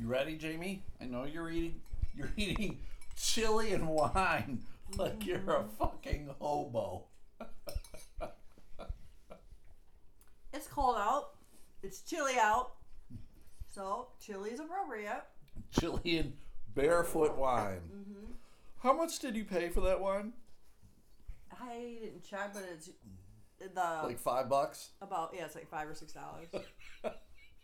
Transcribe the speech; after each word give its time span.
You 0.00 0.06
ready, 0.06 0.36
Jamie? 0.36 0.82
I 0.98 1.04
know 1.04 1.24
you're 1.24 1.50
eating. 1.50 1.82
You're 2.16 2.32
eating 2.36 2.78
chili 3.16 3.72
and 3.72 3.86
wine 3.86 4.62
like 4.98 5.24
you're 5.24 5.36
a 5.36 5.62
mm-hmm. 5.62 5.76
fucking 5.78 6.30
hobo. 6.40 7.04
It's 10.52 10.66
cold 10.66 10.96
out. 10.98 11.34
It's 11.82 12.00
chilly 12.02 12.34
out. 12.36 12.72
So 13.68 14.08
chili 14.20 14.50
is 14.50 14.58
appropriate. 14.58 15.22
Chili 15.78 16.18
and 16.18 16.32
barefoot 16.74 17.36
wine. 17.38 17.80
Mm-hmm. 17.94 18.32
How 18.82 18.92
much 18.92 19.20
did 19.20 19.36
you 19.36 19.44
pay 19.44 19.68
for 19.68 19.82
that 19.82 20.00
wine? 20.00 20.32
I 21.52 21.98
didn't 22.02 22.24
check, 22.24 22.52
but 22.52 22.64
it's 22.70 22.90
the 23.60 23.80
Like 24.02 24.18
five 24.18 24.48
bucks. 24.48 24.90
about 25.00 25.30
yeah, 25.34 25.44
it's 25.44 25.54
like 25.54 25.68
five 25.68 25.88
or 25.88 25.94
six 25.94 26.12
dollars. 26.12 26.48
it 26.52 26.64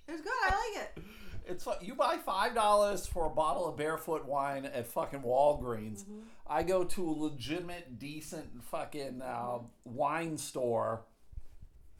was 0.08 0.20
good. 0.20 0.32
I 0.44 0.50
like 0.50 0.84
it. 0.84 1.02
It's 1.48 1.66
you 1.80 1.94
buy 1.94 2.16
five 2.18 2.54
dollars 2.54 3.06
for 3.06 3.26
a 3.26 3.30
bottle 3.30 3.68
of 3.68 3.76
barefoot 3.76 4.26
wine 4.26 4.64
at 4.64 4.86
fucking 4.86 5.20
Walgreens. 5.22 6.04
I 6.46 6.62
go 6.62 6.84
to 6.84 7.08
a 7.08 7.10
legitimate, 7.10 7.98
decent 7.98 8.64
fucking 8.64 9.22
uh, 9.22 9.58
wine 9.84 10.38
store 10.38 11.02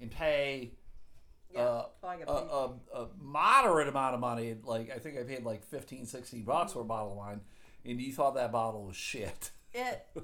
and 0.01 0.11
pay 0.11 0.73
Yeah. 1.53 1.61
uh, 1.61 1.87
Oh, 2.03 2.77
a, 2.93 2.97
a, 2.99 3.03
a 3.05 3.09
moderate 3.21 3.89
amount 3.89 4.15
of 4.15 4.21
money. 4.21 4.57
Like 4.63 4.91
I 4.95 4.99
think 4.99 5.19
I 5.19 5.23
paid 5.23 5.45
like 5.45 5.65
15, 5.65 6.07
16 6.07 6.43
bucks 6.45 6.73
for 6.73 6.81
a 6.81 6.85
bottle 6.85 7.13
of 7.13 7.17
wine, 7.19 7.41
and 7.85 8.01
you 8.01 8.13
thought 8.13 8.35
that 8.35 8.51
bottle 8.53 8.85
was 8.85 8.97
shit. 8.97 9.51
it. 9.73 10.07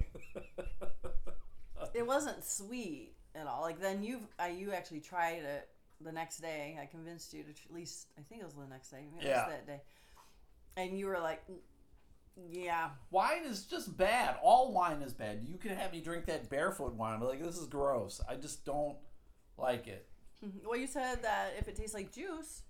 It 1.95 2.07
wasn't 2.07 2.43
sweet 2.45 3.15
at 3.35 3.47
all. 3.47 3.61
Like 3.63 3.81
then 3.81 4.03
you, 4.03 4.21
I 4.39 4.49
you 4.49 4.73
actually 4.73 5.01
tried 5.01 5.43
it 5.43 5.69
the 6.05 6.13
next 6.13 6.39
day. 6.39 6.79
I 6.81 6.87
convinced 6.87 7.33
you 7.33 7.43
to 7.45 7.51
at 7.51 7.73
least. 7.75 8.09
I 8.19 8.23
think 8.23 8.41
it 8.41 8.45
was 8.45 8.55
the 8.55 8.67
next 8.67 8.91
day. 8.91 9.07
Maybe 9.15 9.27
Yeah. 9.29 9.45
was 9.47 9.55
that 9.55 9.67
day. 9.67 9.81
And 10.77 10.99
you 10.99 11.07
were 11.07 11.19
like, 11.21 11.43
"Yeah, 12.51 12.91
Wine 13.11 13.45
is 13.45 13.65
just 13.67 13.97
bad. 13.97 14.37
All 14.43 14.73
wine 14.73 15.03
is 15.03 15.13
bad. 15.13 15.45
You 15.47 15.59
can 15.59 15.77
have 15.77 15.93
me 15.93 16.01
drink 16.01 16.27
that 16.27 16.49
barefoot 16.49 16.95
wine. 16.95 17.21
but, 17.21 17.29
Like 17.29 17.43
this 17.43 17.59
is 17.59 17.67
gross. 17.67 18.21
I 18.29 18.37
just 18.37 18.65
don't 18.65 18.97
like 19.59 19.87
it. 19.87 20.09
Mm-hmm. 20.45 20.67
Well, 20.69 20.79
you 20.79 20.87
said 20.87 21.23
that 21.23 21.53
if 21.59 21.69
it 21.69 21.77
tastes 21.77 21.95
like 21.95 22.11
juice, 22.13 22.63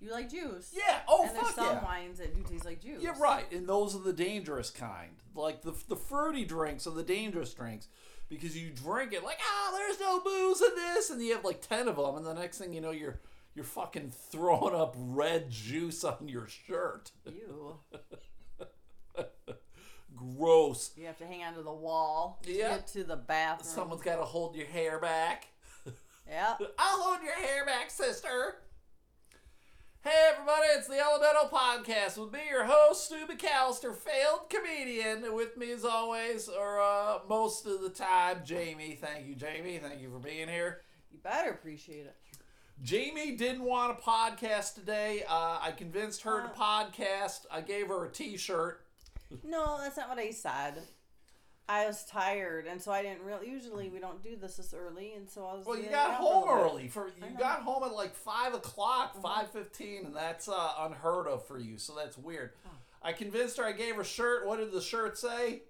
you 0.00 0.10
like 0.10 0.30
juice. 0.30 0.74
Yeah. 0.76 1.00
Oh 1.08 1.22
and 1.26 1.34
there's 1.34 1.46
fuck 1.46 1.54
some 1.54 1.76
yeah. 1.76 1.84
wines 1.84 2.18
that 2.18 2.34
do 2.34 2.42
taste 2.42 2.64
like 2.64 2.82
juice. 2.82 3.02
Yeah, 3.02 3.14
right. 3.18 3.50
And 3.52 3.66
those 3.68 3.94
are 3.96 4.00
the 4.02 4.12
dangerous 4.12 4.70
kind. 4.70 5.16
Like 5.34 5.62
the 5.62 5.74
the 5.88 5.96
fruity 5.96 6.44
drinks 6.44 6.86
are 6.86 6.94
the 6.94 7.02
dangerous 7.04 7.54
drinks 7.54 7.88
because 8.28 8.56
you 8.56 8.70
drink 8.70 9.12
it 9.12 9.22
like, 9.24 9.38
ah, 9.42 9.72
there's 9.76 10.00
no 10.00 10.20
booze 10.20 10.60
in 10.60 10.74
this, 10.74 11.10
and 11.10 11.20
you 11.22 11.34
have 11.34 11.44
like 11.44 11.60
ten 11.66 11.88
of 11.88 11.96
them, 11.96 12.16
and 12.16 12.26
the 12.26 12.34
next 12.34 12.58
thing 12.58 12.72
you 12.72 12.80
know, 12.80 12.90
you're 12.90 13.20
you're 13.54 13.64
fucking 13.64 14.12
throwing 14.30 14.74
up 14.74 14.94
red 14.98 15.50
juice 15.50 16.04
on 16.04 16.28
your 16.28 16.46
shirt. 16.46 17.10
You. 17.26 17.78
Gross. 20.16 20.92
You 20.96 21.06
have 21.06 21.18
to 21.18 21.26
hang 21.26 21.42
onto 21.42 21.62
the 21.62 21.72
wall 21.72 22.38
to 22.44 22.52
Yeah. 22.52 22.70
get 22.76 22.86
to 22.88 23.04
the 23.04 23.16
bathroom. 23.16 23.68
Someone's 23.74 24.02
got 24.02 24.16
to 24.16 24.24
hold 24.24 24.56
your 24.56 24.66
hair 24.66 24.98
back. 24.98 25.48
Yeah. 26.28 26.56
I'll 26.76 27.02
hold 27.02 27.22
your 27.22 27.36
hair 27.36 27.64
back, 27.64 27.88
sister. 27.88 28.56
Hey, 30.06 30.30
everybody, 30.32 30.68
it's 30.76 30.86
the 30.86 31.00
Elemental 31.00 31.48
Podcast 31.48 32.16
with 32.16 32.32
me, 32.32 32.38
your 32.48 32.64
host, 32.64 33.06
Stu 33.06 33.26
McAllister, 33.26 33.92
failed 33.92 34.48
comedian. 34.48 35.24
And 35.24 35.34
With 35.34 35.56
me, 35.56 35.72
as 35.72 35.84
always, 35.84 36.48
or 36.48 36.80
uh, 36.80 37.18
most 37.28 37.66
of 37.66 37.80
the 37.80 37.88
time, 37.88 38.42
Jamie. 38.44 38.96
Thank 39.00 39.26
you, 39.26 39.34
Jamie. 39.34 39.80
Thank 39.82 40.00
you 40.00 40.08
for 40.08 40.20
being 40.20 40.46
here. 40.46 40.82
You 41.10 41.18
better 41.24 41.50
appreciate 41.50 42.06
it. 42.06 42.14
Jamie 42.84 43.32
didn't 43.32 43.64
want 43.64 43.98
a 43.98 44.00
podcast 44.00 44.76
today. 44.76 45.24
Uh, 45.28 45.58
I 45.60 45.72
convinced 45.76 46.22
her 46.22 46.40
to 46.40 46.48
podcast. 46.50 47.46
I 47.50 47.60
gave 47.60 47.88
her 47.88 48.04
a 48.04 48.08
t 48.08 48.36
shirt. 48.36 48.86
No, 49.42 49.76
that's 49.80 49.96
not 49.96 50.08
what 50.08 50.18
I 50.18 50.30
said. 50.30 50.82
I 51.68 51.86
was 51.86 52.04
tired, 52.04 52.66
and 52.66 52.80
so 52.80 52.92
I 52.92 53.02
didn't 53.02 53.22
really. 53.22 53.50
Usually, 53.50 53.88
we 53.88 53.98
don't 53.98 54.22
do 54.22 54.36
this 54.36 54.56
this 54.56 54.72
early, 54.72 55.14
and 55.14 55.28
so 55.28 55.44
I 55.46 55.54
was. 55.54 55.66
Well, 55.66 55.78
you 55.78 55.88
got 55.90 56.18
for 56.18 56.22
home 56.22 56.48
early. 56.48 56.88
For 56.88 57.08
you 57.08 57.36
got 57.38 57.62
home 57.62 57.82
at 57.82 57.92
like 57.92 58.14
five 58.14 58.54
o'clock, 58.54 59.20
five 59.20 59.50
fifteen, 59.50 60.06
and 60.06 60.14
that's 60.14 60.48
uh, 60.48 60.72
unheard 60.80 61.26
of 61.26 61.44
for 61.46 61.58
you. 61.58 61.76
So 61.78 61.94
that's 61.96 62.16
weird. 62.16 62.52
Oh. 62.66 62.70
I 63.02 63.12
convinced 63.12 63.56
her. 63.56 63.64
I 63.64 63.72
gave 63.72 63.96
her 63.96 64.02
a 64.02 64.04
shirt. 64.04 64.46
What 64.46 64.58
did 64.58 64.72
the 64.72 64.80
shirt 64.80 65.18
say? 65.18 65.62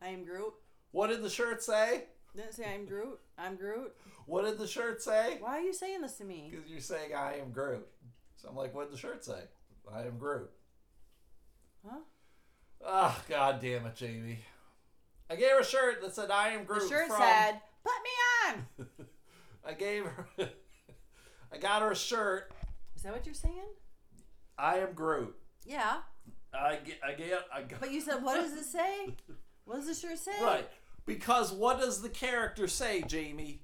I 0.00 0.08
am 0.08 0.24
Groot. 0.24 0.54
What 0.92 1.08
did 1.08 1.22
the 1.22 1.30
shirt 1.30 1.62
say? 1.62 2.04
Didn't 2.36 2.54
say 2.54 2.64
I'm 2.74 2.86
Groot. 2.86 3.18
I'm 3.38 3.56
Groot. 3.56 3.94
What 4.26 4.44
did 4.44 4.58
the 4.58 4.66
shirt 4.66 5.02
say? 5.02 5.38
Why 5.40 5.58
are 5.58 5.60
you 5.60 5.72
saying 5.72 6.00
this 6.00 6.16
to 6.18 6.24
me? 6.24 6.48
Because 6.50 6.70
you're 6.70 6.80
saying 6.80 7.14
I 7.14 7.38
am 7.38 7.52
Groot. 7.52 7.86
So 8.36 8.48
I'm 8.48 8.56
like, 8.56 8.74
what 8.74 8.84
did 8.84 8.94
the 8.94 9.00
shirt 9.00 9.24
say? 9.24 9.40
I 9.92 10.02
am 10.02 10.18
Groot. 10.18 10.50
Huh? 11.86 11.98
Ah, 12.84 13.22
god 13.28 13.60
damn 13.60 13.86
it, 13.86 13.94
Jamie. 13.94 14.40
I 15.30 15.36
gave 15.36 15.50
her 15.50 15.60
a 15.60 15.64
shirt 15.64 16.02
that 16.02 16.14
said 16.14 16.30
I 16.30 16.48
am 16.50 16.64
Groot. 16.64 16.82
The 16.82 16.88
shirt 16.88 17.08
from- 17.08 17.18
said, 17.18 17.60
"Put 17.82 17.92
me 18.02 18.56
on." 18.88 19.06
I 19.66 19.72
gave 19.72 20.04
her. 20.04 20.26
I 21.52 21.58
got 21.58 21.82
her 21.82 21.92
a 21.92 21.96
shirt. 21.96 22.52
Is 22.96 23.02
that 23.02 23.12
what 23.12 23.24
you're 23.24 23.34
saying? 23.34 23.68
I 24.58 24.78
am 24.78 24.92
Groot. 24.92 25.34
Yeah, 25.64 25.98
I 26.52 26.76
get. 26.76 27.00
I 27.04 27.12
get. 27.12 27.46
I 27.52 27.62
got. 27.62 27.80
but 27.80 27.90
you 27.90 28.00
said, 28.00 28.22
"What 28.22 28.36
does 28.36 28.52
it 28.52 28.64
say?" 28.64 29.14
What 29.64 29.76
does 29.76 29.86
the 29.86 29.94
shirt 29.94 30.18
say? 30.18 30.32
Right. 30.42 30.68
Because 31.06 31.52
what 31.52 31.80
does 31.80 32.02
the 32.02 32.08
character 32.08 32.66
say, 32.66 33.02
Jamie? 33.02 33.62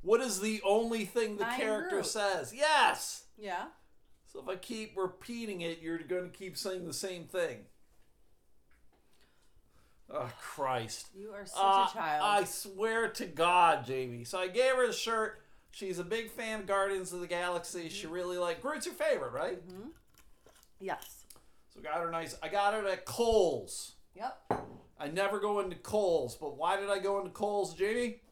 What 0.00 0.20
is 0.20 0.40
the 0.40 0.60
only 0.64 1.04
thing 1.04 1.36
the 1.36 1.46
I 1.46 1.56
character 1.56 2.02
says? 2.02 2.54
Yes. 2.54 3.24
Yeah. 3.36 3.66
So 4.32 4.40
if 4.40 4.48
I 4.48 4.56
keep 4.56 4.96
repeating 4.96 5.62
it, 5.62 5.80
you're 5.80 5.98
going 5.98 6.30
to 6.30 6.36
keep 6.36 6.56
saying 6.56 6.86
the 6.86 6.92
same 6.92 7.24
thing. 7.24 7.58
Oh 10.10 10.30
Christ! 10.40 11.08
You 11.14 11.32
are 11.32 11.44
such 11.44 11.58
Uh, 11.60 11.86
a 11.88 11.92
child. 11.92 12.22
I 12.24 12.44
swear 12.44 13.08
to 13.08 13.26
God, 13.26 13.84
Jamie. 13.84 14.24
So 14.24 14.38
I 14.38 14.48
gave 14.48 14.74
her 14.74 14.86
the 14.86 14.92
shirt. 14.92 15.40
She's 15.70 15.98
a 15.98 16.04
big 16.04 16.30
fan 16.30 16.60
of 16.60 16.66
Guardians 16.66 17.12
of 17.12 17.20
the 17.20 17.26
Galaxy. 17.26 17.88
She 17.90 18.06
really 18.06 18.38
like 18.38 18.62
Groot's 18.62 18.86
your 18.86 18.94
favorite, 18.94 19.32
right? 19.32 19.60
yes. 20.80 21.24
So 21.74 21.80
got 21.82 22.00
her 22.00 22.10
nice. 22.10 22.36
I 22.42 22.48
got 22.48 22.72
it 22.74 22.86
at 22.86 23.04
Kohl's. 23.04 23.92
Yep. 24.14 24.52
I 24.98 25.08
never 25.08 25.38
go 25.38 25.60
into 25.60 25.76
Kohl's, 25.76 26.34
but 26.36 26.56
why 26.56 26.80
did 26.80 26.88
I 26.90 26.98
go 26.98 27.18
into 27.18 27.30
Kohl's, 27.30 27.74
Jamie? 27.74 28.22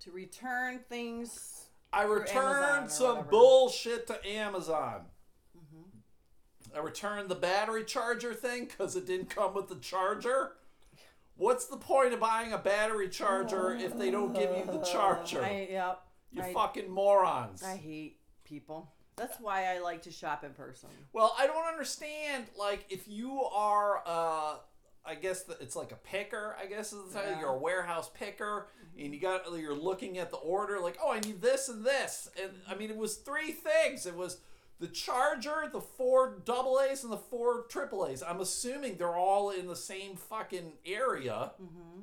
To 0.00 0.10
return 0.12 0.80
things. 0.88 1.66
I 1.92 2.04
returned 2.04 2.90
some 2.90 3.08
whatever. 3.08 3.28
bullshit 3.30 4.06
to 4.06 4.26
Amazon. 4.26 5.02
Mm-hmm. 5.56 6.76
I 6.76 6.80
returned 6.80 7.28
the 7.28 7.34
battery 7.34 7.84
charger 7.84 8.34
thing 8.34 8.64
because 8.66 8.96
it 8.96 9.06
didn't 9.06 9.30
come 9.30 9.52
with 9.54 9.68
the 9.68 9.76
charger. 9.76 10.52
What's 11.36 11.66
the 11.66 11.76
point 11.76 12.14
of 12.14 12.20
buying 12.20 12.52
a 12.52 12.58
battery 12.58 13.08
charger 13.08 13.74
if 13.74 13.98
they 13.98 14.10
don't 14.10 14.32
give 14.32 14.56
you 14.56 14.64
the 14.66 14.84
charger? 14.84 15.42
I 15.42 15.68
yep. 15.70 16.00
you 16.30 16.42
I, 16.42 16.52
fucking 16.52 16.90
morons. 16.90 17.62
I 17.62 17.76
hate 17.76 18.18
people. 18.44 18.92
That's 19.16 19.40
why 19.40 19.74
I 19.74 19.78
like 19.78 20.02
to 20.02 20.10
shop 20.10 20.44
in 20.44 20.50
person. 20.50 20.88
well, 21.12 21.34
I 21.38 21.46
don't 21.46 21.66
understand. 21.66 22.46
Like, 22.58 22.84
if 22.88 23.06
you 23.06 23.42
are, 23.42 24.02
uh, 24.04 24.56
I 25.04 25.14
guess 25.20 25.42
the, 25.42 25.56
it's 25.60 25.76
like 25.76 25.92
a 25.92 25.96
picker. 25.96 26.56
I 26.60 26.66
guess 26.66 26.92
is 26.92 27.12
the. 27.12 27.20
Yeah. 27.20 27.40
You're 27.40 27.50
a 27.50 27.58
warehouse 27.58 28.10
picker, 28.12 28.68
and 28.98 29.14
you 29.14 29.20
got 29.20 29.44
you're 29.56 29.74
looking 29.74 30.18
at 30.18 30.30
the 30.30 30.36
order. 30.38 30.80
Like, 30.80 30.98
oh, 31.02 31.12
I 31.12 31.20
need 31.20 31.40
this 31.40 31.68
and 31.68 31.84
this, 31.84 32.28
and 32.40 32.52
I 32.68 32.74
mean, 32.74 32.90
it 32.90 32.96
was 32.96 33.16
three 33.16 33.52
things. 33.52 34.06
It 34.06 34.16
was 34.16 34.38
the 34.80 34.88
charger, 34.88 35.68
the 35.72 35.80
four 35.80 36.42
double 36.44 36.80
A's, 36.80 37.04
and 37.04 37.12
the 37.12 37.16
four 37.16 37.64
triple 37.68 38.06
A's. 38.06 38.22
I'm 38.22 38.40
assuming 38.40 38.96
they're 38.96 39.16
all 39.16 39.50
in 39.50 39.66
the 39.66 39.76
same 39.76 40.16
fucking 40.16 40.72
area. 40.84 41.52
Mm-hmm. 41.62 42.00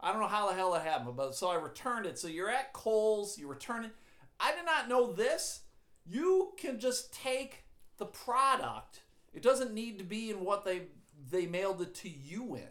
I 0.00 0.12
don't 0.12 0.20
know 0.20 0.28
how 0.28 0.48
the 0.48 0.54
hell 0.54 0.72
that 0.72 0.84
happened, 0.84 1.16
but 1.16 1.34
so 1.34 1.48
I 1.48 1.56
returned 1.56 2.06
it. 2.06 2.18
So 2.18 2.28
you're 2.28 2.50
at 2.50 2.72
Kohl's, 2.72 3.38
you 3.38 3.48
return 3.48 3.84
it. 3.84 3.92
I 4.38 4.54
did 4.54 4.64
not 4.64 4.88
know 4.88 5.12
this. 5.12 5.62
You 6.06 6.52
can 6.56 6.78
just 6.78 7.12
take 7.12 7.64
the 7.98 8.06
product. 8.06 9.00
It 9.32 9.42
doesn't 9.42 9.74
need 9.74 9.98
to 9.98 10.04
be 10.04 10.30
in 10.30 10.44
what 10.44 10.64
they 10.64 10.82
they 11.30 11.46
mailed 11.46 11.82
it 11.82 11.94
to 11.96 12.08
you 12.08 12.54
in. 12.54 12.68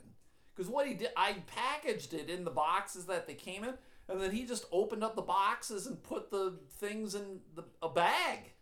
Because 0.56 0.72
what 0.72 0.88
he 0.88 0.94
did, 0.94 1.10
I 1.16 1.36
packaged 1.46 2.14
it 2.14 2.30
in 2.30 2.44
the 2.44 2.50
boxes 2.50 3.06
that 3.06 3.28
they 3.28 3.36
came 3.36 3.64
in, 3.64 3.76
and 4.08 4.20
then 4.20 4.32
he 4.32 4.46
just 4.46 4.66
opened 4.72 5.04
up 5.04 5.16
the 5.16 5.22
boxes 5.22 5.86
and 5.86 6.02
put 6.02 6.32
the 6.32 6.58
things 6.80 7.14
in 7.14 7.42
the, 7.56 7.66
a 7.82 7.90
bag. 7.90 8.54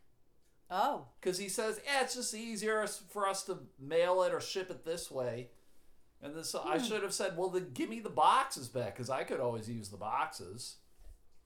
Oh. 0.69 1.05
Because 1.19 1.37
he 1.37 1.49
says, 1.49 1.79
yeah, 1.85 2.01
it's 2.03 2.15
just 2.15 2.33
easier 2.33 2.85
for 3.09 3.27
us 3.27 3.43
to 3.43 3.59
mail 3.79 4.23
it 4.23 4.33
or 4.33 4.41
ship 4.41 4.69
it 4.69 4.83
this 4.85 5.11
way. 5.11 5.49
And 6.21 6.35
then 6.35 6.43
so 6.43 6.61
I 6.65 6.79
should 6.79 7.03
have 7.03 7.13
said, 7.13 7.37
well, 7.37 7.49
then 7.49 7.67
give 7.73 7.89
me 7.89 7.99
the 7.99 8.09
boxes 8.09 8.67
back 8.67 8.95
because 8.95 9.09
I 9.09 9.23
could 9.23 9.39
always 9.39 9.69
use 9.69 9.89
the 9.89 9.97
boxes. 9.97 10.77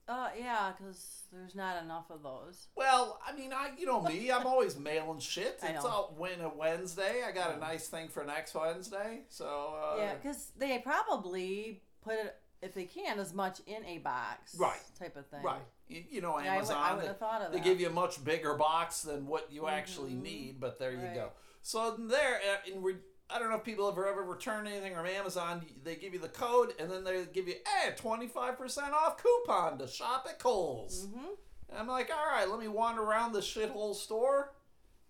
Uh, 0.08 0.28
yeah, 0.36 0.72
because 0.76 1.22
there's 1.32 1.54
not 1.54 1.80
enough 1.84 2.10
of 2.10 2.22
those. 2.22 2.66
Well, 2.74 3.20
I 3.24 3.32
mean, 3.36 3.52
I 3.52 3.70
you 3.78 3.86
know 3.86 4.00
me, 4.00 4.32
I'm 4.32 4.46
always 4.46 4.76
mailing 4.78 5.20
shit. 5.20 5.60
It's 5.62 5.84
all 5.84 6.14
when 6.18 6.40
a 6.40 6.48
Wednesday. 6.48 7.22
I 7.26 7.30
got 7.30 7.54
a 7.54 7.60
nice 7.60 7.86
thing 7.88 8.08
for 8.08 8.24
next 8.24 8.54
Wednesday. 8.54 9.20
So 9.28 9.76
uh, 9.80 9.96
Yeah, 9.98 10.14
because 10.14 10.50
they 10.56 10.78
probably 10.78 11.82
put 12.02 12.14
it, 12.14 12.36
if 12.62 12.74
they 12.74 12.84
can, 12.84 13.20
as 13.20 13.32
much 13.32 13.60
in 13.66 13.84
a 13.84 13.98
box. 13.98 14.56
Right. 14.58 14.80
Type 14.98 15.16
of 15.16 15.26
thing. 15.26 15.42
right. 15.42 15.62
You, 15.90 16.04
you 16.10 16.20
know 16.20 16.38
Yeah, 16.38 16.52
I 16.52 16.56
would- 16.56 16.56
Amazon. 16.58 16.76
I 16.78 16.92
would 16.94 17.02
they- 17.02 17.08
have 17.08 17.18
thought 17.18 17.42
of 17.42 17.52
they 17.52 17.58
that. 17.58 17.64
give 17.64 17.80
you 17.80 17.88
a 17.88 17.92
much 17.92 18.24
bigger 18.24 18.54
box 18.54 19.02
than 19.02 19.26
what 19.26 19.50
you 19.52 19.66
actually 19.66 20.12
Mhm. 20.12 20.22
need, 20.22 20.60
but 20.60 20.78
there 20.78 20.92
you 20.92 20.98
go. 21.14 21.32
So 21.62 21.90
there, 21.98 22.36
uh, 22.36 22.70
in 22.70 22.82
re- 22.82 22.96
I 23.28 23.38
don't 23.38 23.50
know 23.50 23.56
if 23.56 23.64
people 23.64 23.86
have 23.88 23.96
ever 23.98 24.22
returned 24.24 24.66
anything 24.66 24.94
from 24.94 25.06
Amazon. 25.06 25.64
They 25.84 25.94
give 25.96 26.12
you 26.14 26.18
the 26.20 26.28
code, 26.28 26.74
and 26.80 26.90
then 26.90 27.04
they 27.04 27.24
give 27.26 27.46
you 27.48 27.54
a 27.86 27.92
twenty 27.92 28.26
five 28.28 28.56
percent 28.56 28.92
off 28.92 29.22
coupon 29.22 29.78
to 29.78 29.86
shop 29.86 30.26
at 30.28 30.38
Kohl's. 30.38 31.06
Mm-hmm. 31.06 31.26
And 31.68 31.78
I'm 31.78 31.86
like, 31.86 32.10
all 32.10 32.26
right, 32.26 32.48
let 32.48 32.58
me 32.58 32.66
wander 32.68 33.02
around 33.02 33.32
this 33.32 33.46
shithole 33.46 33.94
store. 33.94 34.54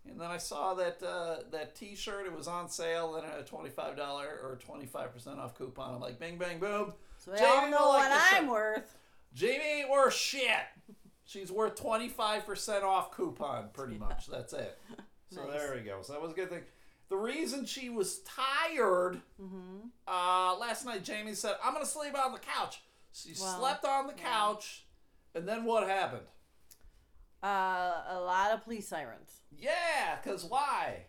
And 0.07 0.21
then 0.21 0.31
I 0.31 0.37
saw 0.39 0.75
that 0.75 1.03
uh, 1.03 1.45
that 1.51 1.75
T-shirt. 1.75 2.27
It 2.27 2.33
was 2.37 2.49
on 2.49 2.69
sale, 2.69 3.15
and 3.17 3.25
it 3.25 3.31
had 3.31 3.39
a 3.41 3.45
twenty 3.45 3.71
five 3.71 3.97
dollar 3.97 4.27
or 4.43 4.57
twenty 4.57 4.87
five 4.87 5.13
percent 5.15 5.39
off 5.39 5.57
coupon. 5.57 5.95
I'm 5.95 6.01
like, 6.01 6.19
bing, 6.19 6.37
bang, 6.37 6.59
boom. 6.59 6.93
So 7.19 7.31
they 7.33 7.45
all 7.45 7.69
know 7.71 7.89
like 7.89 8.11
what 8.11 8.13
I'm 8.35 8.43
shirt. 8.45 8.51
worth. 8.51 8.97
Jamie 9.35 9.65
ain't 9.81 9.91
worth 9.91 10.15
shit. 10.15 10.51
She's 11.25 11.53
worth 11.53 11.77
twenty 11.77 12.09
five 12.09 12.45
percent 12.47 12.83
off 12.85 13.13
coupon, 13.13 13.69
pretty 13.73 13.97
much. 13.99 14.27
That's 14.27 14.53
it. 14.53 14.79
So 15.31 15.45
Nice. 15.45 15.53
there 15.53 15.75
we 15.77 15.83
go. 15.83 16.01
So 16.03 16.13
that 16.15 16.21
was 16.23 16.33
a 16.33 16.35
good 16.35 16.51
thing. 16.51 16.63
The 17.09 17.17
reason 17.17 17.65
she 17.65 17.89
was 17.89 18.21
tired 18.21 19.21
Mm-hmm. 19.41 19.89
uh, 20.09 20.57
last 20.59 20.85
night, 20.85 21.05
Jamie 21.05 21.35
said, 21.35 21.55
"I'm 21.65 21.73
gonna 21.73 21.87
sleep 21.87 22.17
on 22.19 22.33
the 22.33 22.39
couch." 22.39 22.83
She 23.13 23.35
Well, 23.41 23.59
slept 23.59 23.85
on 23.85 24.07
the 24.09 24.15
yeah. 24.17 24.23
couch, 24.33 24.85
and 25.35 25.47
then 25.49 25.65
what 25.65 25.89
happened? 25.89 26.27
Uh, 27.43 28.03
a 28.09 28.21
lot 28.21 28.53
of 28.53 28.63
police 28.65 28.87
sirens. 28.89 29.41
Yeah, 29.57 30.17
cause 30.25 30.45
why? 30.45 31.05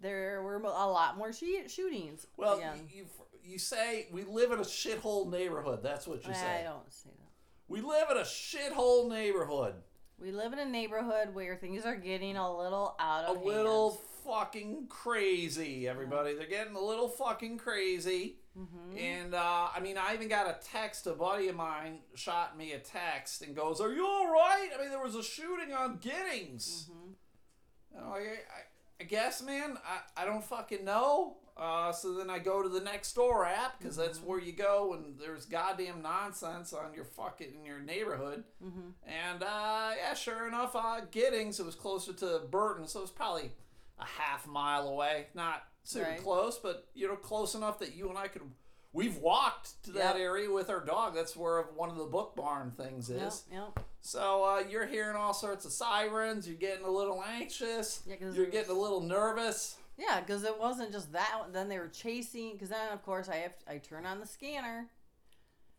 There 0.00 0.42
were 0.42 0.56
a 0.56 0.60
lot 0.88 1.16
more 1.16 1.32
she- 1.32 1.68
shootings. 1.68 2.26
Well, 2.36 2.58
again. 2.58 2.88
you, 2.92 2.98
you 3.02 3.06
you 3.46 3.58
say 3.58 4.08
we 4.10 4.24
live 4.24 4.52
in 4.52 4.58
a 4.58 4.62
shithole 4.62 5.30
neighborhood. 5.30 5.80
That's 5.82 6.06
what 6.06 6.26
you 6.26 6.34
say. 6.34 6.60
I 6.60 6.62
don't 6.64 6.92
say 6.92 7.10
that. 7.10 7.30
We 7.68 7.80
live 7.80 8.10
in 8.10 8.16
a 8.16 8.20
shithole 8.20 9.08
neighborhood. 9.08 9.74
We 10.18 10.32
live 10.32 10.52
in 10.52 10.58
a 10.58 10.64
neighborhood 10.64 11.34
where 11.34 11.56
things 11.56 11.84
are 11.84 11.96
getting 11.96 12.36
a 12.36 12.56
little 12.56 12.96
out 12.98 13.24
of 13.24 13.36
A 13.36 13.40
of 13.40 13.44
little 13.44 14.00
fucking 14.24 14.86
crazy, 14.88 15.86
everybody. 15.86 16.34
They're 16.34 16.46
getting 16.46 16.74
a 16.74 16.80
little 16.80 17.08
fucking 17.08 17.58
crazy. 17.58 18.36
Mm-hmm. 18.58 18.98
And 18.98 19.34
uh, 19.34 19.68
I 19.74 19.80
mean, 19.80 19.98
I 19.98 20.14
even 20.14 20.28
got 20.28 20.46
a 20.46 20.56
text. 20.72 21.06
A 21.06 21.12
buddy 21.12 21.48
of 21.48 21.56
mine 21.56 21.98
shot 22.14 22.56
me 22.56 22.72
a 22.72 22.78
text 22.78 23.42
and 23.42 23.54
goes, 23.54 23.80
"Are 23.80 23.92
you 23.92 24.06
all 24.06 24.32
right?" 24.32 24.70
I 24.74 24.80
mean, 24.80 24.90
there 24.90 25.02
was 25.02 25.14
a 25.14 25.22
shooting 25.22 25.74
on 25.74 25.98
Giddings. 25.98 26.88
Mhm. 26.90 27.14
And 27.96 28.06
I'm 28.06 28.12
I, 28.12 28.16
I, 28.18 29.00
I 29.00 29.04
guess, 29.04 29.42
man, 29.42 29.76
I, 29.86 30.22
I 30.22 30.24
don't 30.24 30.42
fucking 30.42 30.84
know. 30.84 31.36
Uh, 31.56 31.90
so 31.90 32.12
then 32.12 32.28
I 32.28 32.38
go 32.38 32.62
to 32.62 32.68
the 32.68 32.80
next 32.82 33.14
door 33.14 33.46
app 33.46 33.78
because 33.78 33.96
that's 33.96 34.18
Mm-hmm. 34.18 34.26
where 34.28 34.38
you 34.40 34.52
go 34.52 34.88
when 34.90 35.14
there's 35.18 35.46
goddamn 35.46 36.02
nonsense 36.02 36.72
on 36.74 36.92
your 36.94 37.04
fucking 37.04 37.54
in 37.58 37.64
your 37.64 37.78
neighborhood. 37.80 38.44
Mhm. 38.62 38.92
And 39.06 39.42
uh, 39.42 39.92
yeah, 39.96 40.12
sure 40.14 40.46
enough, 40.48 40.76
uh, 40.76 41.00
Giddings. 41.10 41.58
It 41.58 41.64
was 41.64 41.74
closer 41.74 42.12
to 42.12 42.40
Burton, 42.50 42.86
so 42.86 42.98
it 42.98 43.02
was 43.02 43.10
probably 43.10 43.52
a 43.98 44.04
half 44.04 44.46
mile 44.46 44.86
away. 44.88 45.28
Not 45.32 45.62
super 45.82 46.10
Right. 46.10 46.22
close, 46.22 46.58
but 46.58 46.88
you 46.92 47.08
know, 47.08 47.16
close 47.16 47.54
enough 47.54 47.78
that 47.78 47.94
you 47.94 48.10
and 48.10 48.18
I 48.18 48.28
could. 48.28 48.42
We've 48.92 49.16
walked 49.18 49.82
to 49.84 49.92
that 49.92 50.16
area 50.16 50.50
with 50.50 50.68
our 50.70 50.80
dog. 50.84 51.14
That's 51.14 51.36
where 51.36 51.62
one 51.74 51.88
of 51.90 51.96
the 51.96 52.04
book 52.04 52.34
barn 52.36 52.72
things 52.76 53.08
Yep, 53.10 53.28
is. 53.28 53.44
yep. 53.50 53.80
So 54.02 54.44
uh, 54.44 54.62
you're 54.68 54.86
hearing 54.86 55.16
all 55.16 55.34
sorts 55.34 55.64
of 55.64 55.72
sirens. 55.72 56.46
You're 56.46 56.56
getting 56.56 56.84
a 56.84 56.90
little 56.90 57.22
anxious. 57.26 58.02
Yeah, 58.06 58.16
you're 58.32 58.46
getting 58.46 58.70
a 58.70 58.78
little 58.78 59.00
nervous. 59.00 59.76
Yeah, 59.98 60.20
because 60.20 60.44
it 60.44 60.58
wasn't 60.58 60.92
just 60.92 61.12
that. 61.12 61.36
one. 61.40 61.52
Then 61.52 61.68
they 61.68 61.78
were 61.78 61.88
chasing. 61.88 62.52
Because 62.52 62.68
then, 62.68 62.92
of 62.92 63.02
course, 63.02 63.28
I 63.28 63.36
have 63.36 63.54
I 63.68 63.78
turn 63.78 64.04
on 64.06 64.20
the 64.20 64.26
scanner, 64.26 64.88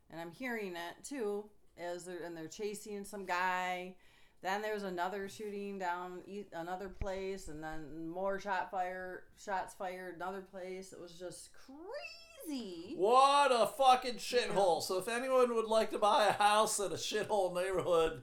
and 0.09 0.19
I'm 0.19 0.31
hearing 0.31 0.75
it 0.75 1.03
too. 1.03 1.45
As 1.77 2.05
they're 2.05 2.23
and 2.25 2.35
they're 2.35 2.47
chasing 2.47 3.03
some 3.05 3.25
guy. 3.25 3.95
Then 4.43 4.61
there's 4.61 4.83
another 4.83 5.27
shooting 5.29 5.79
down 5.79 6.19
e- 6.27 6.45
another 6.53 6.89
place, 6.89 7.47
and 7.47 7.63
then 7.63 8.07
more 8.07 8.39
shot 8.39 8.69
fire 8.71 9.23
shots 9.35 9.73
fired 9.73 10.15
another 10.15 10.41
place. 10.41 10.93
It 10.93 11.01
was 11.01 11.13
just 11.13 11.49
crazy. 11.53 12.93
What 12.95 13.51
a 13.51 13.67
fucking 13.67 14.15
shithole. 14.15 14.81
So 14.81 14.97
if 14.99 15.07
anyone 15.07 15.53
would 15.55 15.65
like 15.65 15.89
to 15.91 15.97
buy 15.99 16.27
a 16.27 16.33
house 16.33 16.79
in 16.79 16.91
a 16.91 16.95
shithole 16.95 17.53
neighborhood, 17.53 18.21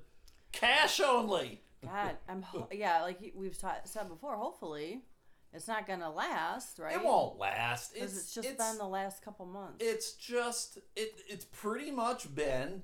cash 0.53 1.01
only. 1.01 1.61
God, 1.85 2.17
I'm 2.29 2.43
ho- 2.43 2.69
yeah, 2.73 3.03
like 3.03 3.19
we've 3.35 3.59
ta- 3.59 3.81
said 3.85 4.09
before. 4.09 4.37
Hopefully, 4.37 5.03
it's 5.55 5.69
not 5.69 5.87
gonna 5.87 6.11
last, 6.11 6.79
right? 6.79 6.97
It 6.97 7.05
won't 7.05 7.39
last. 7.39 7.95
Because 7.95 8.13
It's, 8.13 8.25
it's 8.25 8.35
just 8.35 8.49
it's, 8.49 8.57
been 8.71 8.79
the 8.79 8.87
last 8.87 9.23
couple 9.25 9.47
months. 9.47 9.77
it's 9.81 10.13
just 10.15 10.79
it 10.97 11.13
it's 11.29 11.45
pretty 11.45 11.91
much 11.91 12.35
been 12.35 12.83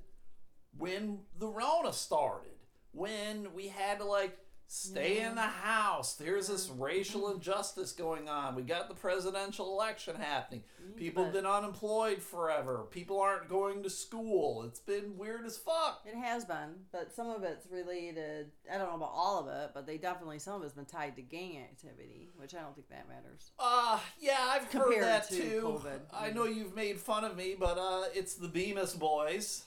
when 0.79 1.21
the 1.39 1.49
Rona 1.49 1.93
started. 1.93 2.53
When 2.93 3.53
we 3.55 3.69
had 3.69 3.99
to 3.99 4.05
like 4.05 4.37
stay 4.73 5.19
in 5.21 5.35
the 5.35 5.41
house. 5.41 6.15
There's 6.15 6.47
this 6.47 6.71
racial 6.71 7.31
injustice 7.35 7.91
going 7.91 8.29
on. 8.29 8.55
We 8.55 8.63
got 8.63 8.89
the 8.89 8.95
presidential 8.95 9.73
election 9.73 10.15
happening. 10.15 10.63
People 10.97 11.25
have 11.25 11.33
been 11.33 11.47
unemployed 11.47 12.23
forever. 12.23 12.87
People 12.91 13.21
aren't 13.21 13.49
going 13.49 13.83
to 13.83 13.91
school. 13.91 14.63
It's 14.63 14.79
been 14.79 15.19
weird 15.19 15.45
as 15.45 15.57
fuck. 15.57 16.03
It 16.07 16.15
has 16.17 16.45
been, 16.45 16.75
but 16.93 17.13
some 17.13 17.29
of 17.31 17.43
it's 17.43 17.67
related. 17.71 18.53
I 18.73 18.79
don't 18.79 18.89
know 18.89 18.97
about 18.97 19.13
all 19.13 19.41
of 19.41 19.49
it, 19.49 19.71
but 19.75 19.87
they 19.87 19.99
definitely 19.99 20.39
some 20.39 20.55
of 20.55 20.63
it's 20.63 20.75
been 20.75 20.85
tied 20.85 21.17
to 21.17 21.23
gang 21.23 21.59
activity, 21.59 22.29
which 22.37 22.55
I 22.55 22.61
don't 22.61 22.75
think 22.75 22.89
that 22.91 23.09
matters. 23.09 23.51
Uh, 23.59 23.99
yeah, 24.21 24.39
I've 24.41 24.73
heard 24.73 25.03
that 25.03 25.29
to 25.31 25.37
too. 25.37 25.61
COVID. 25.65 26.01
I 26.15 26.31
know 26.31 26.45
you've 26.45 26.77
made 26.77 27.01
fun 27.01 27.25
of 27.25 27.37
me, 27.37 27.57
but 27.59 27.77
uh, 27.77 28.05
it's 28.15 28.35
the 28.35 28.49
Bemis 28.49 28.95
boys. 28.95 29.65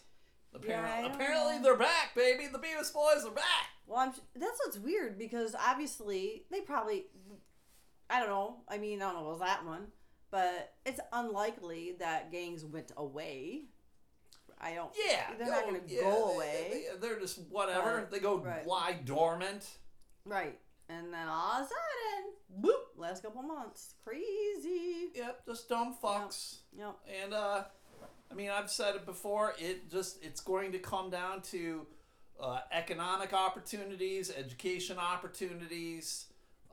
Apparently, 0.56 1.02
don't 1.04 1.16
apparently 1.16 1.58
know. 1.58 1.64
they're 1.64 1.78
back, 1.78 2.16
baby. 2.16 2.48
The 2.48 2.60
Beavis 2.60 2.94
boys 2.94 3.26
are 3.26 3.32
back. 3.32 3.70
Well, 3.88 4.00
I'm, 4.00 4.14
that's 4.36 4.60
what's 4.64 4.78
weird 4.78 5.18
because 5.18 5.56
obviously 5.56 6.44
they 6.52 6.62
probably, 6.62 7.06
I 8.10 8.20
don't 8.20 8.30
know. 8.30 8.58
I 8.68 8.78
mean, 8.78 9.02
I 9.02 9.12
don't 9.12 9.24
know 9.24 9.30
was 9.30 9.40
that 9.40 9.66
one, 9.66 9.88
but 10.32 10.74
it's 10.86 11.00
unlikely 11.12 11.96
that 12.00 12.32
gangs 12.32 12.64
went 12.66 12.92
away. 12.98 13.64
I 14.62 14.76
don't. 14.76 14.92
Yeah, 15.08 15.26
They're 15.38 15.50
not 15.50 15.66
gonna 15.66 15.80
yeah, 15.88 16.02
go 16.02 16.36
away. 16.36 16.86
They, 17.02 17.08
are 17.08 17.20
just 17.20 17.40
whatever. 17.50 17.98
Right, 17.98 18.12
they 18.12 18.20
go 18.20 18.38
right. 18.38 18.66
lie 18.66 18.98
dormant. 19.04 19.68
Right. 20.26 20.58
And 20.90 21.14
then 21.14 21.28
all 21.28 21.62
of 21.62 21.66
a 21.66 21.68
sudden, 21.68 22.62
boop, 22.62 22.98
last 22.98 23.24
couple 23.24 23.42
months, 23.42 23.96
crazy. 24.04 25.10
Yep, 25.16 25.46
just 25.48 25.70
dumb 25.70 25.96
fucks. 26.02 26.58
Yep. 26.78 26.96
And 27.24 27.34
uh, 27.34 27.64
I 28.34 28.36
mean, 28.36 28.50
I've 28.50 28.70
said 28.72 28.96
it 28.96 29.06
before. 29.06 29.54
It 29.60 29.92
just 29.92 30.24
it's 30.24 30.42
going 30.42 30.72
to 30.72 30.80
come 30.80 31.10
down 31.12 31.42
to 31.52 31.86
uh, 32.42 32.60
economic 32.72 33.32
opportunities, 33.32 34.32
education 34.36 34.98
opportunities, 34.98 36.26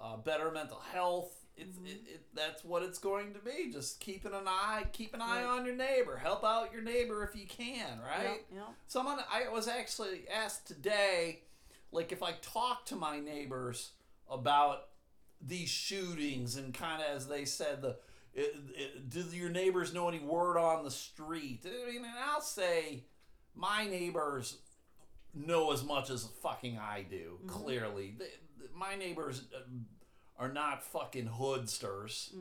uh, 0.02 0.16
better 0.16 0.50
mental 0.50 0.80
health. 0.92 1.32
It's 1.56 1.76
Mm-hmm. 1.76 1.86
it, 1.86 2.00
it, 2.06 2.20
that's 2.34 2.64
what 2.64 2.82
it's 2.82 2.98
going 2.98 3.34
to 3.34 3.38
be. 3.40 3.70
Just 3.70 4.00
keeping 4.00 4.32
an 4.32 4.46
eye, 4.48 4.84
keep 4.92 5.12
an 5.12 5.20
eye 5.20 5.44
Right. 5.44 5.58
on 5.58 5.66
your 5.66 5.74
neighbor. 5.76 6.16
Help 6.16 6.42
out 6.42 6.72
your 6.72 6.80
neighbor 6.80 7.22
if 7.22 7.38
you 7.38 7.46
can. 7.46 8.00
Right. 8.00 8.24
Yep. 8.24 8.40
Yep. 8.54 8.68
Someone 8.86 9.18
I 9.30 9.50
was 9.50 9.68
actually 9.68 10.22
asked 10.34 10.66
today, 10.66 11.40
like 11.92 12.12
if 12.12 12.22
I 12.22 12.32
talk 12.40 12.86
to 12.86 12.96
my 12.96 13.20
neighbors 13.20 13.90
about 14.30 14.86
these 15.46 15.68
shootings 15.68 16.56
and 16.56 16.72
kind 16.72 17.02
of 17.02 17.14
as 17.14 17.26
they 17.28 17.44
said 17.44 17.82
the. 17.82 17.96
It, 18.40 18.54
it, 18.74 19.10
do 19.10 19.20
your 19.32 19.50
neighbors 19.50 19.92
know 19.92 20.08
any 20.08 20.20
word 20.20 20.56
on 20.58 20.84
the 20.84 20.90
street? 20.90 21.64
I 21.66 21.90
mean, 21.90 22.04
and 22.04 22.14
I'll 22.30 22.40
say 22.40 23.04
my 23.54 23.86
neighbors 23.86 24.58
know 25.34 25.72
as 25.72 25.84
much 25.84 26.10
as 26.10 26.26
fucking 26.42 26.78
I 26.78 27.04
do. 27.08 27.38
Clearly, 27.46 28.14
they, 28.18 28.30
my 28.74 28.94
neighbors 28.94 29.42
uh, 29.54 29.60
are 30.38 30.52
not 30.52 30.82
fucking 30.82 31.28
hoodsters. 31.28 32.32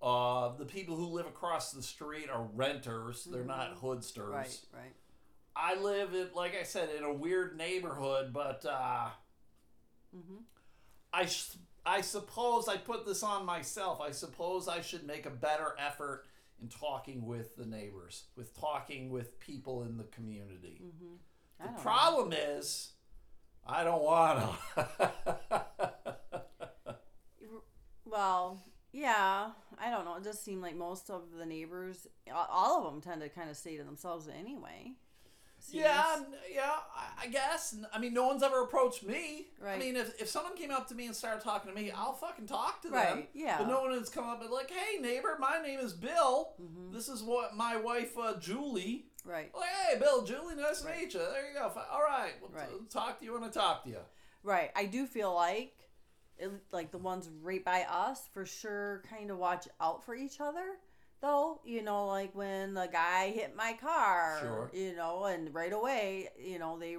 Uh, 0.00 0.56
the 0.56 0.64
people 0.64 0.96
who 0.96 1.06
live 1.06 1.26
across 1.26 1.72
the 1.72 1.82
street 1.82 2.28
are 2.32 2.48
renters. 2.54 3.24
They're 3.30 3.44
not 3.44 3.80
hoodsters. 3.80 4.30
Right. 4.30 4.60
Right. 4.72 4.94
I 5.54 5.74
live 5.74 6.14
in, 6.14 6.28
like 6.34 6.56
I 6.58 6.62
said, 6.62 6.88
in 6.96 7.04
a 7.04 7.12
weird 7.12 7.56
neighborhood, 7.58 8.32
but 8.32 8.64
uh, 8.64 9.08
Mm-hmm. 10.14 10.42
I, 11.12 11.28
I 11.84 12.00
suppose 12.00 12.68
I 12.68 12.76
put 12.76 13.06
this 13.06 13.22
on 13.22 13.44
myself. 13.44 14.00
I 14.00 14.12
suppose 14.12 14.68
I 14.68 14.80
should 14.80 15.06
make 15.06 15.26
a 15.26 15.30
better 15.30 15.74
effort 15.78 16.24
in 16.60 16.68
talking 16.68 17.26
with 17.26 17.56
the 17.56 17.66
neighbors, 17.66 18.24
with 18.36 18.58
talking 18.58 19.10
with 19.10 19.38
people 19.40 19.82
in 19.82 19.96
the 19.96 20.04
community. 20.04 20.80
Mm-hmm. 20.84 21.14
The 21.58 21.64
don't 21.64 21.76
know. 21.76 21.82
problem 21.82 22.32
is, 22.32 22.92
I 23.66 23.84
don't 23.84 24.02
want 24.02 24.56
to. 24.76 25.64
Well, 28.12 28.62
yeah, 28.92 29.52
I 29.78 29.90
don't 29.90 30.04
know. 30.04 30.16
It 30.16 30.22
does 30.22 30.38
seem 30.38 30.60
like 30.60 30.76
most 30.76 31.08
of 31.08 31.22
the 31.38 31.46
neighbors, 31.46 32.06
all 32.30 32.78
of 32.78 32.92
them, 32.92 33.00
tend 33.00 33.22
to 33.22 33.30
kind 33.30 33.48
of 33.48 33.56
stay 33.56 33.78
to 33.78 33.84
themselves 33.84 34.28
anyway. 34.28 34.92
Yeah, 35.70 36.22
yeah, 36.52 36.70
I- 37.22 37.26
guess. 37.28 37.76
I 37.92 37.98
mean, 37.98 38.12
no 38.14 38.26
one's 38.26 38.42
ever 38.42 38.62
approached 38.62 39.04
me. 39.04 39.46
I 39.64 39.78
mean, 39.78 39.96
if, 39.96 40.20
if 40.20 40.28
someone 40.28 40.56
came 40.56 40.70
up 40.70 40.88
to 40.88 40.94
me 40.94 41.06
and 41.06 41.14
started 41.16 41.42
talking 41.42 41.70
to 41.72 41.80
me, 41.80 41.90
I'll 41.90 42.12
fucking 42.14 42.46
talk 42.46 42.82
to 42.82 42.88
them. 42.88 42.96
Right, 42.96 43.28
yeah. 43.32 43.58
But 43.58 43.68
no 43.68 43.80
one 43.82 43.92
has 43.92 44.08
come 44.08 44.24
up 44.28 44.42
and 44.42 44.50
like, 44.50 44.70
hey, 44.70 44.98
neighbor, 45.00 45.36
my 45.38 45.60
name 45.64 45.78
is 45.80 45.92
Bill. 45.92 46.54
Mhm. 46.60 46.92
This 46.92 47.08
is 47.08 47.22
what 47.22 47.56
my 47.56 47.76
wife, 47.76 48.18
uh, 48.18 48.34
Julie. 48.38 49.06
Right. 49.24 49.54
Like, 49.54 49.70
hey, 49.70 49.98
Bill, 49.98 50.22
Julie, 50.24 50.56
nice 50.56 50.80
to 50.82 50.88
meet 50.88 51.14
you. 51.14 51.20
There 51.20 51.48
you 51.48 51.54
go. 51.54 51.72
All 51.90 52.02
right, 52.02 52.32
we'll 52.40 52.50
Right. 52.50 52.68
t- 52.68 52.86
talk 52.90 53.18
to 53.20 53.24
you 53.24 53.32
when 53.34 53.44
I 53.44 53.48
talk 53.48 53.84
to 53.84 53.90
you. 53.90 54.00
Right. 54.42 54.70
I 54.74 54.86
do 54.86 55.06
feel 55.06 55.32
like, 55.32 55.74
it, 56.38 56.50
like 56.72 56.90
the 56.90 56.98
ones 56.98 57.28
right 57.40 57.64
by 57.64 57.82
us, 57.88 58.28
for 58.34 58.44
sure, 58.44 59.04
kind 59.08 59.30
of 59.30 59.38
watch 59.38 59.68
out 59.80 60.02
for 60.04 60.14
each 60.14 60.40
other. 60.40 60.78
Though, 61.22 61.60
you 61.64 61.82
know, 61.82 62.08
like 62.08 62.34
when 62.34 62.74
the 62.74 62.88
guy 62.90 63.30
hit 63.30 63.54
my 63.56 63.74
car, 63.80 64.38
Sure. 64.40 64.70
you 64.74 64.96
know, 64.96 65.24
and 65.26 65.54
right 65.54 65.72
away, 65.72 66.28
you 66.36 66.58
know, 66.58 66.78
they 66.78 66.96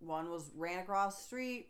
one 0.00 0.30
was 0.30 0.50
ran 0.56 0.78
across 0.78 1.18
the 1.18 1.24
street, 1.24 1.68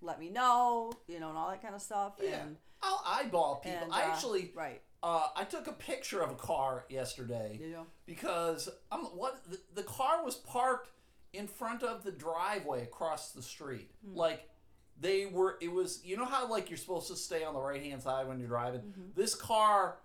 let 0.00 0.18
me 0.18 0.30
know, 0.30 0.90
you 1.06 1.20
know, 1.20 1.28
and 1.28 1.36
all 1.36 1.50
that 1.50 1.60
kind 1.60 1.74
of 1.74 1.82
stuff. 1.82 2.14
Yeah. 2.20 2.40
And, 2.42 2.56
I'll 2.82 3.02
eyeball 3.04 3.56
people. 3.56 3.78
and 3.82 3.92
I 3.92 4.04
uh, 4.04 4.06
actually, 4.12 4.52
right, 4.54 4.80
uh, 5.02 5.26
I 5.36 5.44
took 5.44 5.66
a 5.66 5.72
picture 5.72 6.22
of 6.22 6.30
a 6.30 6.36
car 6.36 6.86
yesterday. 6.88 7.58
you 7.60 7.72
know, 7.72 7.86
because 8.06 8.68
I'm 8.90 9.00
what 9.00 9.42
the, 9.50 9.58
the 9.74 9.82
car 9.82 10.24
was 10.24 10.36
parked 10.36 10.90
in 11.34 11.46
front 11.46 11.82
of 11.82 12.04
the 12.04 12.12
driveway 12.12 12.84
across 12.84 13.32
the 13.32 13.42
street. 13.42 13.90
Like 14.14 14.48
they 15.00 15.26
were 15.26 15.58
it 15.60 15.70
was 15.70 16.00
you 16.04 16.16
know 16.16 16.24
how 16.24 16.48
like 16.48 16.70
you're 16.70 16.78
supposed 16.78 17.08
to 17.08 17.16
stay 17.16 17.44
on 17.44 17.52
the 17.52 17.60
right 17.60 17.82
hand 17.82 18.02
side 18.02 18.26
when 18.28 18.38
you're 18.38 18.48
driving? 18.48 18.94
This 19.14 19.34
car 19.34 19.98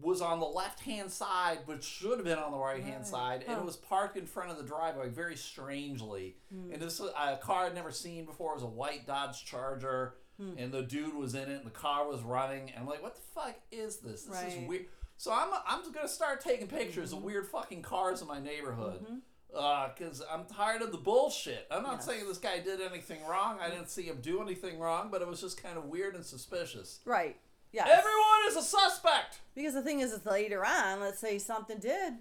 was 0.00 0.20
on 0.20 0.40
the 0.40 0.46
left 0.46 0.80
hand 0.80 1.10
side 1.10 1.58
but 1.66 1.82
should 1.82 2.18
have 2.18 2.24
been 2.24 2.38
on 2.38 2.52
the 2.52 2.58
right 2.58 2.82
hand 2.82 2.98
Right. 2.98 3.06
side 3.06 3.44
and 3.46 3.58
it 3.58 3.64
was 3.64 3.76
parked 3.76 4.16
in 4.16 4.26
front 4.26 4.50
of 4.50 4.56
the 4.56 4.62
driveway 4.64 5.08
very 5.08 5.36
strangely. 5.36 6.36
Hmm. 6.52 6.72
And 6.72 6.82
this 6.82 7.00
was 7.00 7.10
a 7.18 7.36
car 7.36 7.66
I'd 7.66 7.74
never 7.74 7.90
seen 7.90 8.24
before 8.24 8.52
it 8.52 8.54
was 8.56 8.62
a 8.64 8.66
white 8.66 9.06
Dodge 9.06 9.44
Charger 9.44 10.14
hmm. 10.38 10.52
and 10.58 10.72
the 10.72 10.82
dude 10.82 11.14
was 11.14 11.34
in 11.34 11.50
it 11.50 11.56
and 11.56 11.66
the 11.66 11.70
car 11.70 12.08
was 12.08 12.22
running 12.22 12.70
and 12.70 12.80
I'm 12.80 12.86
like 12.86 13.02
what 13.02 13.14
the 13.14 13.22
fuck 13.34 13.56
is 13.70 13.98
this? 13.98 14.24
This 14.24 14.54
is 14.54 14.68
weird. 14.68 14.86
So 15.20 15.30
I'm 15.32 15.50
I'm 15.66 15.92
gonna 15.92 16.08
start 16.08 16.40
taking 16.40 16.66
pictures 16.66 17.12
of 17.12 17.18
mm-hmm. 17.18 17.26
weird 17.26 17.46
fucking 17.48 17.82
cars 17.82 18.22
in 18.22 18.26
my 18.26 18.40
neighborhood, 18.40 19.02
mm-hmm. 19.02 19.16
uh, 19.54 19.88
because 19.88 20.22
I'm 20.32 20.46
tired 20.46 20.80
of 20.80 20.92
the 20.92 20.98
bullshit. 20.98 21.66
I'm 21.70 21.82
not 21.82 21.96
Yes. 21.96 22.06
saying 22.06 22.26
this 22.26 22.38
guy 22.38 22.60
did 22.60 22.80
anything 22.80 23.22
wrong. 23.26 23.58
I 23.60 23.68
didn't 23.68 23.90
see 23.90 24.04
him 24.04 24.20
do 24.22 24.40
anything 24.40 24.78
wrong, 24.78 25.10
but 25.10 25.20
it 25.20 25.28
was 25.28 25.42
just 25.42 25.62
kind 25.62 25.76
of 25.76 25.84
weird 25.84 26.14
and 26.14 26.24
suspicious. 26.24 27.00
right, 27.04 27.36
yeah. 27.72 27.84
Everyone 27.86 28.40
is 28.48 28.56
a 28.56 28.62
suspect. 28.62 29.40
Because 29.54 29.74
the 29.74 29.82
thing 29.82 30.00
is, 30.00 30.12
is 30.12 30.24
later 30.26 30.64
on, 30.64 31.00
let's 31.00 31.18
say 31.18 31.38
something 31.38 31.78
did, 31.78 32.14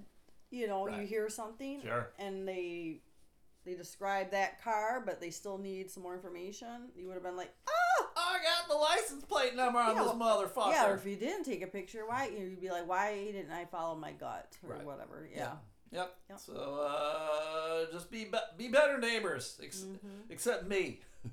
you 0.52 0.68
know, 0.68 0.88
you 0.88 1.06
hear 1.06 1.30
something, 1.30 1.82
Sure. 1.82 2.10
and 2.20 2.48
they 2.48 3.02
they 3.66 3.74
describe 3.76 4.32
that 4.32 4.64
car, 4.64 5.04
but 5.06 5.20
they 5.20 5.30
still 5.30 5.58
need 5.58 5.92
some 5.92 6.02
more 6.04 6.16
information. 6.16 6.90
You 6.96 7.08
would 7.08 7.14
have 7.16 7.24
been 7.24 7.36
like, 7.36 7.54
oh, 7.68 8.08
I 8.18 8.38
got 8.42 8.70
the 8.70 8.76
license 8.76 9.24
plate 9.26 9.56
number 9.56 9.78
on 9.80 9.96
Yeah, 9.96 10.04
this 10.04 10.14
well, 10.16 10.48
motherfucker. 10.48 10.72
yeah. 10.72 10.90
Or 10.90 10.96
if 10.96 11.06
you 11.06 11.18
didn't 11.18 11.44
take 11.44 11.62
a 11.62 11.68
picture, 11.68 12.08
why 12.08 12.30
you'd 12.30 12.62
be 12.62 12.70
like, 12.72 12.88
why 12.88 13.14
didn't 13.32 13.52
I 13.52 13.66
follow 13.66 13.96
my 13.96 14.14
gut 14.14 14.58
or 14.64 14.76
Right. 14.76 14.86
whatever? 14.86 15.28
Yeah. 15.36 15.54
Yep. 15.92 16.16
Yep. 16.30 16.40
So 16.40 16.54
uh, 16.54 17.92
just 17.92 18.10
be 18.10 18.26
be, 18.26 18.38
be 18.58 18.68
better 18.70 18.98
neighbors, 18.98 19.60
ex- 19.64 19.82
Mm-hmm. 19.82 20.32
except 20.32 20.68
me. 20.68 21.02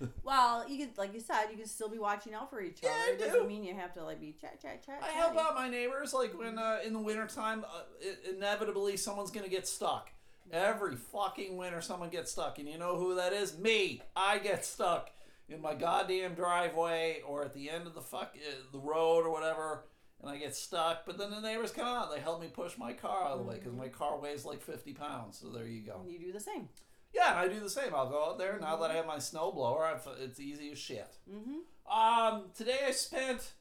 Well, 0.22 0.68
you 0.68 0.84
could, 0.84 0.98
like 0.98 1.14
you 1.14 1.20
said, 1.20 1.46
you 1.50 1.56
can 1.56 1.66
still 1.66 1.88
be 1.88 1.98
watching 1.98 2.34
out 2.34 2.50
for 2.50 2.60
each 2.60 2.80
other. 2.82 2.92
Yeah. 2.92 3.04
I 3.06 3.10
It 3.12 3.18
doesn't 3.18 3.42
do. 3.42 3.48
mean 3.48 3.64
you 3.64 3.74
have 3.74 3.94
to 3.94 4.04
like 4.04 4.20
be 4.20 4.34
chat, 4.38 4.60
chat, 4.60 4.84
chat. 4.84 5.00
I 5.02 5.08
help 5.12 5.36
out 5.38 5.54
my 5.54 5.68
neighbors, 5.70 6.12
like 6.12 6.38
when 6.38 6.58
uh, 6.58 6.78
in 6.84 6.92
the 6.92 6.98
wintertime, 6.98 7.64
uh, 7.64 7.82
inevitably 8.30 8.96
someone's 8.96 9.30
gonna 9.30 9.48
get 9.48 9.66
stuck. 9.66 10.10
Every 10.52 10.96
fucking 10.96 11.56
winter, 11.56 11.80
someone 11.80 12.10
gets 12.10 12.30
stuck, 12.32 12.58
and 12.58 12.68
you 12.68 12.78
know 12.78 12.96
who 12.96 13.14
that 13.16 13.32
is? 13.32 13.56
Me. 13.58 14.00
I 14.14 14.38
get 14.38 14.64
stuck 14.64 15.10
in 15.48 15.60
my 15.62 15.74
goddamn 15.74 16.34
driveway 16.34 17.22
or 17.26 17.44
at 17.44 17.54
the 17.54 17.70
end 17.70 17.86
of 17.86 17.94
the 17.94 18.00
fuck 18.02 18.36
uh, 18.36 18.52
the 18.72 18.78
road 18.78 19.24
or 19.24 19.30
whatever, 19.30 19.84
and 20.20 20.30
I 20.30 20.36
get 20.36 20.54
stuck. 20.54 21.06
But 21.06 21.16
then 21.18 21.30
the 21.30 21.40
neighbors 21.40 21.70
come 21.70 21.86
out, 21.86 22.14
they 22.14 22.20
help 22.20 22.40
me 22.42 22.48
push 22.48 22.76
my 22.76 22.92
car 22.92 23.24
out 23.24 23.32
of 23.32 23.38
the 23.38 23.44
way 23.44 23.54
because 23.56 23.72
my 23.72 23.88
car 23.88 24.18
weighs 24.20 24.44
like 24.44 24.60
fifty 24.60 24.92
pounds. 24.92 25.38
So 25.38 25.48
there 25.48 25.66
you 25.66 25.80
go. 25.82 26.02
You 26.06 26.18
do 26.18 26.32
the 26.32 26.40
same. 26.40 26.68
Yeah, 27.16 27.30
and 27.30 27.38
I 27.38 27.48
do 27.54 27.60
the 27.60 27.70
same. 27.70 27.94
I'll 27.94 28.10
go 28.10 28.26
out 28.26 28.38
there 28.38 28.58
now 28.60 28.76
that 28.76 28.90
I 28.90 28.94
have 28.94 29.06
my 29.06 29.18
snow 29.18 29.50
blower. 29.50 29.84
I've, 29.86 30.06
it's 30.20 30.38
easy 30.38 30.70
as 30.72 30.78
shit. 30.78 31.16
Mm-hmm. 31.32 31.92
Um, 31.98 32.44
today 32.54 32.78
I 32.86 32.90
spent 32.90 33.52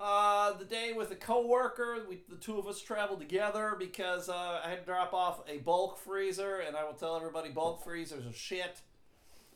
uh, 0.00 0.52
the 0.58 0.64
day 0.64 0.92
with 0.92 1.10
a 1.10 1.16
coworker. 1.16 1.98
We 2.08 2.22
the 2.28 2.36
two 2.36 2.58
of 2.58 2.66
us 2.66 2.80
traveled 2.80 3.20
together 3.20 3.74
because 3.78 4.28
uh, 4.28 4.60
I 4.64 4.68
had 4.70 4.80
to 4.80 4.84
drop 4.84 5.12
off 5.14 5.40
a 5.48 5.58
bulk 5.58 5.98
freezer, 5.98 6.58
and 6.58 6.76
I 6.76 6.84
will 6.84 6.92
tell 6.94 7.16
everybody 7.16 7.48
bulk 7.50 7.82
freezers 7.82 8.26
are 8.26 8.32
shit. 8.32 8.80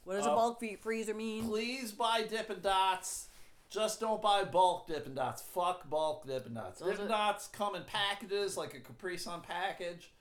What 0.05 0.17
does 0.17 0.27
Uh, 0.27 0.31
a 0.31 0.35
bulk 0.35 0.59
fe- 0.61 0.77
freezer 0.77 1.15
mean? 1.15 1.45
Please 1.47 1.93
buy 1.93 2.23
Dippin' 2.29 2.61
Dots. 2.61 3.29
Just 3.71 4.01
don't 4.01 4.21
buy 4.21 4.43
bulk 4.45 4.87
Dippin' 4.89 5.15
Dots. 5.15 5.43
Fuck 5.43 5.89
bulk 5.89 6.27
Dippin' 6.27 6.55
Dots. 6.55 6.81
Those 6.81 6.91
Dippin' 6.93 7.05
are- 7.07 7.09
Dots 7.33 7.47
come 7.49 7.75
in 7.77 7.85
packages 7.85 8.57
like 8.57 8.75
a 8.75 8.81
Capri 8.81 9.17
Sun 9.17 9.43
package, 9.43 10.13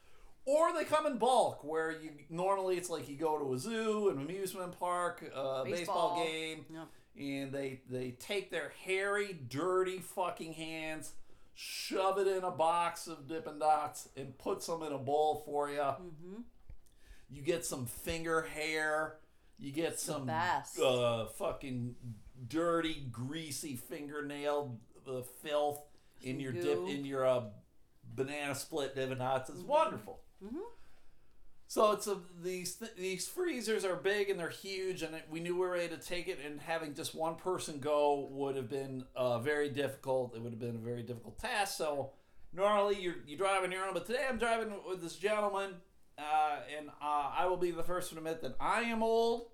or 0.45 0.73
they 0.73 0.83
come 0.83 1.05
in 1.05 1.17
bulk 1.17 1.63
where 1.63 1.91
you 1.91 2.11
normally 2.29 2.77
it's 2.77 2.89
like 2.89 3.07
you 3.09 3.15
go 3.17 3.37
to 3.37 3.53
a 3.53 3.57
zoo, 3.57 4.09
an 4.09 4.19
amusement 4.19 4.77
park, 4.79 5.21
a 5.35 5.63
baseball, 5.63 6.15
Baseball. 6.15 6.23
game, 6.25 6.65
Yep. 6.73 6.87
and 7.19 7.51
they 7.51 7.81
they 7.89 8.11
take 8.11 8.51
their 8.51 8.71
hairy, 8.85 9.33
dirty 9.33 9.99
fucking 9.99 10.53
hands, 10.53 11.13
shove 11.53 12.17
it 12.17 12.27
in 12.27 12.43
a 12.43 12.51
box 12.51 13.07
of 13.07 13.27
Dippin' 13.27 13.59
Dots, 13.59 14.09
and 14.17 14.37
put 14.37 14.63
some 14.63 14.83
in 14.83 14.91
a 14.91 14.97
bowl 14.97 15.43
for 15.45 15.69
you. 15.69 15.77
Mm-hmm. 15.79 16.41
You 17.29 17.41
get 17.43 17.65
some 17.65 17.85
finger 17.85 18.41
hair. 18.41 19.17
You 19.57 19.71
get 19.71 19.99
some 19.99 20.27
uh, 20.27 21.25
fucking 21.37 21.95
dirty, 22.47 23.05
greasy 23.11 23.75
fingernail 23.75 24.79
uh, 25.07 25.21
filth 25.43 25.83
in 26.23 26.37
Some 26.37 26.39
your 26.39 26.51
dip 26.51 26.79
in 26.89 27.05
your 27.05 27.27
uh, 27.27 27.43
banana 28.15 28.55
split 28.55 28.95
Dippin' 28.95 29.19
Dots. 29.19 29.51
It's 29.51 29.61
wonderful. 29.61 30.19
Mhm. 30.43 30.61
So 31.67 31.91
it's 31.93 32.07
a 32.07 32.19
these 32.41 32.75
th- 32.75 32.95
these 32.97 33.27
freezers 33.29 33.85
are 33.85 33.95
big 33.95 34.29
and 34.29 34.37
they're 34.39 34.49
huge, 34.49 35.03
and 35.03 35.15
it, 35.15 35.27
we 35.29 35.39
knew 35.39 35.53
we 35.53 35.61
were 35.61 35.69
ready 35.71 35.87
to 35.89 35.97
take 35.97 36.27
it. 36.27 36.39
And 36.45 36.59
having 36.59 36.93
just 36.93 37.15
one 37.15 37.35
person 37.35 37.79
go 37.79 38.27
would 38.31 38.55
have 38.57 38.69
been 38.69 39.05
uh, 39.15 39.39
very 39.39 39.69
difficult. 39.69 40.35
It 40.35 40.41
would 40.41 40.51
have 40.51 40.59
been 40.59 40.75
a 40.75 40.79
very 40.79 41.01
difficult 41.03 41.39
task. 41.39 41.77
So 41.77 42.11
normally 42.51 42.99
you 42.99 43.13
you 43.25 43.37
drive 43.37 43.63
on 43.63 43.71
your 43.71 43.85
own, 43.85 43.93
but 43.93 44.05
today 44.05 44.25
I'm 44.27 44.37
driving 44.37 44.73
with 44.87 45.01
this 45.01 45.15
gentleman, 45.15 45.75
uh, 46.17 46.57
and 46.77 46.89
uh, 47.01 47.31
I 47.37 47.45
will 47.45 47.57
be 47.57 47.71
the 47.71 47.83
first 47.83 48.09
to 48.11 48.17
admit 48.17 48.41
that 48.41 48.55
I 48.59 48.81
am 48.81 49.01
old, 49.01 49.47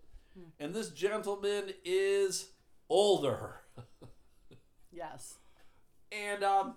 and 0.60 0.74
this 0.74 0.90
gentleman 0.90 1.74
is 1.86 2.50
older. 2.90 3.62
Yes. 4.92 5.36
And 6.12 6.44
um, 6.44 6.76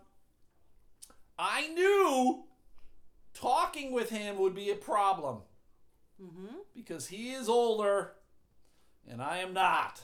I 1.38 1.68
knew 1.68 2.44
talking 3.34 3.92
with 3.92 4.10
him 4.10 4.38
would 4.38 4.54
be 4.54 4.70
a 4.70 4.76
problem 4.76 5.42
Mm-hmm. 6.22 6.56
because 6.74 7.06
he 7.06 7.30
is 7.30 7.48
older 7.48 8.12
and 9.08 9.22
I 9.22 9.38
am 9.38 9.54
not. 9.54 10.02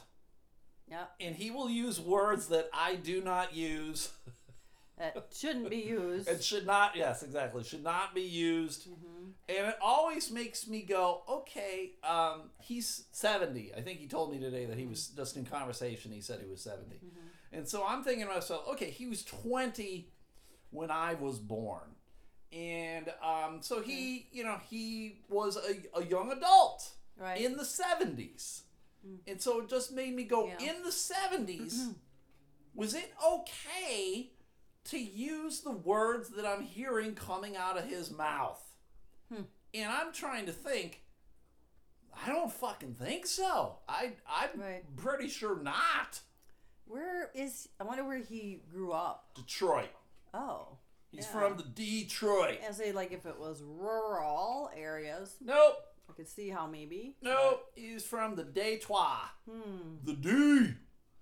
Yep. 0.90 1.10
And 1.20 1.36
he 1.36 1.50
will 1.50 1.68
use 1.68 2.00
words 2.00 2.48
that 2.48 2.70
I 2.72 2.94
do 2.94 3.20
not 3.22 3.54
use 3.54 4.12
That 4.98 5.26
shouldn't 5.36 5.68
be 5.68 5.76
used. 5.76 6.26
It 6.26 6.42
should 6.42 6.64
not, 6.64 6.96
yes, 6.96 7.22
exactly, 7.22 7.62
should 7.62 7.82
not 7.84 8.14
be 8.14 8.22
used. 8.22 8.88
mm-hmm. 8.88 9.30
And 9.48 9.68
it 9.68 9.76
always 9.82 10.30
makes 10.30 10.66
me 10.66 10.82
go, 10.82 11.22
okay, 11.28 11.92
um, 12.02 12.50
he's 12.60 13.04
70. 13.12 13.74
I 13.76 13.82
think 13.82 13.98
he 13.98 14.06
told 14.06 14.32
me 14.32 14.38
today 14.38 14.64
that 14.64 14.78
he 14.78 14.86
was 14.86 15.08
just 15.08 15.36
in 15.36 15.44
conversation, 15.44 16.12
he 16.12 16.22
said 16.22 16.40
he 16.42 16.50
was 16.50 16.62
70. 16.62 16.96
Mm-hmm. 16.96 17.06
And 17.52 17.68
so 17.68 17.84
I'm 17.86 18.02
thinking 18.02 18.26
to 18.26 18.32
myself, 18.32 18.66
okay, 18.70 18.90
he 18.90 19.06
was 19.06 19.22
20 19.22 20.08
when 20.70 20.90
I 20.90 21.12
was 21.14 21.38
born. 21.38 21.95
And 22.56 23.12
um, 23.22 23.58
so 23.60 23.82
he, 23.82 24.28
you 24.32 24.42
know, 24.44 24.58
he 24.70 25.18
was 25.28 25.56
a, 25.58 25.98
a 25.98 26.04
young 26.04 26.32
adult 26.32 26.90
Right. 27.18 27.40
in 27.40 27.56
the 27.56 27.62
70s. 27.64 28.62
And 29.26 29.40
so 29.40 29.60
it 29.60 29.68
just 29.68 29.92
made 29.92 30.14
me 30.14 30.24
go, 30.24 30.46
Yeah. 30.46 30.70
in 30.74 30.82
the 30.82 30.90
70s, 30.90 31.94
was 32.74 32.94
it 32.94 33.12
okay 33.24 34.30
to 34.84 34.98
use 34.98 35.60
the 35.60 35.70
words 35.72 36.30
that 36.30 36.44
I'm 36.46 36.62
hearing 36.62 37.14
coming 37.14 37.56
out 37.56 37.78
of 37.78 37.84
his 37.84 38.10
mouth? 38.10 38.62
Hmm. 39.32 39.42
And 39.74 39.90
I'm 39.92 40.12
trying 40.12 40.46
to 40.46 40.52
think, 40.52 41.02
I 42.24 42.28
don't 42.30 42.52
fucking 42.52 42.94
think 42.94 43.26
so. 43.26 43.76
I, 43.88 44.12
I'm 44.28 44.60
Right. 44.60 44.96
pretty 44.96 45.28
sure 45.28 45.60
not. 45.62 46.20
Where 46.86 47.30
is? 47.34 47.68
I 47.80 47.84
wonder 47.84 48.04
where 48.04 48.18
he 48.18 48.62
grew 48.70 48.92
up. 48.92 49.34
Detroit. 49.34 49.90
Oh. 50.32 50.78
He's 51.16 51.24
Yeah. 51.26 51.32
from 51.32 51.56
the 51.56 51.62
Detroit. 51.64 52.58
I 52.66 52.72
say 52.72 52.92
like 52.92 53.12
if 53.12 53.26
it 53.26 53.38
was 53.38 53.62
rural 53.62 54.70
areas, 54.76 55.36
Nope. 55.40 55.76
I 56.08 56.12
could 56.12 56.28
see 56.28 56.50
how 56.50 56.66
maybe. 56.66 57.16
Nope. 57.22 57.72
He's 57.74 58.04
from 58.04 58.36
the 58.36 58.44
Detroit. 58.44 59.30
Hmm. 59.50 59.96
The 60.04 60.12
D. 60.14 60.74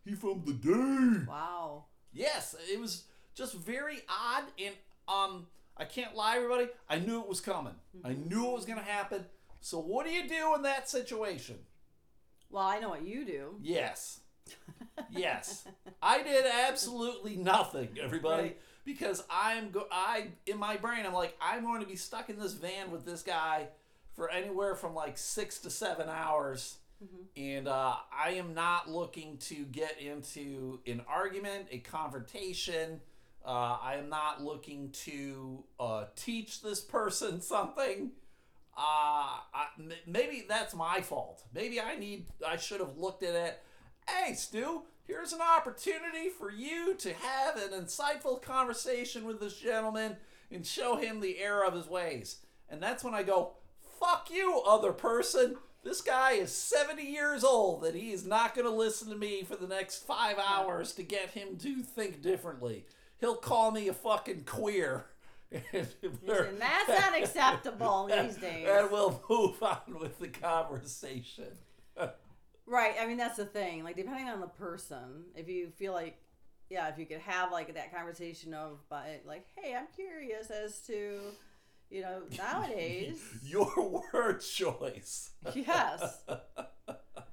He 0.04 0.14
from 0.14 0.42
the 0.44 0.52
D. 0.52 1.24
Wow. 1.26 1.86
Yes, 2.12 2.54
it 2.70 2.78
was 2.78 3.04
just 3.34 3.54
very 3.54 4.02
odd, 4.08 4.44
and 4.62 4.74
um, 5.08 5.46
I 5.76 5.84
can't 5.84 6.14
lie, 6.14 6.36
everybody. 6.36 6.68
I 6.88 6.98
knew 6.98 7.20
it 7.20 7.28
was 7.28 7.40
coming. 7.40 7.74
I 8.04 8.12
knew 8.12 8.46
it 8.50 8.52
was 8.54 8.64
gonna 8.66 8.82
happen. 8.82 9.24
So 9.60 9.78
what 9.80 10.04
do 10.06 10.12
you 10.12 10.28
do 10.28 10.54
in 10.54 10.62
that 10.62 10.88
situation? 10.90 11.58
Well, 12.50 12.62
I 12.64 12.78
know 12.78 12.90
what 12.90 13.06
you 13.06 13.24
do. 13.24 13.56
Yes. 13.62 14.20
Yes, 15.10 15.66
I 16.02 16.22
did 16.22 16.44
absolutely 16.46 17.36
nothing, 17.36 17.88
everybody, 18.00 18.42
Right. 18.42 18.60
Because 18.84 19.24
I'm 19.30 19.70
go. 19.70 19.86
I 19.90 20.28
in 20.46 20.58
my 20.58 20.76
brain, 20.76 21.04
I'm 21.06 21.12
like, 21.14 21.36
I'm 21.40 21.62
going 21.62 21.80
to 21.80 21.86
be 21.86 21.96
stuck 21.96 22.28
in 22.30 22.38
this 22.38 22.52
van 22.52 22.90
with 22.90 23.04
this 23.04 23.22
guy 23.22 23.68
for 24.14 24.30
anywhere 24.30 24.74
from 24.74 24.94
like 24.94 25.18
six 25.18 25.58
to 25.60 25.70
seven 25.70 26.08
hours, 26.08 26.76
and 27.36 27.66
uh, 27.68 27.96
I 28.16 28.30
am 28.32 28.54
not 28.54 28.88
looking 28.90 29.38
to 29.38 29.64
get 29.64 29.98
into 30.00 30.80
an 30.86 31.02
argument, 31.08 31.66
a 31.70 31.78
confrontation. 31.78 33.00
Uh, 33.44 33.76
I 33.82 33.96
am 33.96 34.08
not 34.08 34.42
looking 34.42 34.90
to 35.04 35.64
uh, 35.78 36.04
teach 36.16 36.62
this 36.62 36.80
person 36.80 37.40
something. 37.42 38.12
Uh, 38.76 38.80
I, 39.54 39.66
m- 39.78 39.92
maybe 40.06 40.44
that's 40.48 40.74
my 40.74 41.00
fault. 41.00 41.42
Maybe 41.54 41.80
I 41.80 41.96
need. 41.96 42.26
I 42.46 42.56
should 42.56 42.80
have 42.80 42.96
looked 42.96 43.22
at 43.22 43.34
it. 43.34 43.60
Hey, 44.08 44.34
Stu, 44.34 44.82
here's 45.06 45.32
an 45.32 45.40
opportunity 45.40 46.28
for 46.28 46.50
you 46.50 46.94
to 46.94 47.12
have 47.12 47.56
an 47.56 47.70
insightful 47.70 48.40
conversation 48.40 49.24
with 49.24 49.40
this 49.40 49.56
gentleman 49.58 50.16
and 50.50 50.66
show 50.66 50.96
him 50.96 51.20
the 51.20 51.38
error 51.38 51.64
of 51.64 51.74
his 51.74 51.86
ways. 51.88 52.38
And 52.68 52.82
that's 52.82 53.04
when 53.04 53.14
I 53.14 53.22
go, 53.22 53.54
"Fuck 54.00 54.30
you, 54.30 54.60
other 54.60 54.92
person." 54.92 55.56
This 55.82 56.00
guy 56.00 56.32
is 56.32 56.50
70 56.50 57.02
years 57.02 57.44
old 57.44 57.84
and 57.84 57.94
he 57.94 58.10
is 58.12 58.24
not 58.24 58.54
going 58.54 58.66
to 58.66 58.72
listen 58.72 59.10
to 59.10 59.16
me 59.16 59.42
for 59.44 59.54
the 59.56 59.66
next 59.66 60.06
five 60.06 60.38
hours 60.38 60.92
to 60.92 61.02
get 61.02 61.30
him 61.30 61.58
to 61.58 61.82
think 61.82 62.22
differently. 62.22 62.86
He'll 63.20 63.36
call 63.36 63.70
me 63.70 63.88
a 63.88 63.92
fucking 63.92 64.44
queer. 64.46 65.04
and 65.52 65.86
And 66.02 66.58
that's 66.58 66.88
not 66.88 67.18
acceptable 67.18 68.06
these 68.10 68.36
days. 68.36 68.66
and 68.66 68.90
we'll 68.90 69.22
move 69.28 69.62
on 69.62 69.98
with 70.00 70.18
the 70.18 70.28
conversation. 70.28 71.52
Right. 72.66 72.94
I 73.00 73.06
mean, 73.06 73.16
that's 73.18 73.36
the 73.36 73.44
thing. 73.44 73.84
Like, 73.84 73.96
depending 73.96 74.28
on 74.28 74.40
the 74.40 74.46
person, 74.46 75.24
if 75.36 75.48
you 75.48 75.68
feel 75.76 75.92
like, 75.92 76.18
yeah, 76.70 76.88
if 76.88 76.98
you 76.98 77.06
could 77.06 77.18
have 77.20 77.52
like 77.52 77.74
that 77.74 77.94
conversation 77.94 78.54
of, 78.54 78.78
by 78.88 79.20
like, 79.26 79.46
hey, 79.56 79.74
I'm 79.74 79.86
curious 79.94 80.50
as 80.50 80.78
to, 80.86 81.18
you 81.90 82.00
know, 82.02 82.22
nowadays, 82.38 83.20
Your 83.44 84.02
word 84.12 84.40
choice. 84.40 85.30
yes, 85.54 86.22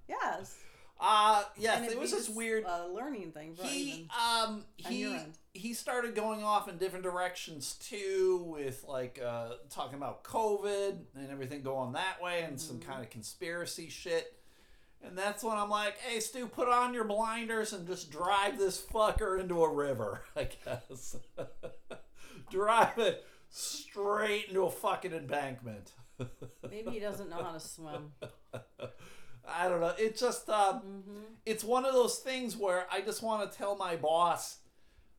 yes. 0.08 0.56
Uh 1.04 1.44
yes, 1.58 1.82
And 1.82 1.92
it 1.92 1.98
was 1.98 2.12
this 2.12 2.30
weird. 2.30 2.64
A 2.68 2.88
learning 2.88 3.32
thing. 3.32 3.56
He 3.56 4.08
um 4.16 4.66
he 4.78 5.18
he 5.54 5.74
started 5.74 6.14
going 6.14 6.44
off 6.44 6.70
in 6.70 6.78
different 6.78 7.04
directions 7.04 7.74
too 7.80 8.44
with 8.46 8.86
like 8.88 9.20
uh 9.26 9.54
talking 9.72 9.96
about 9.96 10.24
covid 10.24 10.98
and 11.16 11.32
everything 11.32 11.64
going 11.64 11.94
that 11.94 12.22
way 12.22 12.44
and 12.44 12.60
some 12.62 12.78
Mm-hmm. 12.78 12.90
kind 12.92 13.04
of 13.04 13.10
conspiracy 13.10 13.90
shit 13.90 14.32
and 15.03 15.17
that's 15.17 15.43
when 15.43 15.58
i'm 15.58 15.70
like 15.70 15.98
hey 16.00 16.20
stu 16.20 16.48
put 16.48 16.67
on 16.67 16.93
your 16.93 17.03
blinders 17.03 17.74
and 17.74 17.88
just 17.88 18.12
drive 18.12 18.58
this 18.58 18.79
fucker 18.81 19.39
into 19.39 19.63
a 19.63 19.74
river 19.74 20.22
i 20.36 20.48
guess 20.65 21.17
drive 22.50 22.98
it 22.98 23.25
straight 23.50 24.46
into 24.50 24.63
a 24.63 24.72
fucking 24.72 25.13
embankment 25.13 25.91
Maybe 26.70 26.91
he 26.91 27.00
doesn't 27.00 27.29
know 27.31 27.43
how 27.43 27.51
to 27.53 27.60
swim. 27.60 28.12
i 29.48 29.67
don't 29.67 29.81
know 29.81 29.93
it 29.98 30.15
just 30.17 30.48
um 30.50 30.75
hmm 30.79 31.22
it's 31.46 31.63
one 31.63 31.86
of 31.86 31.93
those 31.93 32.17
things 32.20 32.55
where 32.55 32.86
I 32.91 33.01
just 33.01 33.24
want 33.24 33.50
to 33.51 33.58
tell 33.58 33.75
my 33.75 33.96
boss, 33.96 34.60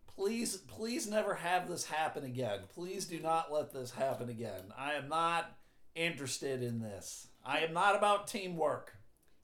please, 0.06 0.56
please 0.56 1.08
never 1.10 1.34
have 1.34 1.68
this 1.68 1.84
happen 1.86 2.24
again. 2.24 2.60
Please 2.74 3.06
do 3.06 3.18
not 3.18 3.52
let 3.52 3.72
this 3.72 3.90
happen 3.90 4.28
again. 4.28 4.72
I 4.76 4.92
am 4.94 5.08
not 5.08 5.56
interested 5.94 6.62
in 6.62 6.80
this. 6.80 7.28
I 7.44 7.60
am 7.60 7.72
not 7.72 7.96
about 7.96 8.28
teamwork. 8.28 8.96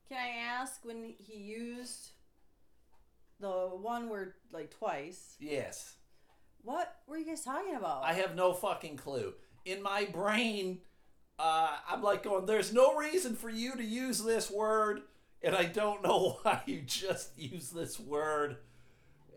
Can 0.08 0.16
I 0.18 0.38
ask 0.38 0.84
when 0.84 1.14
he 1.18 1.36
used 1.36 2.10
the 3.40 3.50
one 3.50 4.08
word 4.08 4.34
like 4.52 4.70
twice? 4.70 5.36
Yes. 5.38 5.94
What 6.62 6.96
were 7.06 7.18
you 7.18 7.26
guys 7.26 7.42
talking 7.42 7.74
about? 7.74 8.04
I 8.04 8.14
have 8.14 8.34
no 8.34 8.52
fucking 8.52 8.96
clue. 8.96 9.34
In 9.64 9.82
my 9.82 10.06
brain, 10.06 10.78
uh, 11.38 11.76
I'm 11.88 12.02
like 12.02 12.22
going, 12.22 12.46
there's 12.46 12.72
no 12.72 12.96
reason 12.96 13.36
for 13.36 13.50
you 13.50 13.76
to 13.76 13.84
use 13.84 14.22
this 14.24 14.50
word, 14.50 15.02
and 15.42 15.54
I 15.54 15.64
don't 15.64 16.02
know 16.02 16.38
why 16.42 16.62
you 16.66 16.80
just 16.80 17.38
use 17.38 17.70
this 17.70 18.00
word. 18.00 18.56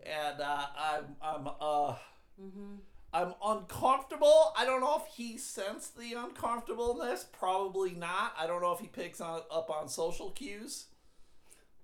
And 0.04 0.40
uh, 0.40 0.66
I'm, 0.76 1.16
I'm, 1.22 1.48
uh, 1.60 1.94
hmm 2.40 2.76
I'm 3.14 3.34
uncomfortable. 3.44 4.52
I 4.56 4.64
don't 4.64 4.80
know 4.80 4.96
if 5.06 5.14
he 5.14 5.36
sensed 5.36 5.98
the 5.98 6.14
uncomfortableness. 6.14 7.26
Probably 7.38 7.90
not. 7.92 8.32
I 8.38 8.46
don't 8.46 8.62
know 8.62 8.72
if 8.72 8.80
he 8.80 8.86
picks 8.86 9.20
on, 9.20 9.42
up 9.50 9.70
on 9.70 9.88
social 9.88 10.30
cues. 10.30 10.86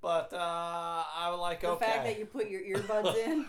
But 0.01 0.33
uh, 0.33 0.37
I 0.39 1.29
was 1.31 1.41
like, 1.41 1.61
The 1.63 1.71
okay. 1.71 1.85
fact 1.85 2.05
that 2.05 2.19
you 2.19 2.25
put 2.27 2.49
your 2.49 2.61
earbuds 2.79 3.17
in. 3.17 3.47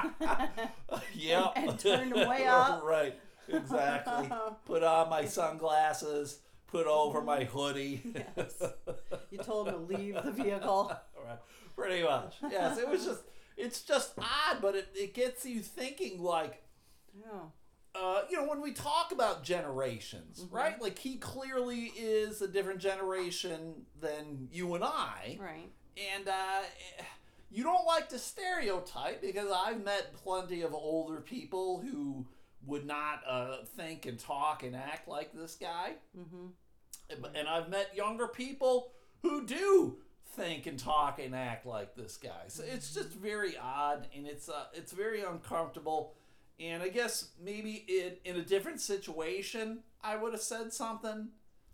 yep. 1.14 1.52
and 1.56 1.78
turned 1.78 2.16
'em 2.16 2.28
way 2.28 2.44
up. 2.48 2.82
right. 2.84 3.14
Exactly. 3.48 4.28
Put 4.64 4.82
on 4.82 5.08
my 5.08 5.24
sunglasses. 5.24 6.40
Put 6.66 6.86
over 6.88 7.22
my 7.22 7.44
hoodie. 7.44 8.02
Yes. 8.36 8.60
You 9.30 9.38
told 9.38 9.68
him 9.68 9.74
to 9.86 9.94
leave 9.96 10.14
the 10.24 10.32
vehicle. 10.32 10.92
right. 11.24 11.38
Pretty 11.76 12.02
much. 12.02 12.34
Yes. 12.50 12.78
It 12.78 12.88
was 12.88 13.04
just. 13.04 13.20
It's 13.56 13.80
just 13.82 14.12
odd, 14.18 14.58
but 14.60 14.74
it, 14.74 14.88
it 14.94 15.14
gets 15.14 15.46
you 15.46 15.60
thinking 15.60 16.22
like 16.22 16.62
Yeah. 17.18 18.00
uh, 18.00 18.22
you 18.28 18.36
know, 18.36 18.46
when 18.46 18.60
we 18.60 18.72
talk 18.72 19.12
about 19.12 19.42
generations, 19.42 20.40
Mm-hmm. 20.44 20.54
right? 20.54 20.80
Like 20.82 20.98
he 20.98 21.16
clearly 21.16 21.92
is 21.96 22.42
a 22.42 22.48
different 22.48 22.80
generation 22.80 23.86
than 24.00 24.48
you 24.52 24.74
and 24.74 24.84
I, 24.84 25.38
Right. 25.40 25.70
and 26.14 26.28
uh, 26.28 26.60
you 27.50 27.62
don't 27.62 27.86
like 27.86 28.08
to 28.10 28.18
stereotype 28.18 29.22
because 29.22 29.50
I've 29.50 29.82
met 29.84 30.12
plenty 30.14 30.62
of 30.62 30.74
older 30.74 31.20
people 31.20 31.80
who 31.80 32.26
would 32.66 32.84
not 32.84 33.22
uh, 33.26 33.64
think 33.76 34.04
and 34.06 34.18
talk 34.18 34.62
and 34.62 34.74
act 34.76 35.08
like 35.08 35.32
this 35.32 35.54
guy, 35.54 35.94
Mm-hmm. 36.18 37.24
and 37.34 37.48
I've 37.48 37.68
met 37.70 37.94
younger 37.96 38.26
people 38.28 38.92
who 39.22 39.46
do 39.46 39.96
think 40.34 40.66
and 40.66 40.78
talk 40.78 41.18
and 41.18 41.34
act 41.34 41.64
like 41.64 41.94
this 41.94 42.16
guy. 42.18 42.44
So 42.48 42.62
it's 42.62 42.92
just 42.92 43.08
very 43.10 43.56
odd 43.56 44.06
and 44.14 44.26
it's 44.26 44.48
uh, 44.50 44.66
it's 44.74 44.92
very 44.92 45.22
uncomfortable. 45.22 46.14
And 46.58 46.82
I 46.82 46.88
guess 46.88 47.30
maybe 47.42 47.84
in 47.88 48.12
in 48.24 48.40
a 48.40 48.44
different 48.44 48.80
situation 48.80 49.80
I 50.02 50.16
would 50.16 50.32
have 50.32 50.42
said 50.42 50.72
something, 50.72 51.28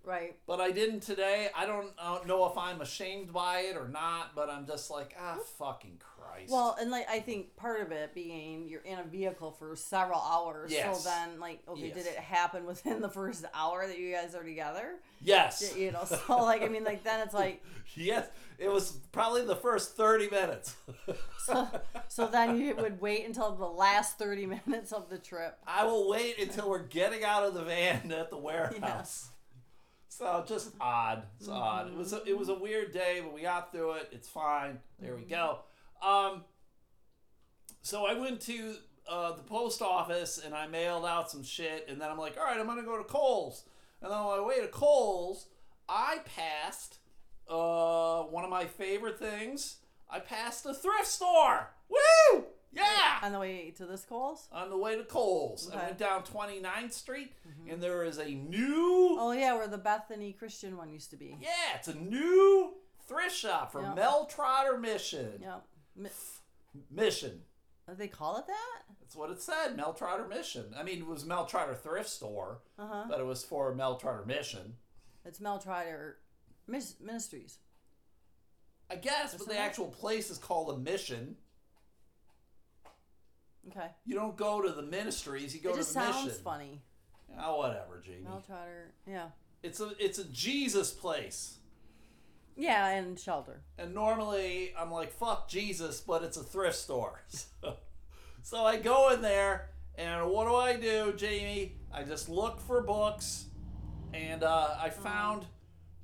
Right. 0.04 0.36
but 0.46 0.60
I 0.60 0.70
didn't 0.72 1.00
today. 1.00 1.48
I 1.54 1.66
don't 1.66 1.92
uh, 1.98 2.20
know 2.26 2.46
if 2.46 2.58
I'm 2.58 2.80
ashamed 2.80 3.32
by 3.32 3.60
it 3.60 3.76
or 3.76 3.88
not, 3.88 4.34
but 4.34 4.50
I'm 4.50 4.66
just 4.66 4.90
like 4.90 5.14
ah 5.20 5.38
fucking 5.58 6.00
Christ. 6.32 6.52
Well, 6.52 6.76
and 6.80 6.90
like 6.90 7.08
I 7.08 7.20
think 7.20 7.56
part 7.56 7.80
of 7.80 7.92
it 7.92 8.14
being 8.14 8.68
you're 8.68 8.82
in 8.82 8.98
a 8.98 9.04
vehicle 9.04 9.50
for 9.52 9.74
several 9.76 10.20
hours. 10.20 10.72
Yes. 10.72 11.02
So 11.02 11.08
then, 11.08 11.40
like, 11.40 11.60
okay, 11.68 11.86
Yes. 11.86 11.94
did 11.94 12.06
it 12.06 12.16
happen 12.16 12.64
within 12.66 13.00
the 13.00 13.08
first 13.08 13.44
hour 13.54 13.86
that 13.86 13.98
you 13.98 14.12
guys 14.12 14.34
are 14.34 14.44
together? 14.44 14.94
yes, 15.20 15.74
You 15.76 15.92
know, 15.92 16.04
so 16.04 16.42
like 16.42 16.62
I 16.62 16.68
mean, 16.68 16.84
like 16.84 17.04
then 17.04 17.20
it's 17.20 17.34
like 17.34 17.62
yes, 17.94 18.28
it 18.58 18.68
was 18.68 18.92
probably 19.12 19.44
the 19.44 19.56
first 19.56 19.96
thirty 19.96 20.28
minutes. 20.28 20.76
so, 21.38 21.68
so 22.08 22.26
then 22.26 22.58
you 22.58 22.74
would 22.76 23.00
wait 23.00 23.26
until 23.26 23.54
the 23.54 23.66
last 23.66 24.18
thirty 24.18 24.46
minutes 24.46 24.92
of 24.92 25.08
the 25.10 25.18
trip. 25.18 25.58
I 25.66 25.84
will 25.84 26.08
wait 26.08 26.38
until 26.38 26.70
we're 26.70 26.86
getting 26.86 27.24
out 27.24 27.44
of 27.44 27.54
the 27.54 27.62
van 27.62 28.12
at 28.12 28.30
the 28.30 28.38
warehouse. 28.38 29.28
So 30.08 30.44
just 30.46 30.72
odd. 30.78 31.22
It's 31.38 31.48
mm-hmm. 31.48 31.56
odd. 31.56 31.88
It 31.88 31.96
was 31.96 32.12
a, 32.12 32.22
it 32.26 32.38
was 32.38 32.50
a 32.50 32.54
weird 32.54 32.92
day, 32.92 33.20
but 33.24 33.32
we 33.32 33.40
got 33.42 33.72
through 33.72 33.92
it. 33.92 34.10
It's 34.12 34.28
fine. 34.28 34.78
There 35.00 35.14
we 35.14 35.22
mm-hmm. 35.22 35.30
go. 35.30 35.58
Um, 36.02 36.44
so 37.82 38.06
I 38.06 38.14
went 38.14 38.40
to 38.42 38.74
uh, 39.08 39.32
the 39.36 39.42
post 39.42 39.82
office 39.82 40.40
and 40.44 40.54
I 40.54 40.66
mailed 40.66 41.04
out 41.04 41.30
some 41.30 41.42
shit, 41.42 41.86
and 41.88 42.00
then 42.00 42.10
I'm 42.10 42.18
like, 42.18 42.36
all 42.38 42.44
right, 42.44 42.58
I'm 42.58 42.66
gonna 42.66 42.82
go 42.82 42.98
to 42.98 43.04
Kohl's. 43.04 43.64
And 44.00 44.10
then 44.10 44.18
on 44.18 44.40
my 44.40 44.46
way 44.46 44.60
to 44.60 44.68
Kohl's, 44.68 45.46
I 45.88 46.18
passed 46.36 46.98
uh, 47.48 48.22
one 48.22 48.44
of 48.44 48.50
my 48.50 48.64
favorite 48.64 49.18
things. 49.18 49.76
I 50.10 50.18
passed 50.20 50.66
a 50.66 50.74
thrift 50.74 51.06
store. 51.06 51.70
Woo! 51.88 52.44
Yeah 52.74 53.18
On 53.22 53.32
the 53.32 53.38
way 53.38 53.70
to 53.76 53.84
this 53.84 54.06
Kohl's? 54.08 54.48
on 54.50 54.70
the 54.70 54.78
way 54.78 54.96
to 54.96 55.04
Kohl's. 55.04 55.70
I 55.70 55.76
went 55.84 55.98
down 55.98 56.22
29th 56.22 56.92
Street, 56.94 57.32
and 57.68 57.82
there 57.82 58.02
is 58.02 58.18
a 58.18 58.24
new, 58.30 59.16
Oh 59.20 59.32
yeah, 59.32 59.54
where 59.54 59.68
the 59.68 59.76
Bethany 59.78 60.32
Christian 60.32 60.76
one 60.78 60.88
used 60.90 61.10
to 61.10 61.16
be. 61.16 61.36
yeah, 61.40 61.76
it's 61.76 61.88
a 61.88 61.94
new 61.94 62.72
thrift 63.06 63.36
shop 63.36 63.72
from 63.72 63.84
Yeah. 63.84 63.94
Mel 63.94 64.24
Trotter 64.26 64.78
Mission. 64.78 65.32
Yep. 65.42 65.64
Mi- 65.96 66.10
Mission. 66.90 67.42
uh, 67.88 67.94
They 67.94 68.08
call 68.08 68.38
it 68.38 68.46
that? 68.46 68.82
That's 69.00 69.14
what 69.16 69.30
it 69.30 69.40
said, 69.42 69.76
Mel 69.76 69.92
Trotter 69.94 70.26
Mission. 70.26 70.74
I 70.76 70.82
mean, 70.82 70.98
it 71.00 71.06
was 71.06 71.24
Mel 71.24 71.44
Trotter 71.46 71.74
Thrift 71.74 72.08
Store, 72.08 72.60
Uh 72.78 72.86
huh. 72.86 73.04
but 73.08 73.20
it 73.20 73.26
was 73.26 73.44
for 73.44 73.74
Mel 73.74 73.96
Trotter 73.96 74.24
Mission. 74.24 74.74
It's 75.24 75.40
Mel 75.40 75.58
Trotter 75.58 76.18
Mis- 76.66 76.96
Ministries. 77.00 77.58
I 78.90 78.96
guess, 78.96 79.34
but 79.34 79.46
the 79.48 79.54
it? 79.54 79.58
actual 79.60 79.88
place 79.88 80.30
is 80.30 80.38
called 80.38 80.74
a 80.74 80.78
mission. 80.78 81.36
Okay. 83.68 83.86
You 84.04 84.14
don't 84.14 84.36
go 84.36 84.60
to 84.60 84.70
the 84.72 84.82
ministries, 84.82 85.54
you 85.54 85.60
go 85.60 85.70
it 85.70 85.74
to 85.74 85.78
just 85.78 85.94
the 85.94 86.00
sounds 86.00 86.26
mission. 86.26 86.40
funny. 86.42 86.82
Oh, 87.40 87.58
whatever, 87.58 88.02
Jamie. 88.04 88.22
Mel 88.24 88.42
Trotter. 88.46 88.92
Yeah. 89.06 89.28
It's 89.62 89.80
a 89.80 89.92
it's 89.98 90.18
a 90.18 90.24
Jesus 90.24 90.90
place. 90.92 91.58
Yeah, 92.56 92.88
and 92.90 93.18
shelter. 93.18 93.62
And 93.78 93.94
normally 93.94 94.72
I'm 94.78 94.90
like, 94.90 95.12
fuck 95.12 95.48
Jesus, 95.48 96.00
but 96.00 96.22
it's 96.22 96.36
a 96.36 96.42
thrift 96.42 96.76
store. 96.76 97.22
So, 97.62 97.76
so 98.42 98.64
I 98.64 98.76
go 98.76 99.10
in 99.10 99.22
there, 99.22 99.68
and 99.94 100.28
what 100.28 100.48
do 100.48 100.54
I 100.56 100.74
do, 100.74 101.12
Jamie? 101.16 101.76
I 101.94 102.02
just 102.02 102.28
look 102.28 102.60
for 102.60 102.82
books, 102.82 103.44
and 104.12 104.42
uh, 104.42 104.74
I 104.80 104.90
found 104.90 105.46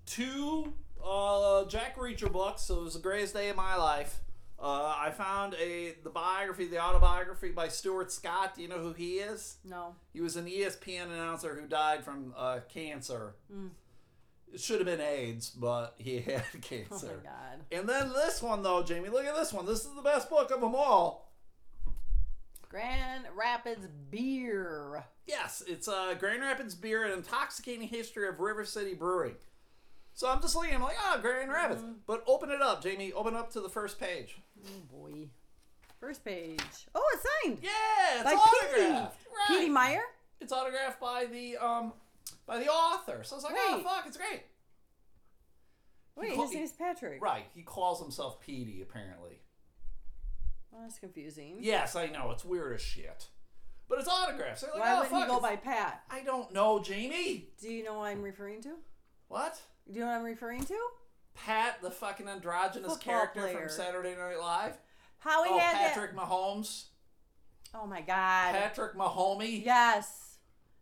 two 0.07 0.73
uh, 1.05 1.65
Jack 1.65 1.97
Reacher 1.97 2.31
books. 2.31 2.63
So 2.63 2.79
it 2.79 2.85
was 2.85 2.95
the 2.95 3.01
greatest 3.01 3.35
day 3.35 3.49
of 3.49 3.57
my 3.57 3.77
life. 3.77 4.21
Uh, 4.61 4.95
I 4.99 5.11
found 5.11 5.55
a 5.55 5.95
the 6.03 6.11
biography, 6.11 6.67
the 6.67 6.81
autobiography 6.81 7.51
by 7.51 7.69
Stuart 7.69 8.11
Scott. 8.11 8.57
Do 8.57 8.63
you 8.63 8.69
know 8.69 8.79
who 8.79 8.93
he 8.93 9.19
is? 9.19 9.57
No. 9.65 9.95
He 10.13 10.21
was 10.21 10.37
an 10.37 10.47
ESPN 10.47 11.07
announcer 11.07 11.55
who 11.61 11.69
died 11.69 12.05
from 12.05 12.35
uh, 12.37 12.61
cancer. 12.69 13.35
Mm. 13.53 13.71
It 14.53 14.61
should 14.61 14.79
have 14.79 14.87
been 14.87 15.01
AIDS, 15.01 15.51
but 15.51 15.95
he 15.99 16.21
had 16.21 16.45
cancer. 16.63 16.89
Oh 16.93 17.17
my 17.25 17.31
god. 17.31 17.65
And 17.71 17.89
then 17.89 18.13
this 18.13 18.43
one, 18.43 18.63
though, 18.63 18.83
Jamie, 18.83 19.09
look 19.09 19.25
at 19.27 19.37
this 19.37 19.53
one. 19.53 19.67
This 19.67 19.85
is 19.85 19.95
the 19.95 20.03
best 20.03 20.31
book 20.31 20.51
of 20.51 20.61
them 20.61 20.75
all. 20.75 21.33
Grand 22.69 23.25
Rapids 23.37 23.87
beer. 24.11 25.05
Yes, 25.27 25.63
it's 25.67 25.89
uh, 25.89 26.15
Grand 26.19 26.43
Rapids 26.43 26.75
Beer, 26.75 27.05
an 27.05 27.13
intoxicating 27.13 27.89
history 27.89 28.29
of 28.29 28.41
River 28.41 28.65
City 28.65 28.95
Brewing. 28.95 29.37
So 30.15 30.29
I'm 30.29 30.41
just 30.43 30.57
looking, 30.57 30.75
I'm 30.75 30.83
like, 30.83 30.97
ah, 31.01 31.19
Grand 31.21 31.51
Rapids. 31.51 31.83
But 32.07 32.25
open 32.27 32.51
it 32.51 32.61
up, 32.61 32.83
Jamie. 32.83 33.13
Open 33.13 33.35
up 33.37 33.53
to 33.53 33.61
the 33.61 33.69
first 33.69 34.01
page. 34.01 34.37
Oh 34.67 34.81
boy. 34.93 35.29
First 36.01 36.25
page. 36.25 36.61
Oh, 36.95 37.03
it's 37.15 37.27
signed. 37.45 37.59
Yeah, 37.63 37.71
it's 38.17 38.25
by 38.25 38.33
autographed. 38.33 38.75
Petey. 38.75 38.91
Right. 38.91 39.49
Petey 39.49 39.69
Meyer. 39.71 40.03
It's 40.41 40.53
autographed 40.53 41.01
by 41.01 41.27
the 41.27 41.57
um 41.57 41.93
by 42.47 42.59
the 42.59 42.69
author. 42.69 43.23
So 43.23 43.35
I 43.35 43.37
was 43.37 43.45
like, 43.45 43.55
oh 43.57 43.77
Wait. 43.77 43.85
fuck, 43.85 44.05
it's 44.07 44.17
great. 44.17 44.43
Wait, 46.17 46.35
call- 46.35 46.47
his 46.47 46.55
name's 46.55 46.73
Patrick. 46.73 47.23
Right. 47.23 47.47
He 47.55 47.62
calls 47.62 48.01
himself 48.01 48.41
Petey, 48.41 48.83
apparently. 48.83 49.41
Well, 50.71 50.83
that's 50.83 50.99
confusing. 50.99 51.59
Yes, 51.61 51.95
I 51.97 52.07
know. 52.07 52.31
It's 52.33 52.45
weird 52.45 52.75
as 52.75 52.83
shit. 52.83 53.29
But 53.88 54.01
it's 54.01 54.09
autographs. 54.09 54.62
Like, 54.62 54.75
Why 54.75 54.93
oh, 54.93 54.97
wouldn't 55.01 55.14
he 55.14 55.21
fuck, 55.21 55.29
go 55.29 55.37
it's- 55.38 55.51
by 55.51 55.57
Pat? 55.57 56.03
I 56.11 56.21
don't 56.23 56.53
know, 56.53 56.81
Jamie. 56.81 57.51
Do 57.61 57.71
you 57.71 57.85
know 57.85 57.99
what 57.99 58.09
I'm 58.09 58.23
referring 58.23 58.62
to? 58.62 58.75
What? 59.29 59.61
Do 59.91 59.95
you 59.95 60.01
know 60.05 60.11
what 60.11 60.19
I'm 60.19 60.25
referring 60.25 60.64
to? 60.64 60.79
Pat, 61.35 61.81
the 61.83 61.91
fucking 61.91 62.29
androgynous 62.29 62.93
Football 62.93 62.97
character 63.14 63.41
player. 63.43 63.59
from 63.61 63.69
Saturday 63.69 64.14
Night 64.17 64.38
Live. 64.41 64.77
How 65.21 65.45
he 65.45 65.51
oh, 65.53 65.59
had 65.59 65.88
Patrick 65.88 66.17
Mahomes. 66.17 66.87
that. 67.73 67.79
Oh 67.81 67.87
my 67.87 68.01
god. 68.01 68.55
Patrick 68.55 68.95
Mahomey. 68.97 69.64
Yes. 69.64 70.28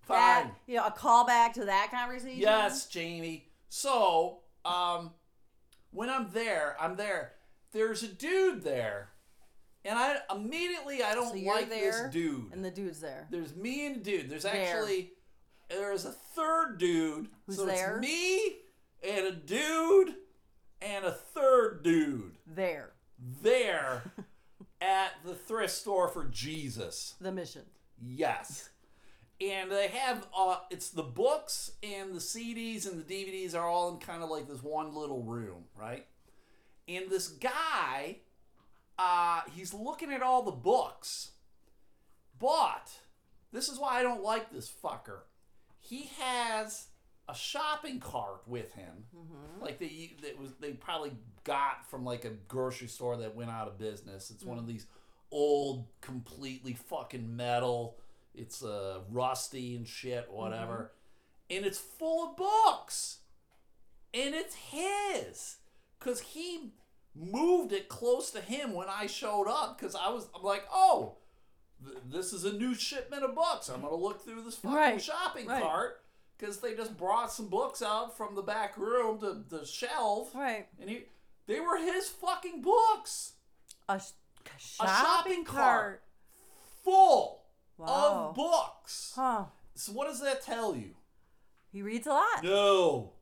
Fine. 0.06 0.18
That, 0.18 0.54
you 0.66 0.76
know, 0.76 0.86
a 0.86 0.90
callback 0.90 1.52
to 1.54 1.64
that 1.66 1.90
conversation. 1.90 2.38
Yes, 2.40 2.86
Jamie. 2.86 3.48
So, 3.68 4.38
um, 4.64 5.10
when 5.90 6.08
I'm 6.08 6.30
there, 6.32 6.76
I'm 6.80 6.96
there. 6.96 7.32
There's 7.72 8.02
a 8.02 8.08
dude 8.08 8.62
there, 8.62 9.08
and 9.84 9.98
I 9.98 10.16
immediately 10.34 11.02
I 11.02 11.14
don't 11.14 11.36
So 11.36 11.44
like 11.44 11.68
this 11.68 12.00
dude. 12.10 12.52
And 12.52 12.64
the 12.64 12.70
dude's 12.70 13.00
there. 13.00 13.26
There's 13.30 13.54
me 13.54 13.86
and 13.86 13.96
a 13.96 14.00
dude. 14.00 14.30
There's 14.30 14.44
There. 14.44 14.54
actually 14.54 15.10
there's 15.68 16.04
a 16.04 16.12
third 16.12 16.78
dude. 16.78 17.28
Who's 17.46 17.56
so 17.56 17.66
there? 17.66 17.98
it's 17.98 18.00
me 18.06 18.56
and 19.06 19.26
a 19.26 19.32
dude 19.32 20.14
and 20.80 21.04
a 21.04 21.12
third 21.12 21.82
dude 21.82 22.36
There. 22.46 22.92
there 23.42 24.04
at 24.80 25.10
the 25.24 25.34
thrift 25.34 25.74
store 25.74 26.08
for 26.08 26.24
Jesus. 26.24 27.14
The 27.20 27.32
mission. 27.32 27.62
Yes. 28.06 28.68
And 29.40 29.70
they 29.70 29.88
have 29.88 30.26
uh 30.36 30.58
it's 30.70 30.90
the 30.90 31.02
books 31.02 31.72
and 31.82 32.14
the 32.14 32.20
CDs 32.20 32.90
and 32.90 33.04
the 33.04 33.14
DVDs 33.14 33.54
are 33.54 33.68
all 33.68 33.90
in 33.92 33.98
kind 33.98 34.22
of 34.22 34.30
like 34.30 34.48
this 34.48 34.62
one 34.62 34.94
little 34.94 35.22
room, 35.22 35.64
right? 35.78 36.06
And 36.88 37.10
this 37.10 37.28
guy 37.28 38.18
uh 38.98 39.42
he's 39.54 39.74
looking 39.74 40.12
at 40.12 40.22
all 40.22 40.42
the 40.42 40.52
books. 40.52 41.30
But 42.38 42.92
this 43.52 43.68
is 43.68 43.78
why 43.78 43.98
I 43.98 44.02
don't 44.02 44.22
like 44.22 44.50
this 44.50 44.70
fucker. 44.82 45.20
He 45.80 46.10
has 46.20 46.86
a 47.28 47.34
shopping 47.34 48.00
cart 48.00 48.42
with 48.46 48.72
him. 48.74 49.04
Like 49.60 49.78
they 49.78 50.12
that 50.22 50.38
was 50.40 50.52
they 50.60 50.72
probably 50.72 51.12
got 51.44 51.88
from 51.90 52.04
like 52.04 52.24
a 52.24 52.30
grocery 52.48 52.88
store 52.88 53.16
that 53.18 53.34
went 53.34 53.50
out 53.50 53.68
of 53.68 53.78
business. 53.78 54.30
It's 54.30 54.44
one 54.44 54.58
of 54.58 54.66
these 54.66 54.86
old, 55.30 55.86
completely 56.00 56.72
fucking 56.74 57.36
metal. 57.36 57.96
It's 58.36 58.62
uh, 58.62 59.00
rusty 59.10 59.74
and 59.76 59.86
shit, 59.86 60.28
whatever. 60.30 60.92
And 61.50 61.64
it's 61.64 61.78
full 61.78 62.30
of 62.30 62.36
books. 62.36 63.18
And 64.12 64.34
it's 64.34 64.54
his. 64.54 65.56
Cause 65.98 66.20
he 66.20 66.72
moved 67.14 67.72
it 67.72 67.88
close 67.88 68.30
to 68.32 68.40
him 68.40 68.74
when 68.74 68.88
I 68.88 69.06
showed 69.06 69.46
up. 69.48 69.80
Cause 69.80 69.96
I 69.96 70.10
was 70.10 70.28
I'm 70.34 70.42
like, 70.42 70.64
oh, 70.72 71.16
th- 71.84 71.96
this 72.10 72.32
is 72.32 72.44
a 72.44 72.52
new 72.52 72.74
shipment 72.74 73.22
of 73.24 73.34
books. 73.34 73.68
I'm 73.68 73.80
gonna 73.80 73.94
look 73.96 74.22
through 74.24 74.42
this 74.42 74.56
fucking 74.56 74.76
Right, 74.76 75.02
shopping 75.02 75.46
right. 75.46 75.62
cart 75.62 76.02
because 76.38 76.58
they 76.60 76.74
just 76.74 76.96
brought 76.98 77.32
some 77.32 77.48
books 77.48 77.80
out 77.80 78.16
from 78.16 78.34
the 78.34 78.42
back 78.42 78.76
room 78.76 79.18
to 79.20 79.42
the 79.48 79.64
shelf, 79.64 80.34
Right. 80.34 80.66
and 80.78 80.90
he, 80.90 81.04
they 81.46 81.60
were 81.60 81.78
his 81.78 82.08
fucking 82.10 82.60
books, 82.60 83.32
A, 83.88 83.98
sh- 83.98 84.02
A 84.44 84.58
shopping, 84.58 84.86
shopping 84.86 85.44
cart. 85.44 85.56
cart. 85.56 86.02
full 86.84 87.42
Wow. 87.78 88.28
of 88.30 88.34
books. 88.34 89.12
Huh. 89.16 89.44
So 89.74 89.92
what 89.92 90.08
does 90.08 90.20
that 90.22 90.42
tell 90.42 90.74
you? 90.74 90.90
He 91.72 91.82
reads 91.82 92.06
a 92.06 92.10
lot. 92.10 92.42
No, 92.42 93.12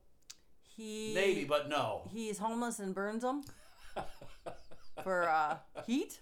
He 0.76 1.12
maybe, 1.14 1.44
but 1.44 1.68
no, 1.68 2.08
he's 2.12 2.38
homeless 2.38 2.78
and 2.78 2.94
burns 2.94 3.22
them 3.22 3.42
for 5.02 5.28
uh, 5.28 5.56
heat. 5.86 6.18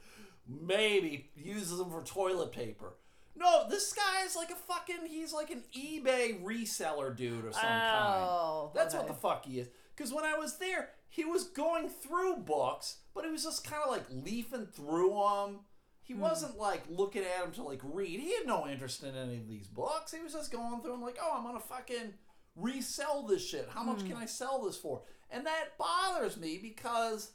maybe 0.48 1.30
uses 1.36 1.78
them 1.78 1.90
for 1.90 2.02
toilet 2.02 2.52
paper. 2.52 2.94
No, 3.36 3.66
this 3.68 3.92
guy 3.92 4.24
is 4.24 4.36
like 4.36 4.50
a 4.50 4.54
fucking. 4.54 5.06
He's 5.08 5.32
like 5.32 5.50
an 5.50 5.62
eBay 5.76 6.42
reseller 6.42 7.16
dude 7.16 7.46
of 7.46 7.54
some 7.54 7.62
kind. 7.62 8.24
Oh, 8.24 8.70
That's 8.74 8.94
okay. 8.94 9.02
what 9.04 9.08
the 9.08 9.18
fuck 9.20 9.46
he 9.46 9.58
is. 9.60 9.68
Because 9.96 10.12
when 10.12 10.24
I 10.24 10.34
was 10.38 10.58
there, 10.58 10.90
he 11.08 11.24
was 11.24 11.44
going 11.44 11.88
through 11.88 12.36
books, 12.36 12.98
but 13.14 13.24
he 13.24 13.30
was 13.30 13.44
just 13.44 13.64
kind 13.68 13.82
of 13.84 13.90
like 13.90 14.04
leafing 14.10 14.66
through 14.66 15.10
them. 15.10 15.60
He 16.02 16.14
hmm. 16.14 16.20
wasn't 16.20 16.58
like 16.58 16.82
looking 16.88 17.22
at 17.22 17.42
them 17.42 17.52
to 17.52 17.62
like 17.62 17.80
read. 17.82 18.20
He 18.20 18.34
had 18.34 18.46
no 18.46 18.66
interest 18.66 19.02
in 19.02 19.14
any 19.14 19.36
of 19.36 19.48
these 19.48 19.66
books. 19.66 20.12
He 20.12 20.22
was 20.22 20.32
just 20.32 20.52
going 20.52 20.80
through 20.80 20.92
them 20.92 21.02
like, 21.02 21.18
oh, 21.22 21.34
I'm 21.36 21.44
gonna 21.44 21.60
fucking 21.60 22.14
resell 22.56 23.26
this 23.26 23.46
shit. 23.46 23.68
How 23.72 23.82
much 23.82 24.00
can 24.00 24.16
hmm. 24.16 24.22
I 24.22 24.26
sell 24.26 24.62
this 24.64 24.76
for? 24.76 25.02
And 25.30 25.46
that 25.46 25.78
bothers 25.78 26.36
me 26.36 26.58
because 26.60 27.32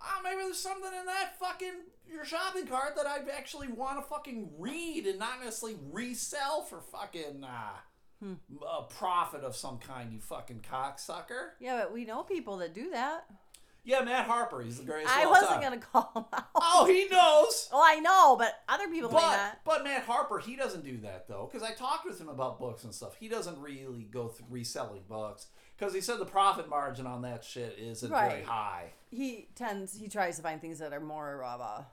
oh, 0.00 0.20
maybe 0.22 0.42
there's 0.42 0.58
something 0.58 0.90
in 0.98 1.06
that 1.06 1.38
fucking 1.38 1.72
your 2.10 2.24
shopping 2.24 2.66
cart 2.66 2.96
that 2.96 3.06
I 3.06 3.18
actually 3.36 3.68
want 3.68 3.98
to 4.00 4.06
fucking 4.06 4.50
read 4.58 5.06
and 5.06 5.18
not 5.18 5.40
necessarily 5.42 5.78
resell 5.90 6.62
for 6.62 6.80
fucking 6.80 7.42
uh, 7.44 7.78
hmm. 8.22 8.34
a 8.62 8.82
profit 8.82 9.44
of 9.44 9.56
some 9.56 9.78
kind. 9.78 10.12
You 10.12 10.20
fucking 10.20 10.64
cocksucker. 10.70 11.50
Yeah, 11.60 11.82
but 11.82 11.92
we 11.92 12.04
know 12.04 12.22
people 12.22 12.58
that 12.58 12.74
do 12.74 12.90
that. 12.90 13.24
Yeah, 13.84 14.02
Matt 14.02 14.26
Harper. 14.26 14.62
He's 14.62 14.78
the 14.78 14.84
greatest. 14.84 15.12
I 15.14 15.26
wasn't 15.26 15.50
time. 15.50 15.60
gonna 15.62 15.78
call 15.78 16.12
him 16.14 16.24
out. 16.32 16.44
Oh, 16.54 16.86
he 16.86 17.08
knows. 17.08 17.68
Oh, 17.72 17.82
I 17.84 17.98
know, 18.00 18.36
but 18.36 18.54
other 18.68 18.88
people 18.88 19.08
may 19.10 19.16
But 19.16 19.36
not. 19.36 19.58
but 19.64 19.84
Matt 19.84 20.04
Harper, 20.04 20.38
he 20.38 20.54
doesn't 20.56 20.84
do 20.84 20.98
that 20.98 21.26
though, 21.26 21.48
because 21.50 21.66
I 21.68 21.72
talked 21.72 22.04
with 22.06 22.20
him 22.20 22.28
about 22.28 22.58
books 22.60 22.84
and 22.84 22.94
stuff. 22.94 23.16
He 23.18 23.28
doesn't 23.28 23.58
really 23.60 24.06
go 24.10 24.28
through 24.28 24.46
reselling 24.50 25.02
books 25.08 25.46
because 25.76 25.92
he 25.94 26.00
said 26.00 26.18
the 26.18 26.24
profit 26.26 26.68
margin 26.68 27.06
on 27.06 27.22
that 27.22 27.42
shit 27.44 27.76
isn't 27.78 28.08
very 28.10 28.42
high. 28.42 28.92
He 29.10 29.48
tends 29.56 29.96
he 29.98 30.08
tries 30.08 30.36
to 30.36 30.42
find 30.42 30.60
things 30.60 30.78
that 30.78 30.92
are 30.92 31.00
more 31.00 31.42
of 31.42 31.60
a 31.60 31.86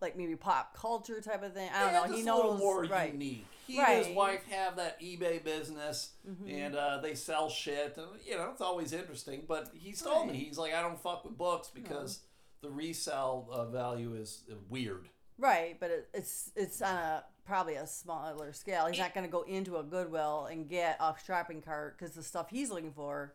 like 0.00 0.16
maybe 0.16 0.36
pop 0.36 0.76
culture 0.76 1.20
type 1.20 1.42
of 1.42 1.54
thing. 1.54 1.68
I 1.74 1.80
don't 1.80 1.92
Yeah, 1.92 2.06
know. 2.06 2.14
He 2.14 2.22
a 2.22 2.24
knows 2.24 2.36
little 2.42 2.56
more 2.58 2.84
right. 2.84 3.12
unique. 3.12 3.46
He 3.66 3.78
Right. 3.78 3.86
Mm-hmm. 3.88 3.96
and 3.98 4.06
his 4.06 4.16
wife 4.16 4.44
have 4.50 4.76
that 4.76 5.00
eBay 5.00 5.42
business, 5.44 6.12
and 6.46 6.74
uh, 6.74 6.98
they 7.02 7.14
sell 7.14 7.50
shit, 7.50 7.96
and 7.98 8.06
you 8.26 8.34
know 8.36 8.50
it's 8.52 8.60
always 8.62 8.92
interesting. 8.92 9.42
But 9.46 9.70
he's 9.74 10.00
told 10.00 10.28
me 10.28 10.34
he's 10.38 10.56
like, 10.58 10.72
I 10.74 10.80
don't 10.80 10.98
fuck 10.98 11.24
with 11.24 11.36
books 11.36 11.70
because 11.74 12.20
the 12.62 12.70
resale 12.70 13.46
uh, 13.52 13.66
value 13.66 14.14
is 14.14 14.44
uh, 14.50 14.54
weird. 14.70 15.08
Right, 15.38 15.76
but 15.78 15.90
it, 15.90 16.08
it's 16.14 16.50
it's 16.56 16.80
on 16.82 16.96
a 16.96 17.24
probably 17.44 17.74
a 17.74 17.86
smaller 17.86 18.52
scale. 18.52 18.86
He's 18.86 18.98
not 18.98 19.14
going 19.14 19.26
to 19.26 19.30
go 19.32 19.42
into 19.42 19.76
a 19.76 19.82
Goodwill 19.82 20.46
and 20.50 20.68
get 20.68 20.96
a 21.00 21.14
shopping 21.26 21.60
cart 21.62 21.98
because 21.98 22.14
the 22.14 22.22
stuff 22.22 22.48
he's 22.50 22.70
looking 22.70 22.92
for 22.92 23.34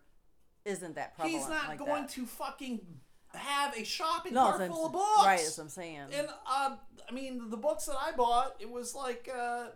isn't 0.65 0.95
that 0.95 1.15
prevalent. 1.15 1.39
He's 1.41 1.49
not 1.49 1.67
like 1.69 1.79
going 1.79 2.03
that. 2.03 2.09
to 2.11 2.25
fucking 2.25 2.81
have 3.33 3.75
a 3.77 3.83
shopping 3.83 4.33
No, 4.33 4.51
cart 4.51 4.67
full 4.69 4.85
of 4.87 4.93
books. 4.93 5.25
Right, 5.25 5.37
that's 5.39 5.57
what 5.57 5.63
I'm 5.65 5.69
saying. 5.69 5.99
And 6.13 6.27
uh, 6.47 6.75
I 7.09 7.11
mean, 7.13 7.49
the 7.49 7.57
books 7.57 7.85
that 7.85 7.97
I 7.99 8.11
bought, 8.11 8.55
it 8.59 8.69
was 8.69 8.93
like 8.95 9.29
uh, 9.33 9.67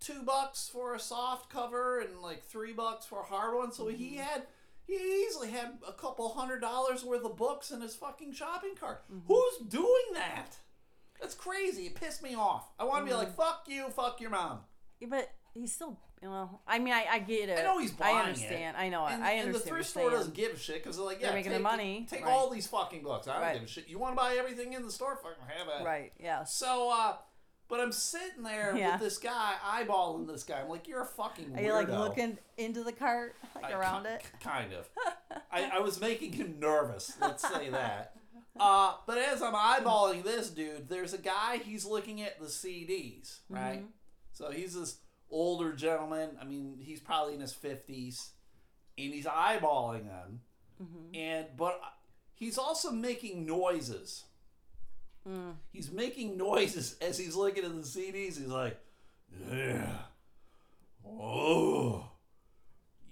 two 0.00 0.22
bucks 0.22 0.68
for 0.72 0.94
a 0.94 0.98
soft 1.00 1.50
cover 1.50 2.00
and 2.00 2.20
like 2.20 2.44
three 2.44 2.72
bucks 2.72 3.06
for 3.06 3.20
a 3.20 3.24
hard 3.24 3.54
one. 3.56 3.72
So 3.72 3.84
Mm-hmm. 3.86 3.96
he 3.96 4.16
had, 4.16 4.42
he 4.86 4.94
easily 5.26 5.50
had 5.50 5.78
a 5.86 5.92
couple 5.92 6.28
hundred 6.30 6.60
dollars 6.60 7.04
worth 7.04 7.24
of 7.24 7.36
books 7.36 7.70
in 7.70 7.80
his 7.80 7.94
fucking 7.94 8.32
shopping 8.34 8.74
cart. 8.78 9.04
Mm-hmm. 9.12 9.26
Who's 9.32 9.68
doing 9.68 10.12
that? 10.14 10.56
That's 11.20 11.34
crazy. 11.34 11.86
It 11.86 11.94
pissed 11.94 12.22
me 12.22 12.34
off. 12.34 12.68
I 12.78 12.84
want 12.84 13.04
to 13.06 13.10
be 13.10 13.16
like, 13.16 13.28
Mm-hmm. 13.28 13.36
fuck 13.40 13.64
you, 13.66 13.88
fuck 13.88 14.20
your 14.20 14.30
mom. 14.30 14.60
Yeah, 15.00 15.08
but 15.10 15.30
he's 15.54 15.72
still, 15.72 15.98
you 16.22 16.28
know. 16.28 16.60
I 16.66 16.78
mean, 16.78 16.92
I, 16.94 17.04
I 17.10 17.18
get 17.20 17.48
it. 17.48 17.58
I 17.58 17.62
know 17.62 17.78
he's 17.78 17.92
buying 17.92 18.16
I 18.16 18.20
it. 18.20 18.24
understand. 18.24 18.76
I 18.76 18.88
know. 18.88 19.06
And, 19.06 19.22
I 19.22 19.38
understand. 19.38 19.46
and 19.46 19.54
the 19.54 19.60
thrift 19.60 19.88
store 19.90 20.10
doesn't 20.10 20.34
give 20.34 20.52
a 20.54 20.58
shit 20.58 20.82
because 20.82 20.96
they're 20.96 21.04
like, 21.06 21.20
They're 21.20 21.30
yeah, 21.30 21.34
making 21.34 21.52
take, 21.52 21.62
their 21.62 21.70
money, 21.70 22.06
Take 22.10 22.24
right. 22.24 22.32
all 22.32 22.50
these 22.50 22.66
fucking 22.66 23.02
books. 23.02 23.28
I 23.28 23.34
don't 23.34 23.42
Right. 23.42 23.54
give 23.54 23.62
a 23.62 23.66
shit. 23.66 23.88
You 23.88 23.98
want 23.98 24.12
to 24.12 24.16
buy 24.16 24.34
everything 24.38 24.72
in 24.72 24.82
the 24.84 24.90
store? 24.92 25.16
Fucking 25.16 25.44
have 25.56 25.80
it. 25.80 25.84
Right. 25.84 26.12
Yeah. 26.18 26.44
So, 26.44 26.90
uh, 26.92 27.16
but 27.68 27.80
I'm 27.80 27.92
sitting 27.92 28.42
there 28.44 28.76
Yeah. 28.76 28.92
with 28.92 29.00
this 29.02 29.18
guy, 29.18 29.54
eyeballing 29.64 30.26
this 30.26 30.44
guy. 30.44 30.60
I'm 30.60 30.68
like, 30.68 30.86
you're 30.88 31.02
a 31.02 31.06
fucking 31.06 31.46
weirdo. 31.50 31.58
Are 31.58 31.62
you 31.62 31.72
like 31.72 31.88
looking 31.88 32.38
into 32.56 32.82
the 32.84 32.92
cart, 32.92 33.34
like 33.54 33.64
I- 33.66 33.72
around 33.72 34.04
ki- 34.04 34.10
it? 34.10 34.22
Kind 34.40 34.72
of. 34.72 34.88
I, 35.50 35.64
I 35.74 35.78
was 35.80 36.00
making 36.00 36.32
him 36.32 36.56
nervous. 36.60 37.12
Let's 37.20 37.46
say 37.46 37.70
that. 37.70 38.12
Uh, 38.58 38.94
but 39.06 39.18
as 39.18 39.42
I'm 39.42 39.52
eyeballing 39.52 40.22
this 40.24 40.48
dude, 40.48 40.88
there's 40.88 41.12
a 41.12 41.18
guy. 41.18 41.58
He's 41.58 41.84
looking 41.84 42.22
at 42.22 42.40
the 42.40 42.46
CDs, 42.46 43.40
right? 43.50 43.80
Mm-hmm. 43.80 43.86
So 44.32 44.50
he's 44.50 44.74
this 44.74 44.96
older 45.30 45.72
gentleman. 45.72 46.30
I 46.40 46.44
mean, 46.44 46.78
he's 46.80 47.00
probably 47.00 47.34
in 47.34 47.40
his 47.40 47.52
fifties, 47.52 48.30
and 48.98 49.12
he's 49.12 49.26
eyeballing 49.26 50.06
them. 50.06 50.40
Mm-hmm. 50.82 51.14
And 51.14 51.46
but 51.56 51.80
he's 52.34 52.58
also 52.58 52.90
making 52.90 53.46
noises. 53.46 54.24
Mm. 55.28 55.54
He's 55.72 55.90
making 55.90 56.36
noises 56.36 56.96
as 57.00 57.18
he's 57.18 57.34
looking 57.34 57.64
at 57.64 57.74
the 57.74 57.82
CDs. 57.82 58.38
He's 58.38 58.46
like, 58.46 58.78
yeah, 59.50 59.98
oh. 61.04 62.10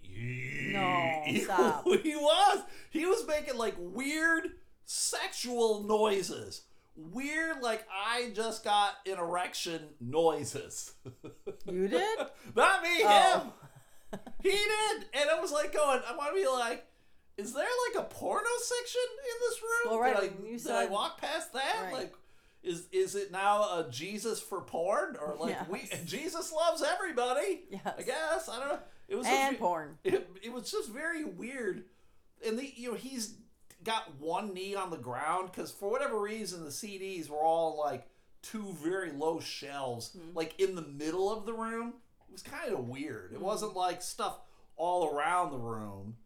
No, 0.06 1.22
stop. 1.42 1.84
he 2.02 2.14
was. 2.16 2.62
He 2.90 3.06
was 3.06 3.26
making 3.26 3.56
like 3.56 3.74
weird 3.78 4.48
sexual 4.84 5.82
noises. 5.82 6.62
Weird, 6.96 7.60
like 7.60 7.86
I 7.90 8.30
just 8.34 8.62
got 8.64 8.92
an 9.06 9.18
erection 9.18 9.80
noises. 10.00 10.92
You 11.70 11.88
did? 11.88 12.18
Not 12.56 12.82
me, 12.82 12.88
Oh. 13.04 13.40
him. 14.12 14.20
He 14.42 14.50
did, 14.50 15.06
and 15.12 15.28
I 15.30 15.40
was 15.40 15.50
like 15.50 15.72
going. 15.72 16.00
I 16.08 16.14
want 16.16 16.30
to 16.36 16.40
be 16.40 16.46
like, 16.46 16.86
is 17.36 17.52
there 17.52 17.66
like 17.92 18.04
a 18.04 18.08
porno 18.08 18.48
section 18.62 19.00
in 19.18 19.40
this 19.50 19.60
room? 19.62 19.90
Well, 19.92 19.98
right, 20.00 20.20
Did 20.20 20.30
I, 20.30 20.48
you 20.50 20.56
did 20.58 20.70
I 20.70 20.82
said- 20.84 20.90
walk 20.90 21.20
past 21.20 21.52
that? 21.52 21.82
Right. 21.86 21.92
Like, 21.92 22.14
is 22.62 22.86
is 22.92 23.16
it 23.16 23.32
now 23.32 23.62
a 23.80 23.86
Jesus 23.90 24.40
for 24.40 24.60
porn 24.60 25.16
or 25.16 25.34
like 25.40 25.68
we 25.70 25.88
Jesus 26.06 26.52
loves 26.52 26.80
everybody? 26.82 27.62
Yes. 27.70 27.80
I 27.98 28.02
guess 28.02 28.48
I 28.48 28.58
don't 28.60 28.68
know. 28.68 28.78
It 29.08 29.16
was 29.16 29.26
just 29.26 29.36
and 29.38 29.56
ve- 29.56 29.60
porn. 29.60 29.98
It, 30.04 30.30
it 30.44 30.52
was 30.52 30.70
just 30.70 30.90
very 30.90 31.24
weird, 31.24 31.84
and 32.46 32.56
the 32.58 32.72
you 32.76 32.92
know 32.92 32.96
he's 32.96 33.34
got 33.84 34.18
one 34.18 34.54
knee 34.54 34.74
on 34.74 34.90
the 34.90 34.96
ground 34.96 35.50
because 35.52 35.70
for 35.70 35.90
whatever 35.90 36.18
reason 36.18 36.64
the 36.64 36.70
CDs 36.70 37.28
were 37.28 37.38
all 37.38 37.78
like 37.78 38.06
two 38.42 38.74
very 38.82 39.12
low 39.12 39.40
shelves, 39.40 40.10
hmm. 40.12 40.36
like 40.36 40.58
in 40.60 40.74
the 40.74 40.82
middle 40.82 41.32
of 41.32 41.46
the 41.46 41.52
room. 41.52 41.94
It 42.28 42.32
was 42.32 42.42
kind 42.42 42.72
of 42.72 42.88
weird. 42.88 43.32
It 43.32 43.38
hmm. 43.38 43.44
wasn't 43.44 43.76
like 43.76 44.02
stuff 44.02 44.38
all 44.76 45.14
around 45.14 45.52
the 45.52 45.58
room. 45.58 46.16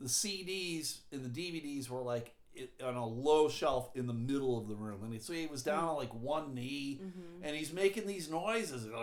The 0.00 0.08
CDs 0.08 0.98
and 1.10 1.24
the 1.24 1.28
DVDs 1.28 1.88
were 1.88 2.02
like 2.02 2.34
it, 2.54 2.72
on 2.84 2.94
a 2.94 3.06
low 3.06 3.48
shelf 3.48 3.90
in 3.94 4.06
the 4.06 4.12
middle 4.12 4.56
of 4.58 4.68
the 4.68 4.74
room, 4.74 5.02
and 5.02 5.20
so 5.20 5.32
he 5.32 5.46
was 5.46 5.62
down 5.62 5.82
hmm. 5.82 5.88
on 5.90 5.96
like 5.96 6.14
one 6.14 6.54
knee, 6.54 7.00
mm-hmm. 7.02 7.44
and 7.44 7.56
he's 7.56 7.72
making 7.72 8.06
these 8.06 8.30
noises, 8.30 8.84
and 8.84 8.94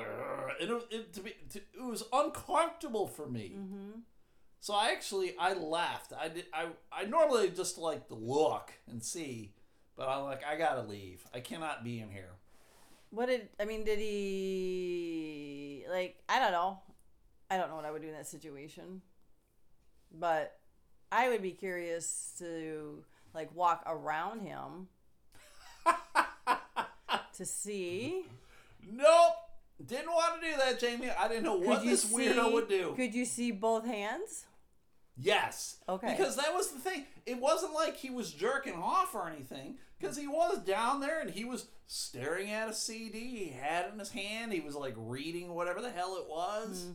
it, 0.59 0.85
it, 0.91 1.13
to 1.13 1.21
be, 1.21 1.35
to, 1.51 1.59
it 1.59 1.83
was 1.83 2.03
uncomfortable 2.11 3.07
for 3.07 3.27
me. 3.27 3.55
Mm-hmm. 3.57 3.99
So 4.65 4.73
I 4.73 4.89
actually 4.93 5.35
I 5.39 5.53
left. 5.53 6.11
I 6.19 6.27
did. 6.27 6.45
I 6.51 6.65
I 6.91 7.05
normally 7.05 7.51
just 7.51 7.77
like 7.77 8.07
to 8.07 8.15
look 8.15 8.73
and 8.89 9.03
see, 9.03 9.53
but 9.95 10.09
I'm 10.09 10.23
like 10.23 10.43
I 10.43 10.57
gotta 10.57 10.81
leave. 10.81 11.23
I 11.35 11.39
cannot 11.39 11.83
be 11.83 11.99
in 11.99 12.09
here. 12.09 12.31
What 13.11 13.27
did 13.27 13.49
I 13.59 13.65
mean? 13.65 13.83
Did 13.83 13.99
he 13.99 15.85
like? 15.87 16.15
I 16.27 16.39
don't 16.39 16.51
know. 16.51 16.79
I 17.51 17.57
don't 17.57 17.69
know 17.69 17.75
what 17.75 17.85
I 17.85 17.91
would 17.91 18.01
do 18.01 18.07
in 18.07 18.15
that 18.15 18.25
situation, 18.25 19.03
but 20.11 20.57
I 21.11 21.29
would 21.29 21.43
be 21.43 21.51
curious 21.51 22.33
to 22.39 23.03
like 23.35 23.53
walk 23.53 23.83
around 23.85 24.39
him 24.41 24.87
to 27.35 27.45
see. 27.45 28.25
Nope. 28.91 29.33
Didn't 29.85 30.09
want 30.09 30.41
to 30.41 30.49
do 30.49 30.57
that, 30.57 30.79
Jamie. 30.79 31.11
I 31.11 31.27
didn't 31.27 31.43
know 31.43 31.57
what 31.57 31.83
this 31.83 32.11
weirdo 32.11 32.51
would 32.51 32.67
do. 32.67 32.93
Could 32.95 33.13
you 33.13 33.25
see 33.25 33.51
both 33.51 33.85
hands? 33.85 34.45
Yes. 35.17 35.77
Okay. 35.87 36.15
Because 36.17 36.35
that 36.35 36.53
was 36.53 36.71
the 36.71 36.79
thing. 36.79 37.05
It 37.25 37.39
wasn't 37.39 37.73
like 37.73 37.95
he 37.97 38.09
was 38.09 38.31
jerking 38.31 38.73
off 38.75 39.15
or 39.15 39.29
anything. 39.29 39.75
Because 39.99 40.17
he 40.17 40.27
was 40.27 40.59
down 40.59 40.99
there 40.99 41.21
and 41.21 41.29
he 41.29 41.45
was 41.45 41.67
staring 41.87 42.51
at 42.51 42.67
a 42.69 42.73
CD. 42.73 43.19
He 43.45 43.49
had 43.49 43.91
in 43.93 43.99
his 43.99 44.11
hand. 44.11 44.51
He 44.51 44.59
was 44.59 44.75
like 44.75 44.93
reading 44.97 45.53
whatever 45.53 45.81
the 45.81 45.89
hell 45.89 46.17
it 46.19 46.29
was. 46.29 46.87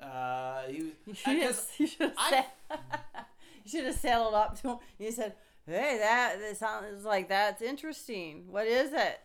Uh, 0.00 0.62
he 0.68 0.82
was. 0.82 0.92
You 1.06 1.14
should 1.14 1.38
have. 1.42 1.60
You 1.78 1.86
should 1.86 2.00
have. 2.00 2.14
I- 2.16 2.46
you 3.64 3.70
should 3.70 3.84
have 3.84 3.96
saddled 3.96 4.34
up 4.34 4.60
to 4.62 4.68
him. 4.70 4.78
You 4.98 5.10
said, 5.12 5.34
"Hey, 5.66 5.98
that 5.98 6.36
that 6.40 6.56
sounds 6.56 7.04
like 7.04 7.28
that's 7.28 7.60
interesting. 7.60 8.44
What 8.48 8.66
is 8.66 8.92
it?" 8.92 9.20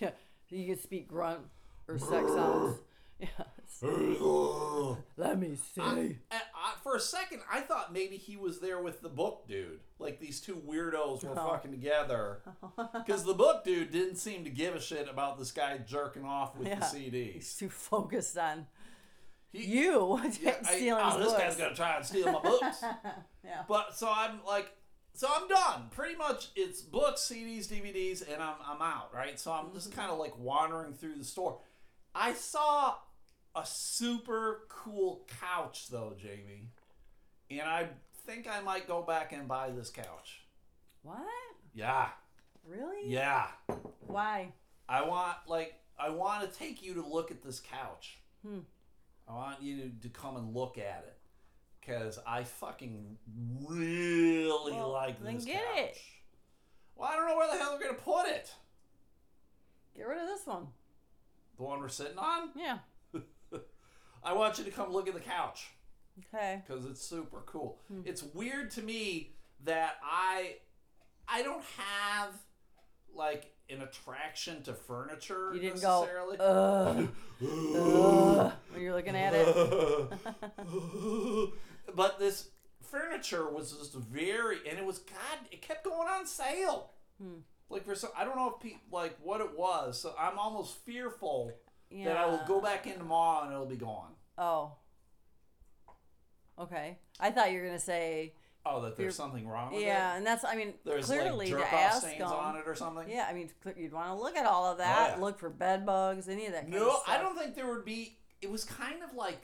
Yeah, 0.00 0.10
you 0.48 0.66
can 0.74 0.78
speak 0.82 1.06
grunt 1.08 1.40
or 1.88 1.98
sex 1.98 2.28
sounds. 2.28 2.78
Yes. 3.20 3.30
Ugh. 3.82 4.96
Let 5.16 5.38
me 5.38 5.56
see. 5.56 5.80
I, 5.80 6.16
I, 6.32 6.74
for 6.82 6.96
a 6.96 7.00
second, 7.00 7.40
I 7.50 7.60
thought 7.60 7.92
maybe 7.92 8.16
he 8.16 8.36
was 8.36 8.60
there 8.60 8.80
with 8.80 9.00
the 9.00 9.08
book 9.08 9.46
dude. 9.48 9.80
Like 9.98 10.20
these 10.20 10.40
two 10.40 10.56
weirdos 10.56 11.24
were 11.24 11.38
Oh. 11.38 11.50
fucking 11.50 11.70
together. 11.70 12.42
Because 12.94 13.24
the 13.24 13.34
book 13.34 13.64
dude 13.64 13.90
didn't 13.92 14.16
seem 14.16 14.44
to 14.44 14.50
give 14.50 14.74
a 14.74 14.80
shit 14.80 15.08
about 15.08 15.38
this 15.38 15.52
guy 15.52 15.78
jerking 15.78 16.24
off 16.24 16.56
with 16.56 16.68
Yeah. 16.68 16.78
the 16.80 16.84
CDs. 16.86 17.32
He's 17.34 17.56
too 17.56 17.68
focused 17.68 18.36
on 18.38 18.66
He, 19.52 19.64
you 19.64 20.20
yeah, 20.40 20.54
I- 20.64 20.90
oh, 20.90 21.18
his 21.18 21.24
this 21.24 21.32
books. 21.32 21.42
guy's 21.42 21.56
gonna 21.56 21.74
try 21.74 21.96
and 21.96 22.04
steal 22.06 22.32
my 22.32 22.40
books. 22.40 22.82
yeah. 23.44 23.62
but 23.68 23.94
so 23.96 24.10
I'm 24.10 24.40
like, 24.46 24.68
so 25.14 25.28
I'm 25.32 25.46
done. 25.48 25.88
Pretty 25.90 26.16
much, 26.16 26.48
it's 26.56 26.80
books, 26.82 27.20
CDs, 27.30 27.68
DVDs, 27.68 28.22
and 28.32 28.42
I'm 28.42 28.56
I'm 28.66 28.82
out. 28.82 29.14
Right. 29.14 29.38
So 29.38 29.52
I'm 29.52 29.72
just 29.72 29.90
mm-hmm. 29.90 30.00
kind 30.00 30.10
of 30.12 30.18
like 30.18 30.36
wandering 30.38 30.94
through 30.94 31.16
the 31.16 31.24
store. 31.24 31.60
I 32.14 32.32
saw 32.32 32.94
a 33.54 33.64
super 33.64 34.62
cool 34.68 35.26
couch 35.40 35.88
though, 35.88 36.14
Jamie, 36.20 36.70
and 37.50 37.62
I 37.62 37.88
think 38.26 38.48
I 38.48 38.60
might 38.60 38.86
go 38.88 39.02
back 39.02 39.32
and 39.32 39.46
buy 39.46 39.70
this 39.70 39.90
couch. 39.90 40.40
What? 41.02 41.18
Yeah, 41.74 42.08
Really? 42.66 43.08
yeah. 43.10 43.46
Why? 44.06 44.52
I 44.88 45.02
want 45.06 45.36
like 45.46 45.74
I 45.98 46.10
want 46.10 46.50
to 46.50 46.58
take 46.58 46.82
you 46.82 46.94
to 46.94 47.02
look 47.06 47.30
at 47.30 47.42
this 47.42 47.60
couch. 47.60 48.18
Hmm. 48.46 48.60
I 49.28 49.32
want 49.32 49.62
you 49.62 49.76
to, 49.82 49.90
to 50.02 50.08
come 50.08 50.36
and 50.36 50.54
look 50.54 50.76
at 50.78 51.04
it 51.06 51.16
because 51.80 52.18
I 52.26 52.44
fucking 52.44 53.16
really 53.66 54.72
Well, 54.72 54.92
like 54.92 55.22
then 55.22 55.36
this 55.36 55.44
get 55.44 55.62
couch. 55.64 55.78
it. 55.90 55.96
Well, 56.96 57.08
I 57.10 57.16
don't 57.16 57.26
know 57.28 57.36
where 57.36 57.50
the 57.50 57.58
hell 57.62 57.78
they're 57.78 57.88
gonna 57.88 58.00
put 58.00 58.28
it. 58.28 58.52
Get 59.96 60.06
rid 60.06 60.18
of 60.20 60.26
this 60.28 60.46
one. 60.46 60.66
The 61.56 61.62
one 61.62 61.80
we're 61.80 61.88
sitting 61.88 62.18
on. 62.18 62.50
Yeah. 62.56 62.78
I 64.24 64.32
want 64.32 64.58
you 64.58 64.64
to 64.64 64.70
come 64.70 64.92
look 64.92 65.08
at 65.08 65.14
the 65.14 65.20
couch 65.20 65.68
Okay. 66.32 66.62
because 66.66 66.84
it's 66.86 67.00
super 67.00 67.42
cool. 67.46 67.78
Hmm. 67.88 68.00
It's 68.04 68.22
weird 68.22 68.70
to 68.72 68.82
me 68.82 69.32
that 69.64 69.96
I 70.04 70.56
I 71.28 71.42
don't 71.42 71.62
have 71.78 72.30
like 73.14 73.52
an 73.70 73.80
attraction 73.82 74.62
to 74.64 74.74
furniture 74.74 75.52
You 75.54 75.60
didn't 75.60 75.80
go. 75.82 76.00
necessarily. 76.02 76.36
Ugh. 76.40 77.08
Ugh. 77.42 78.52
When 78.72 78.82
you're 78.82 78.94
looking 78.94 79.16
at 79.16 79.32
it. 79.34 79.54
but 81.94 82.18
this 82.18 82.48
furniture 82.82 83.48
was 83.48 83.72
just 83.72 83.94
very, 83.94 84.58
and 84.68 84.78
it 84.78 84.84
was 84.84 84.98
God. 84.98 85.38
It 85.50 85.62
kept 85.62 85.84
going 85.84 86.08
on 86.08 86.26
sale. 86.26 86.90
Hmm. 87.22 87.38
Like 87.70 87.84
for 87.84 87.94
some, 87.94 88.10
I 88.16 88.24
don't 88.24 88.36
know 88.36 88.54
if 88.56 88.62
pe- 88.62 88.78
like 88.92 89.16
what 89.22 89.40
it 89.40 89.56
was. 89.58 90.00
So 90.00 90.14
I'm 90.18 90.38
almost 90.38 90.76
fearful 90.84 91.52
Yeah. 91.90 92.06
that 92.06 92.16
I 92.18 92.26
will 92.26 92.42
go 92.46 92.60
back 92.60 92.86
in 92.86 92.98
tomorrow 92.98 93.44
and 93.44 93.52
it'll 93.52 93.66
be 93.66 93.76
gone. 93.76 94.10
Oh. 94.38 94.72
Okay. 96.58 96.98
I 97.20 97.30
thought 97.30 97.52
you 97.52 97.60
were 97.60 97.66
gonna 97.66 97.78
say 97.78 98.34
Oh, 98.66 98.80
that 98.82 98.96
there's 98.96 99.14
something 99.16 99.46
wrong 99.46 99.74
with 99.74 99.82
yeah, 99.82 100.14
it. 100.14 100.18
and 100.18 100.26
that's 100.26 100.44
I 100.44 100.56
mean 100.56 100.72
There's 100.84 101.04
clearly 101.06 101.38
like 101.38 101.48
jerk 101.48 101.60
to 101.60 101.66
off 101.66 101.72
ask 101.74 102.00
stains 102.02 102.18
them. 102.20 102.32
on 102.32 102.56
it 102.56 102.62
or 102.66 102.74
something. 102.74 103.08
Yeah, 103.10 103.26
I 103.28 103.34
mean 103.34 103.50
cl- 103.62 103.76
you'd 103.76 103.92
want 103.92 104.08
to 104.08 104.14
look 104.22 104.36
at 104.36 104.46
all 104.46 104.70
of 104.70 104.78
that. 104.78 105.14
yeah. 105.16 105.22
Look 105.22 105.38
for 105.38 105.50
bed 105.50 105.84
bugs, 105.84 106.28
any 106.28 106.46
of 106.46 106.52
that. 106.52 106.62
Kind 106.62 106.72
No, 106.74 106.88
of 106.90 106.92
stuff. 107.02 107.04
I 107.08 107.18
don't 107.20 107.36
think 107.36 107.54
there 107.54 107.68
would 107.70 107.84
be. 107.84 108.18
It 108.40 108.50
was 108.50 108.64
kind 108.64 109.02
of 109.02 109.14
like. 109.14 109.38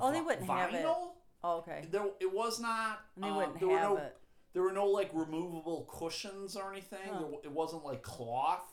Oh, 0.00 0.10
they 0.10 0.18
vi- 0.18 0.24
wouldn't 0.24 0.48
have 0.50 0.74
it. 0.74 0.84
vinyl. 0.84 1.10
Oh, 1.44 1.58
okay. 1.58 1.86
There, 1.90 2.04
it 2.20 2.32
was 2.32 2.58
not. 2.58 3.00
And 3.14 3.24
they 3.24 3.28
um, 3.28 3.36
wouldn't 3.36 3.60
there 3.60 3.68
were 3.68 3.78
have 3.78 3.90
no, 3.90 3.96
it. 3.98 4.16
There 4.54 4.62
were 4.62 4.72
no 4.72 4.86
like 4.86 5.10
removable 5.12 5.84
cushions 5.96 6.56
or 6.56 6.72
anything. 6.72 6.98
Huh. 7.12 7.18
There, 7.20 7.28
it 7.44 7.52
wasn't 7.52 7.84
like 7.84 8.02
cloth. 8.02 8.66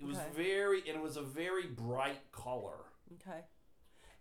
It 0.00 0.06
was 0.06 0.16
Okay. 0.16 0.26
very, 0.34 0.78
and 0.88 0.96
it 0.96 1.02
was 1.02 1.16
a 1.18 1.22
very 1.22 1.66
bright 1.66 2.30
color. 2.32 2.76
Okay. 3.20 3.40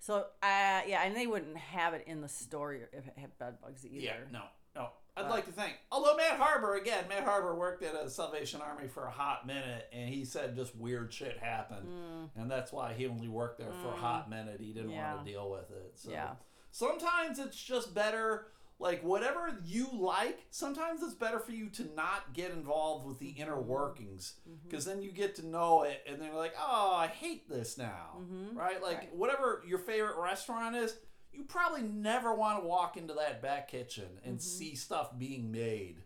So, 0.01 0.15
uh, 0.41 0.81
yeah, 0.87 1.03
and 1.05 1.15
they 1.15 1.27
wouldn't 1.27 1.55
have 1.57 1.93
it 1.93 2.05
in 2.07 2.21
the 2.21 2.27
store 2.27 2.73
if 2.73 3.05
it 3.07 3.13
had 3.17 3.37
bed 3.37 3.61
bugs 3.61 3.85
either. 3.85 3.95
Yeah, 4.03 4.13
no, 4.31 4.41
no. 4.75 4.89
I'd 5.15 5.29
like 5.29 5.45
to 5.45 5.51
think. 5.51 5.73
Although 5.91 6.15
Matt 6.17 6.39
Harper, 6.39 6.73
again, 6.73 7.03
Matt 7.07 7.23
Harper 7.23 7.53
worked 7.53 7.83
at 7.83 7.93
a 7.93 8.09
Salvation 8.09 8.61
Army 8.61 8.87
for 8.87 9.05
a 9.05 9.11
hot 9.11 9.45
minute, 9.45 9.87
and 9.93 10.09
he 10.09 10.25
said 10.25 10.55
just 10.55 10.75
weird 10.75 11.13
shit 11.13 11.37
happened, 11.37 11.87
Mm, 11.87 12.29
and 12.41 12.49
that's 12.49 12.71
why 12.71 12.93
he 12.93 13.05
only 13.05 13.27
worked 13.27 13.59
there 13.59 13.71
for 13.83 13.89
a 13.89 13.93
Mm. 13.95 13.97
hot 13.97 14.27
minute. 14.29 14.59
He 14.59 14.73
didn't 14.73 14.89
Yeah. 14.89 15.13
want 15.13 15.23
to 15.27 15.31
deal 15.31 15.51
with 15.51 15.69
it. 15.69 15.99
So 15.99 16.09
Yeah. 16.09 16.33
sometimes 16.71 17.37
it's 17.37 17.61
just 17.61 17.93
better. 17.93 18.47
Like 18.81 19.03
whatever 19.03 19.55
you 19.63 19.87
like, 19.93 20.39
sometimes 20.49 21.03
it's 21.03 21.13
better 21.13 21.39
for 21.39 21.51
you 21.51 21.69
to 21.69 21.83
not 21.95 22.33
get 22.33 22.49
involved 22.51 23.05
with 23.05 23.19
the 23.19 23.29
inner 23.29 23.55
Mm-hmm. 23.55 23.67
workings, 23.69 24.33
because 24.67 24.85
then 24.85 25.01
you 25.03 25.11
get 25.11 25.35
to 25.35 25.45
know 25.45 25.83
it, 25.83 26.01
and 26.07 26.19
then 26.19 26.29
you're 26.29 26.37
like, 26.37 26.55
oh, 26.59 26.95
I 26.95 27.07
hate 27.07 27.47
this 27.47 27.77
now, 27.77 28.17
Mhm. 28.19 28.55
right? 28.55 28.81
Like 28.81 28.97
Right. 28.97 29.15
whatever 29.15 29.61
your 29.67 29.77
favorite 29.79 30.17
restaurant 30.17 30.75
is, 30.75 30.97
you 31.31 31.43
probably 31.43 31.83
never 31.83 32.33
want 32.33 32.61
to 32.61 32.67
walk 32.67 32.97
into 32.97 33.13
that 33.13 33.41
back 33.41 33.67
kitchen 33.69 34.19
and 34.25 34.37
Mm-hmm. 34.37 34.39
see 34.39 34.75
stuff 34.75 35.17
being 35.17 35.51
made. 35.51 36.03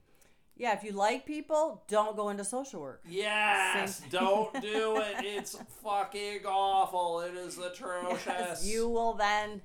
Yeah, 0.57 0.73
if 0.73 0.83
you 0.83 0.91
like 0.91 1.25
people, 1.25 1.83
don't 1.88 2.15
go 2.15 2.29
into 2.29 2.43
social 2.45 2.79
work. 2.81 3.03
Yes, 3.07 4.01
don't 4.09 4.51
do 4.61 4.97
it. 4.97 5.15
It's 5.23 5.57
fucking 5.83 6.45
awful. 6.45 7.21
It 7.21 7.35
is 7.35 7.57
atrocious. 7.57 8.25
Yes, 8.25 8.65
you 8.65 8.88
will 8.89 9.13
then 9.13 9.61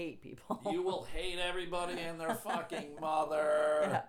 hate 0.00 0.22
people. 0.22 0.60
You 0.72 0.82
will 0.82 1.04
hate 1.14 1.38
everybody 1.38 2.00
and 2.00 2.18
their 2.18 2.34
fucking 2.34 2.96
mother. 3.00 3.80
yeah. 3.90 4.02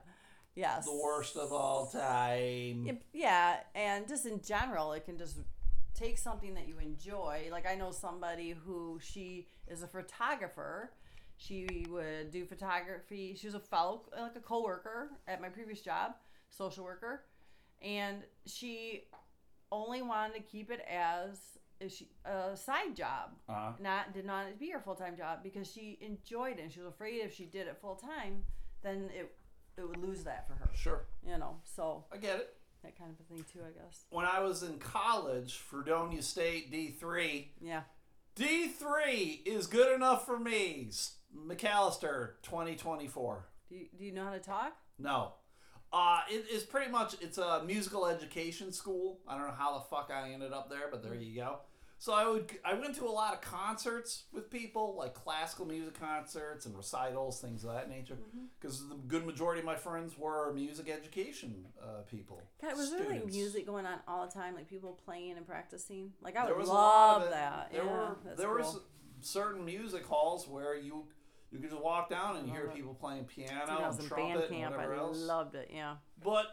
Yes. 0.56 0.86
The 0.86 0.96
worst 0.96 1.38
of 1.38 1.52
all 1.52 1.88
time. 1.88 3.00
Yeah, 3.14 3.58
and 3.74 4.08
just 4.08 4.26
in 4.26 4.42
general, 4.42 4.94
it 4.94 5.06
can 5.06 5.18
just 5.18 5.38
take 5.94 6.18
something 6.18 6.54
that 6.56 6.68
you 6.68 6.78
enjoy. 6.80 7.48
Like 7.52 7.66
I 7.66 7.76
know 7.76 7.92
somebody 7.92 8.52
who 8.52 9.00
she 9.02 9.48
is 9.68 9.82
a 9.82 9.88
photographer. 9.88 10.92
She 11.38 11.86
would 11.90 12.32
do 12.32 12.46
photography. 12.46 13.36
She 13.40 13.48
was 13.48 13.56
a 13.56 13.60
fellow, 13.60 14.04
like 14.18 14.36
a 14.36 14.42
coworker 14.42 15.10
at 15.28 15.42
my 15.42 15.50
previous 15.50 15.82
job, 15.82 16.12
social 16.50 16.84
worker, 16.84 17.24
and 17.82 18.18
she 18.46 19.06
only 19.72 20.02
wanted 20.02 20.36
to 20.36 20.42
keep 20.42 20.70
it 20.70 20.82
as 20.90 21.40
she, 21.90 22.08
a 22.26 22.56
side 22.58 22.96
job. 22.96 23.32
Uh-huh. 23.50 23.72
Not 23.80 24.14
did 24.14 24.26
not 24.26 24.60
be 24.60 24.70
her 24.72 24.80
full 24.80 24.96
time 24.96 25.16
job 25.18 25.40
because 25.44 25.72
she 25.72 25.98
enjoyed 26.02 26.60
it. 26.60 26.64
and 26.64 26.72
She 26.72 26.80
was 26.80 26.90
afraid 26.90 27.16
if 27.22 27.34
she 27.36 27.46
did 27.46 27.68
it 27.68 27.78
full 27.82 27.96
time, 27.96 28.44
then 28.84 29.10
it 29.18 29.34
it 29.78 29.88
would 29.88 29.98
lose 29.98 30.24
that 30.24 30.48
for 30.48 30.54
her. 30.56 30.70
Sure. 30.76 31.06
You 31.26 31.38
know, 31.38 31.56
so 31.64 32.04
I 32.12 32.18
get 32.18 32.36
it. 32.38 32.54
that 32.84 32.98
kind 32.98 33.12
of 33.12 33.20
a 33.20 33.24
thing 33.34 33.46
too, 33.52 33.60
I 33.66 33.72
guess. 33.72 34.06
When 34.10 34.26
I 34.26 34.40
was 34.42 34.64
in 34.64 34.78
college, 34.80 35.58
Fredonia 35.58 36.22
State 36.22 36.72
D3, 36.72 37.46
Yeah. 37.62 37.82
D3 38.36 39.42
is 39.46 39.68
good 39.68 39.94
enough 39.96 40.26
for 40.26 40.40
me. 40.40 40.90
McAllister 41.36 42.32
2024. 42.44 43.46
Do 43.70 43.76
you, 43.76 43.86
do 43.98 44.04
you 44.04 44.12
know 44.12 44.26
how 44.26 44.32
to 44.34 44.40
talk? 44.40 44.74
No. 45.00 45.34
Uh, 45.94 46.22
it 46.30 46.46
is 46.52 46.64
pretty 46.64 46.90
much 46.92 47.16
it's 47.22 47.38
a 47.38 47.64
musical 47.66 48.06
education 48.06 48.72
school. 48.72 49.20
I 49.28 49.38
don't 49.38 49.48
know 49.48 49.54
how 49.58 49.74
the 49.78 49.82
fuck 49.86 50.10
I 50.14 50.32
ended 50.32 50.54
up 50.54 50.70
there, 50.70 50.88
but 50.90 51.04
there 51.04 51.16
you 51.16 51.36
go. 51.36 51.60
So 52.02 52.14
I 52.14 52.28
would 52.28 52.52
I 52.66 52.74
went 52.74 52.96
to 52.96 53.06
a 53.06 53.12
lot 53.12 53.36
of 53.36 53.42
concerts 53.42 54.24
with 54.34 54.50
people, 54.50 54.96
like 54.98 55.14
classical 55.14 55.68
music 55.68 56.00
concerts 56.00 56.66
and 56.66 56.76
recitals, 56.76 57.40
things 57.40 57.64
of 57.64 57.76
that 57.76 57.90
nature. 57.92 58.18
Because 58.60 58.90
the 58.90 58.96
good 59.08 59.24
majority 59.24 59.60
of 59.60 59.68
my 59.68 59.76
friends 59.76 60.18
were 60.18 60.52
music 60.52 60.90
education 60.90 61.68
uh, 61.80 62.02
people. 62.10 62.42
God, 62.60 62.76
was 62.76 62.90
there 62.90 63.08
like 63.08 63.28
music 63.28 63.68
going 63.68 63.86
on 63.86 64.00
all 64.08 64.26
the 64.26 64.32
time, 64.32 64.56
like 64.56 64.68
people 64.68 65.00
playing 65.06 65.38
and 65.38 65.46
practicing? 65.46 66.12
Like 66.24 66.36
I 66.36 66.46
There 66.46 66.56
would 66.56 66.62
was 66.62 66.70
a 66.70 66.74
lot 66.74 67.18
of 67.18 67.22
love 67.22 67.32
that. 67.34 67.70
There 67.72 67.84
yeah, 67.86 67.92
were 67.92 68.18
there 68.36 68.48
cool. 68.48 68.58
was 68.58 68.80
certain 69.20 69.64
music 69.64 70.04
halls 70.04 70.48
where 70.48 70.76
you 70.76 71.06
you 71.52 71.60
could 71.60 71.70
just 71.70 71.84
walk 71.84 72.10
down 72.10 72.38
and 72.38 72.50
hear 72.50 72.62
it. 72.64 72.74
people 72.74 72.96
playing 72.96 73.26
piano 73.26 73.62
Dude, 73.68 73.70
I 73.80 73.88
was 73.88 74.00
and 74.00 74.08
trumpet 74.08 74.28
band 74.28 74.42
and 74.46 74.50
camp. 74.50 74.76
whatever 74.76 74.96
I 74.96 74.98
else. 74.98 75.20
loved 75.20 75.54
it. 75.54 75.70
Yeah. 75.72 75.98
but 76.24 76.48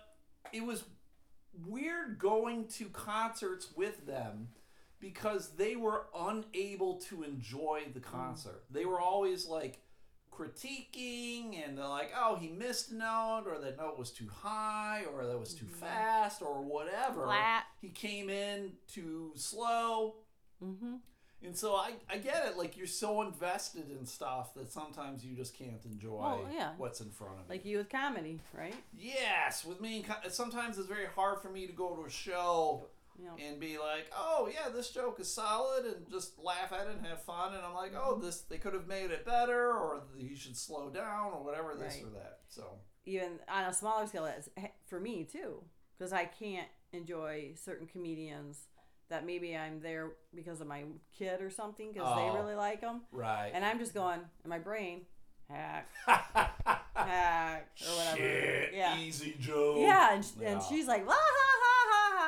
it 0.53 0.63
was 0.63 0.85
weird 1.67 2.19
going 2.19 2.67
to 2.67 2.85
concerts 2.91 3.69
with 3.75 4.05
them 4.07 4.49
because 5.01 5.51
they 5.57 5.77
were 5.77 6.07
unable 6.17 6.97
to 7.09 7.23
enjoy 7.23 7.83
the 7.95 8.01
concert. 8.01 8.65
They 8.71 8.85
were 8.85 9.01
always 9.01 9.47
like 9.47 9.81
critiquing 10.33 11.65
and 11.65 11.77
they're 11.77 11.87
like, 11.87 12.13
"Oh, 12.17 12.37
he 12.37 12.49
missed 12.49 12.91
a 12.91 12.97
note 12.97 13.45
or 13.47 13.59
that 13.59 13.77
note 13.79 13.99
was 13.99 14.11
too 14.11 14.29
high 14.33 15.05
or 15.13 15.27
that 15.27 15.39
was 15.39 15.55
too 15.55 15.67
fast 15.67 16.43
or 16.43 16.63
whatever." 16.63 17.25
Flat. 17.25 17.65
He 17.81 17.89
came 17.89 18.29
in 18.31 18.73
too 18.87 19.33
slow. 19.35 20.17
Mm-hmm. 20.63 20.97
And 21.45 21.57
so 21.57 21.77
I, 21.77 21.93
I 22.11 22.19
get 22.19 22.47
it. 22.47 22.57
Like 22.57 22.77
you're 22.77 22.87
so 22.89 23.23
invested 23.23 23.91
in 23.97 24.05
stuff 24.07 24.55
that 24.55 24.73
sometimes 24.73 25.25
you 25.25 25.37
just 25.37 25.57
can't 25.57 25.85
enjoy 25.85 26.19
Well, 26.19 26.49
yeah. 26.53 26.71
what's 26.79 27.01
in 27.01 27.11
front 27.11 27.35
of 27.35 27.39
you. 27.41 27.45
Like 27.49 27.65
you 27.65 27.77
with 27.79 27.89
comedy, 27.89 28.41
right? 28.53 28.75
Yes, 28.97 29.65
with 29.65 29.81
me, 29.81 30.05
sometimes 30.31 30.79
it's 30.79 30.89
very 30.89 31.07
hard 31.07 31.41
for 31.41 31.49
me 31.49 31.67
to 31.69 31.73
go 31.73 31.95
to 31.95 32.05
a 32.05 32.11
show 32.11 32.87
Know. 33.19 33.35
and 33.45 33.59
be 33.59 33.79
like, 33.79 34.11
"Oh 34.17 34.49
yeah, 34.53 34.69
this 34.71 34.91
joke 34.91 35.19
is 35.19 35.33
solid," 35.33 35.85
and 35.87 36.09
just 36.09 36.39
laugh 36.39 36.73
at 36.73 36.87
it 36.87 36.97
and 36.97 37.05
have 37.07 37.23
fun. 37.23 37.53
And 37.55 37.65
I'm 37.65 37.75
like, 37.75 37.93
"Oh, 37.97 38.13
Mm-hmm. 38.15 38.25
this 38.25 38.43
they 38.43 38.59
could 38.59 38.75
have 38.75 38.87
made 38.87 39.11
it 39.11 39.25
better, 39.27 39.73
or 39.73 40.03
you 40.17 40.37
should 40.37 40.57
slow 40.57 40.89
down, 40.89 41.33
or 41.33 41.43
whatever 41.43 41.75
this 41.75 41.95
Right. 41.97 42.05
or 42.05 42.11
that." 42.11 42.41
So 42.49 42.79
Even 43.07 43.41
on 43.49 43.65
a 43.65 43.73
smaller 43.73 44.07
scale, 44.07 44.27
it's 44.27 44.49
for 44.87 45.01
me 45.01 45.25
too, 45.25 45.65
because 45.99 46.13
I 46.13 46.27
can't 46.27 46.69
enjoy 46.93 47.55
certain 47.57 47.87
comedians 47.89 48.67
that 49.09 49.25
maybe 49.27 49.57
I'm 49.57 49.81
there 49.81 50.13
because 50.35 50.61
of 50.61 50.67
my 50.69 50.85
kid 51.19 51.41
or 51.41 51.51
something 51.51 51.93
because 51.93 52.07
Oh. 52.09 52.17
they 52.25 52.31
really 52.39 52.55
like 52.55 52.83
them, 52.83 53.03
right, 53.11 53.51
and 53.53 53.65
I'm 53.65 53.79
just 53.81 53.95
going 53.95 54.21
in 54.45 54.49
my 54.51 54.59
brain, 54.61 55.07
hack, 55.49 55.89
hack, 56.95 57.69
or 57.83 57.97
whatever. 57.97 58.17
Shit, 58.17 58.75
Yeah. 58.75 58.99
easy 58.99 59.35
joke. 59.41 59.79
Yeah, 59.81 60.15
and, 60.15 60.25
and 60.45 60.63
she's 60.63 60.87
like, 60.87 61.07
la 61.07 61.15
ha 61.15 61.19
ha 61.19 61.78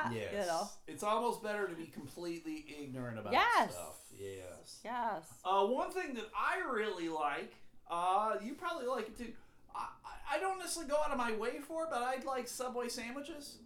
ha 0.02 0.08
ha. 0.08 0.14
Yes. 0.14 0.32
You 0.32 0.46
know. 0.46 0.68
It's 0.86 1.02
almost 1.02 1.42
better 1.42 1.66
to 1.68 1.74
be 1.74 1.86
completely 1.86 2.64
ignorant 2.82 3.18
about 3.18 3.32
Yes. 3.32 3.72
stuff. 3.72 3.96
Yes. 4.18 4.80
Yes. 4.84 5.22
Uh, 5.44 5.66
one 5.66 5.90
thing 5.90 6.14
that 6.14 6.26
I 6.36 6.60
really 6.70 7.08
like, 7.08 7.52
uh, 7.90 8.36
you 8.42 8.54
probably 8.54 8.86
like 8.86 9.08
it 9.08 9.16
too. 9.18 9.32
I, 9.74 9.88
I- 10.04 10.36
I 10.36 10.38
don't 10.38 10.58
necessarily 10.60 10.88
go 10.90 10.96
out 11.04 11.10
of 11.10 11.18
my 11.18 11.32
way 11.32 11.58
for 11.58 11.82
it, 11.84 11.88
but 11.90 12.02
I 12.02 12.18
like 12.24 12.46
Subway 12.46 12.86
sandwiches. 12.88 13.56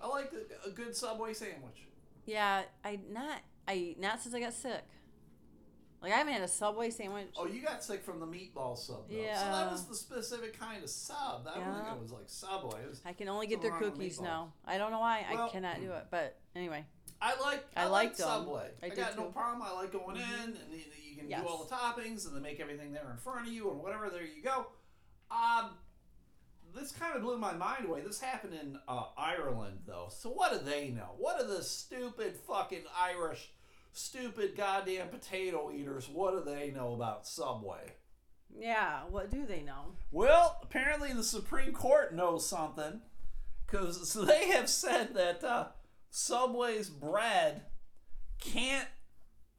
I 0.00 0.06
like 0.08 0.32
a, 0.32 0.68
a 0.68 0.70
good 0.72 0.96
Subway 0.96 1.34
sandwich. 1.34 1.86
Yeah, 2.24 2.62
I 2.84 2.98
not 3.10 3.40
I 3.68 3.96
not 3.98 4.20
since 4.22 4.34
I 4.34 4.40
got 4.40 4.54
sick. 4.54 4.82
Like 6.06 6.14
I 6.14 6.18
haven't 6.18 6.34
had 6.34 6.42
a 6.42 6.48
Subway 6.48 6.90
sandwich. 6.90 7.26
Oh, 7.36 7.48
you 7.48 7.60
got 7.60 7.82
sick 7.82 8.04
from 8.04 8.20
the 8.20 8.26
meatball 8.26 8.78
sub, 8.78 9.08
though. 9.08 9.16
So 9.16 9.20
Yeah. 9.20 9.50
that 9.50 9.72
was 9.72 9.86
the 9.86 9.94
specific 9.96 10.56
kind 10.56 10.84
of 10.84 10.88
sub. 10.88 11.44
That 11.44 11.56
Yeah. 11.56 11.94
it 11.94 12.00
was 12.00 12.12
like 12.12 12.28
Subway. 12.28 12.86
Was, 12.88 13.00
I 13.04 13.12
can 13.12 13.28
only 13.28 13.48
get 13.48 13.60
their 13.60 13.72
Something 13.72 13.88
wrong 13.88 13.98
with 13.98 13.98
cookies 13.98 14.20
now. 14.20 14.52
I 14.64 14.78
don't 14.78 14.92
know 14.92 15.00
why. 15.00 15.26
Well- 15.28 15.46
I 15.46 15.48
cannot 15.48 15.80
do 15.80 15.90
it. 15.90 16.06
But 16.08 16.38
anyway, 16.54 16.86
I 17.20 17.34
like. 17.40 17.64
I 17.76 17.82
I, 17.82 17.86
like. 17.86 18.14
Subway. 18.14 18.70
I 18.84 18.86
I, 18.86 18.88
got 18.90 19.16
no 19.16 19.24
problem. 19.32 19.62
I 19.62 19.72
like 19.72 19.90
going 19.90 20.16
in, 20.16 20.22
and 20.22 20.56
you, 20.72 21.16
can 21.16 21.28
Yes. 21.28 21.42
do 21.42 21.48
all 21.48 21.64
the 21.64 21.74
toppings, 21.74 22.24
and 22.28 22.36
they 22.36 22.40
make 22.40 22.60
everything 22.60 22.92
there 22.92 23.10
in 23.10 23.16
front 23.16 23.48
of 23.48 23.52
you, 23.52 23.68
and 23.72 23.80
whatever. 23.80 24.08
There 24.08 24.22
you 24.22 24.44
go. 24.44 24.68
Um, 25.32 25.76
this 26.72 26.92
kind 26.92 27.16
of 27.16 27.22
blew 27.22 27.36
my 27.36 27.52
mind 27.52 27.86
away. 27.86 28.02
This 28.02 28.20
happened 28.20 28.54
in 28.54 28.78
uh, 28.86 29.06
Ireland, 29.18 29.80
though. 29.88 30.06
So 30.10 30.28
what 30.30 30.52
do 30.52 30.58
they 30.58 30.90
know? 30.90 31.14
What 31.16 31.40
do 31.40 31.48
the 31.48 31.64
stupid 31.64 32.36
fucking 32.46 32.84
Irish, 32.96 33.50
stupid 33.96 34.56
goddamn 34.56 35.08
potato 35.08 35.72
eaters? 35.74 36.08
What 36.08 36.32
do 36.32 36.50
they 36.50 36.70
know 36.70 36.92
about 36.94 37.26
Subway? 37.26 37.94
yeah. 38.58 39.00
What 39.10 39.30
do 39.30 39.44
they 39.46 39.62
know? 39.62 39.92
Well, 40.10 40.58
apparently 40.62 41.12
the 41.12 41.24
Supreme 41.24 41.72
Court 41.72 42.14
knows 42.14 42.48
something, 42.48 43.00
because 43.66 44.08
so 44.08 44.24
they 44.24 44.48
have 44.48 44.68
said 44.68 45.14
that 45.14 45.42
uh, 45.44 45.68
Subway's 46.10 46.88
bread 46.88 47.62
can't 48.40 48.88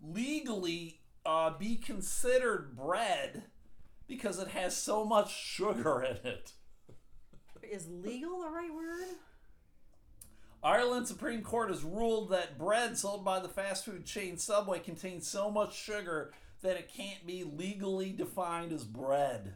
legally 0.02 1.02
uh, 1.26 1.52
be 1.58 1.76
considered 1.76 2.76
bread 2.76 3.44
because 4.08 4.40
it 4.40 4.50
has 4.50 4.76
so 4.76 5.04
much 5.04 5.36
sugar 5.36 6.02
in 6.02 6.18
it. 6.30 6.54
Is 7.70 7.88
legal 7.90 8.40
the 8.40 8.50
right 8.50 8.74
word? 8.74 9.18
Ireland 10.64 11.08
Supreme 11.08 11.42
Court 11.42 11.70
has 11.70 11.84
ruled 11.84 12.32
that 12.32 12.58
bread 12.58 12.98
sold 12.98 13.24
by 13.24 13.40
the 13.40 13.50
fast 13.50 13.86
food 13.86 14.06
chain 14.06 14.38
Subway 14.38 14.80
contains 14.80 15.28
so 15.28 15.52
much 15.52 15.78
sugar 15.78 16.34
that 16.62 16.78
it 16.78 16.92
can't 16.92 17.26
be 17.26 17.44
legally 17.44 18.12
defined 18.12 18.72
as 18.72 18.84
bread. 18.84 19.56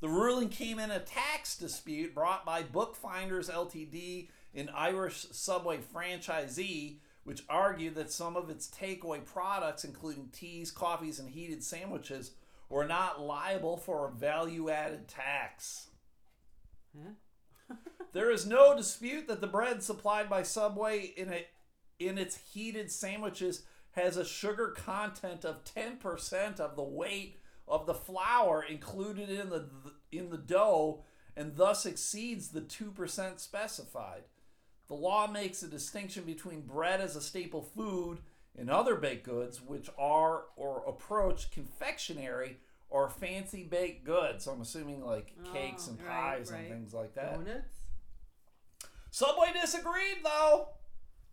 The 0.00 0.08
ruling 0.08 0.50
came 0.50 0.78
in 0.78 0.90
a 0.90 1.00
tax 1.00 1.56
dispute 1.56 2.14
brought 2.14 2.44
by 2.44 2.62
Bookfinders 2.62 3.50
Ltd, 3.50 4.28
an 4.54 4.68
Irish 4.74 5.26
Subway 5.30 5.78
franchisee, 5.78 6.98
which 7.24 7.42
argued 7.48 7.94
that 7.94 8.12
some 8.12 8.36
of 8.36 8.50
its 8.50 8.68
takeaway 8.68 9.24
products, 9.24 9.82
including 9.82 10.28
teas, 10.30 10.70
coffees, 10.70 11.18
and 11.18 11.30
heated 11.30 11.64
sandwiches, 11.64 12.32
were 12.68 12.84
not 12.84 13.20
liable 13.20 13.78
for 13.78 14.06
a 14.06 14.12
value 14.12 14.68
added 14.68 15.08
tax. 15.08 15.88
Hmm? 16.94 17.12
There 18.14 18.30
is 18.30 18.46
no 18.46 18.76
dispute 18.76 19.26
that 19.26 19.40
the 19.40 19.48
bread 19.48 19.82
supplied 19.82 20.30
by 20.30 20.44
Subway 20.44 21.12
in 21.16 21.32
a, 21.32 21.46
in 21.98 22.16
its 22.16 22.36
heated 22.36 22.90
sandwiches 22.90 23.64
has 23.90 24.16
a 24.16 24.24
sugar 24.24 24.68
content 24.68 25.44
of 25.44 25.64
10% 25.64 26.60
of 26.60 26.76
the 26.76 26.82
weight 26.82 27.40
of 27.66 27.86
the 27.86 27.94
flour 27.94 28.62
included 28.62 29.28
in 29.28 29.48
the 29.48 29.68
in 30.12 30.30
the 30.30 30.38
dough 30.38 31.02
and 31.36 31.56
thus 31.56 31.84
exceeds 31.86 32.48
the 32.48 32.60
2% 32.60 33.40
specified. 33.40 34.22
The 34.86 34.94
law 34.94 35.26
makes 35.26 35.62
a 35.64 35.68
distinction 35.68 36.22
between 36.24 36.60
bread 36.60 37.00
as 37.00 37.16
a 37.16 37.20
staple 37.20 37.62
food 37.62 38.18
and 38.56 38.70
other 38.70 38.94
baked 38.94 39.24
goods, 39.24 39.60
which 39.60 39.88
are 39.98 40.44
or 40.56 40.84
approach 40.86 41.50
confectionery 41.50 42.58
or 42.90 43.08
fancy 43.08 43.64
baked 43.64 44.04
goods. 44.04 44.44
So 44.44 44.52
I'm 44.52 44.60
assuming 44.60 45.04
like 45.04 45.32
cakes 45.52 45.88
Oh, 45.88 45.92
and 45.92 46.00
right, 46.02 46.36
pies 46.38 46.50
and 46.50 46.68
things 46.68 46.94
like 46.94 47.14
that. 47.14 47.34
Donuts. 47.44 47.83
Subway 49.14 49.52
disagreed, 49.52 50.24
though. 50.24 50.70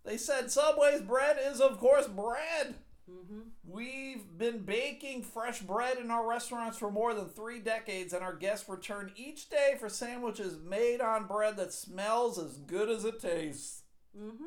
They 0.06 0.16
said 0.16 0.52
Subway's 0.52 1.02
bread 1.02 1.38
is, 1.44 1.60
of 1.60 1.80
course, 1.80 2.06
bread. 2.06 2.76
Mm-hmm. 3.10 3.40
We've 3.68 4.38
been 4.38 4.60
baking 4.60 5.24
fresh 5.24 5.62
bread 5.62 5.98
in 5.98 6.12
our 6.12 6.30
restaurants 6.30 6.78
for 6.78 6.92
more 6.92 7.16
than 7.16 7.30
three 7.30 7.58
decades, 7.58 8.14
and 8.14 8.24
our 8.24 8.36
guests 8.36 8.70
return 8.70 9.12
each 9.16 9.50
day 9.50 9.78
for 9.80 9.90
sandwiches 9.90 10.60
made 10.64 11.02
on 11.02 11.26
bread 11.26 11.58
that 11.58 11.74
smells 11.74 12.38
as 12.38 12.58
good 12.58 12.88
as 12.88 13.04
it 13.04 13.20
tastes. 13.20 13.82
Mm-hmm. 14.16 14.44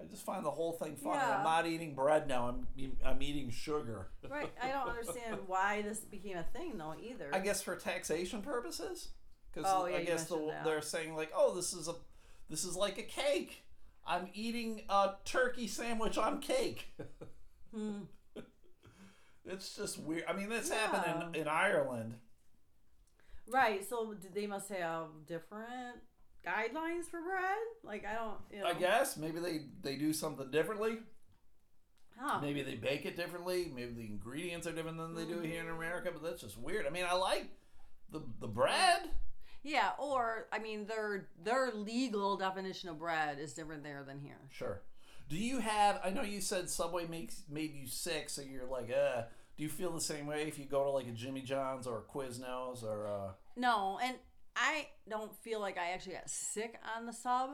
I 0.00 0.04
just 0.04 0.24
find 0.24 0.46
the 0.46 0.52
whole 0.52 0.74
thing 0.74 0.94
funny. 0.94 1.16
Yeah. 1.16 1.38
I'm 1.38 1.44
not 1.44 1.66
eating 1.66 1.96
bread 1.96 2.28
now. 2.28 2.46
I'm 2.46 2.68
I'm 3.04 3.20
eating 3.20 3.50
sugar. 3.50 4.10
Right. 4.30 4.52
I 4.62 4.68
don't 4.68 4.90
understand 4.90 5.38
why 5.48 5.82
this 5.82 6.00
became 6.00 6.36
a 6.36 6.44
thing 6.56 6.78
though 6.78 6.94
either. 7.02 7.30
I 7.32 7.40
guess 7.40 7.62
for 7.62 7.74
taxation 7.74 8.42
purposes, 8.42 9.08
because 9.52 9.68
Oh, 9.72 9.86
yeah, 9.86 9.96
I 9.96 10.04
guess 10.04 10.26
the, 10.26 10.54
they're 10.64 10.82
saying 10.82 11.16
like, 11.16 11.32
oh, 11.34 11.54
this 11.54 11.72
is 11.72 11.88
a 11.88 11.94
this 12.50 12.64
is 12.64 12.76
like 12.76 12.98
a 12.98 13.02
cake. 13.02 13.64
I'm 14.06 14.28
eating 14.34 14.82
a 14.88 15.12
turkey 15.24 15.66
sandwich 15.66 16.18
on 16.18 16.40
cake. 16.40 16.94
Hmm. 17.74 18.00
It's 19.46 19.76
just 19.76 19.98
weird. 19.98 20.24
I 20.26 20.32
mean, 20.32 20.48
this 20.48 20.70
Yeah. 20.70 20.86
happened 20.90 21.36
in, 21.36 21.42
in 21.42 21.48
Ireland. 21.48 22.14
Right. 23.46 23.86
So 23.86 24.14
they 24.34 24.46
must 24.46 24.70
have 24.70 25.08
different 25.26 25.98
guidelines 26.46 27.04
for 27.10 27.20
bread. 27.20 27.58
Like 27.82 28.06
I 28.06 28.14
don't. 28.14 28.38
You 28.50 28.60
know. 28.60 28.66
I 28.68 28.72
guess 28.72 29.16
maybe 29.18 29.40
they 29.40 29.60
they 29.82 29.96
do 29.96 30.14
something 30.14 30.50
differently. 30.50 30.98
Huh. 32.18 32.38
Maybe 32.40 32.62
they 32.62 32.76
bake 32.76 33.04
it 33.04 33.16
differently. 33.16 33.70
Maybe 33.74 33.92
the 33.92 34.06
ingredients 34.06 34.66
are 34.66 34.72
different 34.72 34.96
than 34.96 35.14
they 35.14 35.24
do 35.26 35.40
here 35.40 35.60
Mm-hmm. 35.60 35.68
in 35.68 35.74
America. 35.76 36.10
But 36.10 36.22
that's 36.22 36.40
just 36.40 36.56
weird. 36.56 36.86
I 36.86 36.90
mean, 36.90 37.04
I 37.06 37.14
like 37.14 37.48
the 38.10 38.22
the 38.40 38.48
bread. 38.48 39.10
Yeah. 39.64 39.90
Or 39.98 40.46
I 40.52 40.58
mean, 40.60 40.86
their 40.86 41.26
their 41.42 41.72
legal 41.72 42.36
definition 42.36 42.88
of 42.90 42.98
bread 43.00 43.38
is 43.40 43.52
different 43.54 43.82
there 43.82 44.04
than 44.06 44.20
here. 44.20 44.38
Sure. 44.52 44.82
Do 45.28 45.36
you 45.36 45.58
have? 45.58 46.00
I 46.04 46.10
know 46.10 46.22
you 46.22 46.40
said 46.40 46.68
Subway 46.70 47.06
makes 47.06 47.42
made 47.48 47.74
you 47.74 47.86
sick, 47.88 48.28
so 48.30 48.42
you're 48.42 48.66
like, 48.66 48.90
uh. 48.92 49.22
Do 49.56 49.62
you 49.62 49.68
feel 49.68 49.92
the 49.92 50.00
same 50.00 50.26
way 50.26 50.42
if 50.48 50.58
you 50.58 50.64
go 50.64 50.82
to 50.82 50.90
like 50.90 51.06
a 51.06 51.12
Jimmy 51.12 51.40
John's 51.40 51.86
or 51.86 51.98
a 51.98 52.02
Quiznos 52.02 52.82
or? 52.82 53.06
Uh, 53.06 53.30
No, 53.56 54.00
and 54.02 54.16
I 54.56 54.88
don't 55.08 55.32
feel 55.42 55.60
like 55.60 55.78
I 55.78 55.92
actually 55.92 56.14
got 56.14 56.28
sick 56.28 56.76
on 56.96 57.06
the 57.06 57.12
sub. 57.12 57.50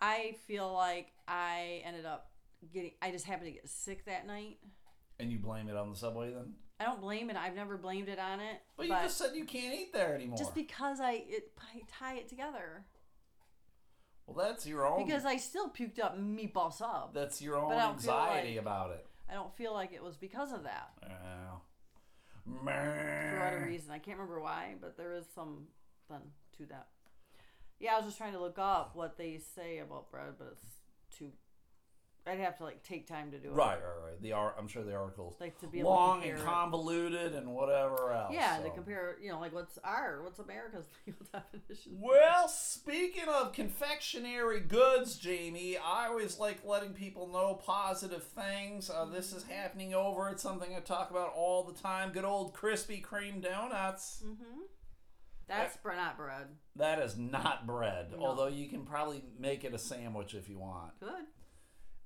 I 0.00 0.36
feel 0.46 0.72
like 0.72 1.08
I 1.26 1.82
ended 1.84 2.06
up 2.06 2.30
getting. 2.72 2.92
I 3.02 3.10
just 3.10 3.26
happened 3.26 3.46
to 3.48 3.52
get 3.52 3.68
sick 3.68 4.04
that 4.06 4.24
night. 4.26 4.58
and 5.18 5.32
you 5.32 5.38
blame 5.40 5.68
it 5.68 5.76
on 5.76 5.90
the 5.90 5.96
Subway 5.96 6.32
then? 6.32 6.54
I 6.80 6.84
don't 6.84 7.00
blame 7.00 7.30
it. 7.30 7.36
I've 7.36 7.54
never 7.54 7.76
blamed 7.76 8.08
it 8.08 8.18
on 8.18 8.40
it. 8.40 8.60
But 8.76 8.86
you 8.86 8.92
just 8.92 9.16
said 9.18 9.30
you 9.34 9.44
can't 9.44 9.74
eat 9.74 9.92
there 9.92 10.14
anymore. 10.14 10.36
just 10.36 10.54
because 10.54 11.00
I 11.00 11.12
it 11.28 11.52
I 11.58 11.82
tie 11.98 12.16
it 12.16 12.28
together 12.28 12.84
well, 14.26 14.46
that's 14.48 14.66
your 14.66 14.86
own. 14.86 15.04
because 15.06 15.24
I 15.26 15.36
still 15.36 15.68
puked 15.68 16.00
up 16.02 16.18
meatball 16.18 16.72
sub. 16.72 17.12
that's 17.14 17.42
your 17.42 17.56
own 17.56 17.68
But 17.68 17.78
I 17.78 17.82
don't 17.82 18.00
feel 18.00 18.12
anxiety 18.14 18.50
like- 18.54 18.58
about 18.62 18.90
it. 18.92 19.06
I 19.28 19.34
don't 19.34 19.54
feel 19.56 19.72
like 19.72 19.92
it 19.92 20.02
was 20.02 20.16
because 20.16 20.52
of 20.52 20.64
that 20.64 20.90
Oh. 21.02 21.60
for 22.44 22.64
whatever 22.64 23.64
reason. 23.66 23.90
I 23.90 23.98
can't 23.98 24.18
remember 24.18 24.40
why, 24.40 24.74
but 24.80 24.96
there 24.96 25.14
is 25.14 25.24
something 25.34 25.66
to 26.58 26.66
that. 26.66 26.88
Yeah, 27.78 27.94
I 27.94 27.96
was 27.96 28.06
just 28.06 28.18
trying 28.18 28.32
to 28.34 28.40
look 28.40 28.58
up 28.58 28.94
what 28.94 29.16
they 29.16 29.38
say 29.38 29.78
about 29.78 30.10
bread, 30.10 30.34
but 30.38 30.48
it's. 30.52 30.64
I'd 32.26 32.38
have 32.38 32.56
to 32.58 32.64
like 32.64 32.82
take 32.82 33.06
time 33.06 33.30
to 33.32 33.38
do 33.38 33.48
it. 33.48 33.52
Right, 33.54 33.76
right, 33.78 34.06
right. 34.10 34.22
The 34.22 34.32
art. 34.32 34.56
I'm 34.58 34.66
sure 34.66 34.82
the 34.82 34.94
article's 34.94 35.34
Like 35.40 35.58
to 35.60 35.66
be 35.66 35.82
long 35.82 36.22
to 36.22 36.30
and 36.30 36.42
convoluted 36.42 37.34
and 37.34 37.48
whatever 37.54 38.12
else. 38.12 38.32
Yeah, 38.32 38.56
so. 38.58 38.64
to 38.64 38.70
compare, 38.70 39.16
you 39.22 39.30
know, 39.30 39.38
like 39.40 39.52
what's 39.54 39.78
our, 39.84 40.22
what's 40.22 40.38
America's 40.38 40.86
legal 41.06 41.26
definition? 41.30 41.92
Well, 42.00 42.48
speaking 42.48 43.28
of 43.28 43.52
confectionery 43.52 44.60
goods, 44.60 45.18
Jamie, 45.18 45.76
I 45.76 46.06
always 46.06 46.38
like 46.38 46.64
letting 46.64 46.94
people 46.94 47.28
know 47.28 47.60
positive 47.62 48.22
things. 48.24 48.88
Uh, 48.88 49.04
this 49.04 49.34
is 49.34 49.44
happening 49.44 49.92
over. 49.94 50.30
It's 50.30 50.42
something 50.42 50.74
I 50.74 50.80
talk 50.80 51.10
about 51.10 51.34
all 51.36 51.62
the 51.64 51.74
time. 51.74 52.10
Good 52.12 52.24
old 52.24 52.54
Krispy 52.54 53.02
Kreme 53.04 53.42
donuts. 53.42 54.22
Mm-hmm. 54.24 54.60
That's 55.46 55.76
bre- 55.76 55.92
not 55.92 56.16
bread. 56.16 56.46
That 56.76 56.98
is 57.00 57.18
not 57.18 57.66
bread, 57.66 58.12
No. 58.12 58.24
although 58.24 58.46
you 58.46 58.66
can 58.66 58.86
probably 58.86 59.22
make 59.38 59.62
it 59.62 59.74
a 59.74 59.78
sandwich 59.78 60.34
if 60.34 60.48
you 60.48 60.58
want. 60.58 60.98
Good. 61.00 61.26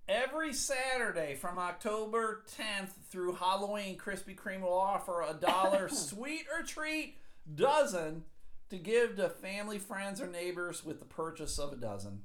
Every 0.08 0.54
Saturday 0.54 1.34
from 1.34 1.58
October 1.58 2.42
10th 2.56 2.92
through 3.10 3.34
Halloween, 3.34 3.98
Krispy 3.98 4.34
Kreme 4.34 4.62
will 4.62 4.72
offer 4.72 5.20
a 5.22 5.34
dollar 5.34 5.88
sweet 5.92 6.46
or 6.50 6.62
treat 6.64 7.18
dozen 7.54 8.24
to 8.70 8.78
give 8.78 9.16
to 9.16 9.28
family, 9.28 9.78
friends, 9.78 10.20
or 10.22 10.26
neighbors 10.26 10.82
with 10.82 10.98
the 10.98 11.04
purchase 11.04 11.58
of 11.58 11.72
a 11.72 11.76
dozen. 11.76 12.22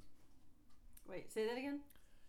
Wait, 1.10 1.32
say 1.34 1.46
that 1.46 1.58
again. 1.58 1.80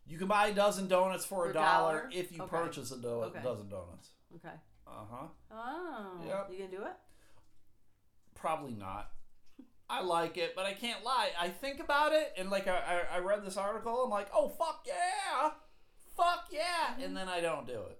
You 0.06 0.18
can 0.18 0.26
buy 0.26 0.48
a 0.48 0.54
dozen 0.54 0.88
donuts 0.88 1.24
for 1.24 1.44
For 1.44 1.50
a 1.50 1.54
dollar 1.54 1.98
dollar? 1.98 2.10
if 2.12 2.32
you 2.32 2.42
Okay. 2.42 2.50
purchase 2.56 2.90
a 2.90 2.98
do- 2.98 3.08
Okay. 3.08 3.40
dozen 3.42 3.68
donuts. 3.68 4.10
Okay. 4.36 4.54
Uh 4.86 5.04
huh. 5.10 5.26
Oh. 5.52 6.20
Yep. 6.26 6.48
You 6.50 6.56
can 6.58 6.70
do 6.70 6.82
it? 6.84 6.96
Probably 8.34 8.74
not. 8.74 9.12
I 10.00 10.02
like 10.02 10.36
it, 10.36 10.54
but 10.56 10.66
I 10.66 10.72
can't 10.72 11.04
lie. 11.04 11.30
I 11.38 11.48
think 11.48 11.80
about 11.80 12.12
it, 12.12 12.32
and 12.36 12.50
like 12.50 12.66
I, 12.68 13.02
I, 13.12 13.16
I 13.16 13.18
read 13.20 13.44
this 13.44 13.56
article, 13.56 14.02
I'm 14.04 14.10
like, 14.10 14.28
oh 14.34 14.48
fuck 14.48 14.84
yeah, 14.86 15.50
fuck 16.16 16.46
yeah, 16.50 17.02
and 17.04 17.16
then 17.16 17.28
I 17.28 17.40
don't 17.40 17.66
do 17.66 17.74
it. 17.82 17.98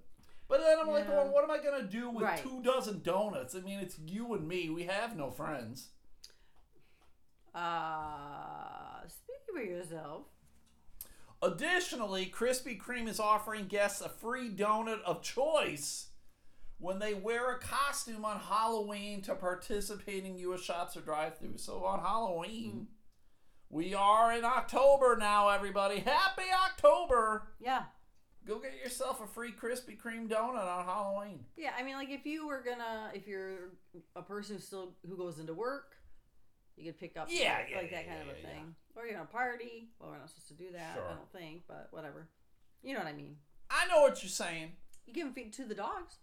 But 0.48 0.60
then 0.60 0.78
I'm 0.80 0.88
like, 0.88 1.04
Yeah. 1.08 1.16
well, 1.16 1.32
what 1.32 1.44
am 1.44 1.50
I 1.50 1.58
gonna 1.58 1.84
do 1.88 2.10
with 2.10 2.24
Right. 2.24 2.42
two 2.42 2.62
dozen 2.62 3.00
donuts? 3.02 3.54
I 3.54 3.60
mean, 3.60 3.78
it's 3.80 3.98
you 3.98 4.34
and 4.34 4.46
me. 4.46 4.68
We 4.70 4.84
have 4.84 5.16
no 5.16 5.30
friends. 5.30 5.88
Uh, 7.54 9.00
speak 9.06 9.36
for 9.52 9.62
yourself. 9.62 10.22
Additionally, 11.42 12.26
Krispy 12.26 12.78
Kreme 12.80 13.08
is 13.08 13.20
offering 13.20 13.66
guests 13.66 14.00
a 14.00 14.08
free 14.08 14.50
donut 14.50 15.02
of 15.02 15.22
choice 15.22 16.08
when 16.84 16.98
they 16.98 17.14
wear 17.14 17.50
a 17.52 17.58
costume 17.58 18.26
on 18.26 18.38
Halloween 18.38 19.22
to 19.22 19.34
participate 19.34 20.22
in 20.26 20.36
U.S. 20.36 20.60
shops 20.60 20.94
or 20.98 21.00
drive-throughs. 21.00 21.60
So 21.60 21.82
on 21.82 22.00
Halloween, 22.00 22.88
we 23.70 23.94
are 23.94 24.36
in 24.36 24.44
October 24.44 25.16
now, 25.18 25.48
everybody. 25.48 26.00
Happy 26.00 26.42
October! 26.66 27.48
Yeah. 27.58 27.84
Go 28.46 28.58
get 28.58 28.74
yourself 28.74 29.22
a 29.24 29.26
free 29.26 29.50
Krispy 29.50 29.98
Kreme 29.98 30.28
donut 30.28 30.70
on 30.70 30.84
Halloween. 30.84 31.46
Yeah, 31.56 31.70
I 31.78 31.82
mean, 31.82 31.94
like 31.94 32.10
if 32.10 32.26
you 32.26 32.46
were 32.46 32.62
gonna, 32.62 33.10
if 33.14 33.26
you're 33.26 33.72
a 34.14 34.20
person 34.20 34.56
who 34.56 34.60
still 34.60 34.96
who 35.08 35.16
goes 35.16 35.38
into 35.38 35.54
work, 35.54 35.96
you 36.76 36.84
could 36.84 37.00
pick 37.00 37.16
up 37.16 37.28
Yeah, 37.30 37.60
like, 37.60 37.68
yeah, 37.70 37.76
like 37.78 37.90
that 37.92 38.04
yeah, 38.04 38.10
kind 38.12 38.28
of 38.28 38.36
a 38.36 38.38
yeah, 38.38 38.46
yeah. 38.46 38.54
thing. 38.56 38.74
Or 38.94 39.06
you're 39.06 39.14
gonna 39.14 39.24
party. 39.24 39.88
Well, 39.98 40.10
we're 40.10 40.18
not 40.18 40.28
supposed 40.28 40.48
to 40.48 40.54
do 40.54 40.72
that. 40.72 40.96
Sure. 40.96 41.04
I 41.06 41.14
don't 41.14 41.32
think, 41.32 41.62
but 41.66 41.88
whatever. 41.92 42.28
You 42.82 42.92
know 42.92 43.00
what 43.00 43.08
I 43.08 43.14
mean. 43.14 43.36
I 43.70 43.86
know 43.86 44.02
what 44.02 44.22
you're 44.22 44.28
saying. 44.28 44.72
You 45.06 45.12
give 45.14 45.24
them 45.26 45.34
feed 45.34 45.52
to 45.54 45.64
the 45.64 45.74
dogs. 45.74 46.16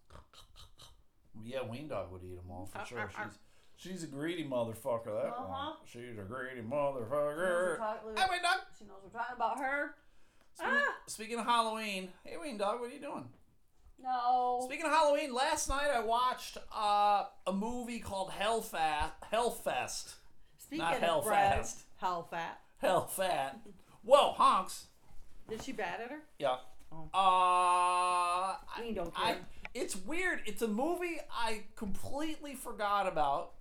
Yeah, 1.43 1.61
Ween 1.63 1.87
Dog 1.87 2.11
would 2.11 2.23
eat 2.23 2.35
them 2.35 2.49
all 2.51 2.65
for 2.65 2.79
Uh, 2.79 2.83
sure. 2.83 2.99
uh, 2.99 3.03
uh. 3.03 3.23
She's 3.77 3.91
she's 3.91 4.03
a 4.03 4.07
greedy 4.07 4.43
motherfucker. 4.43 5.05
That 5.23 5.39
one. 5.39 5.49
Uh-huh. 5.49 5.73
She's 5.85 6.17
a 6.17 6.23
greedy 6.23 6.61
She 6.61 6.67
knows 6.67 6.97
motherfucker. 6.99 7.77
Hey, 8.17 8.25
Ween 8.29 8.41
Dog. 8.41 8.59
She 8.77 8.85
knows 8.85 8.97
we're 9.03 9.09
talking 9.19 9.35
about 9.35 9.59
her. 9.59 9.95
Speaking, 10.53 10.73
Ah! 10.75 10.95
speaking 11.07 11.39
of 11.39 11.45
Halloween, 11.45 12.09
hey 12.25 12.35
Ween 12.37 12.57
Dog, 12.57 12.81
what 12.81 12.89
are 12.89 12.93
you 12.93 12.99
doing? 12.99 13.29
No. 14.03 14.61
Speaking 14.65 14.85
of 14.85 14.91
Halloween, 14.91 15.33
last 15.33 15.69
night 15.69 15.89
I 15.93 16.01
watched 16.01 16.57
uh, 16.75 17.25
a 17.47 17.53
movie 17.53 17.99
called 17.99 18.31
Hellfast. 18.31 19.11
Hellfest. 19.31 20.15
Speaking 20.57 20.79
not 20.85 21.01
of 21.01 21.23
bread, 21.23 21.59
Hellfast. 21.61 21.83
hell 21.97 22.23
fat. 22.29 22.59
Hellfat. 22.83 23.55
Whoa, 24.03 24.31
honks. 24.33 24.87
Did 25.47 25.61
she 25.63 25.71
bat 25.71 26.01
at 26.03 26.09
her? 26.11 26.19
Yeah. 26.39 26.57
Oh. 26.91 27.09
Uh, 27.13 27.17
I, 27.17 28.57
We 28.81 28.93
don't 28.93 29.13
I, 29.15 29.37
it's 29.73 29.95
weird. 29.95 30.41
It's 30.45 30.61
a 30.61 30.67
movie 30.67 31.19
I 31.31 31.63
completely 31.75 32.55
forgot 32.55 33.07
about. 33.07 33.51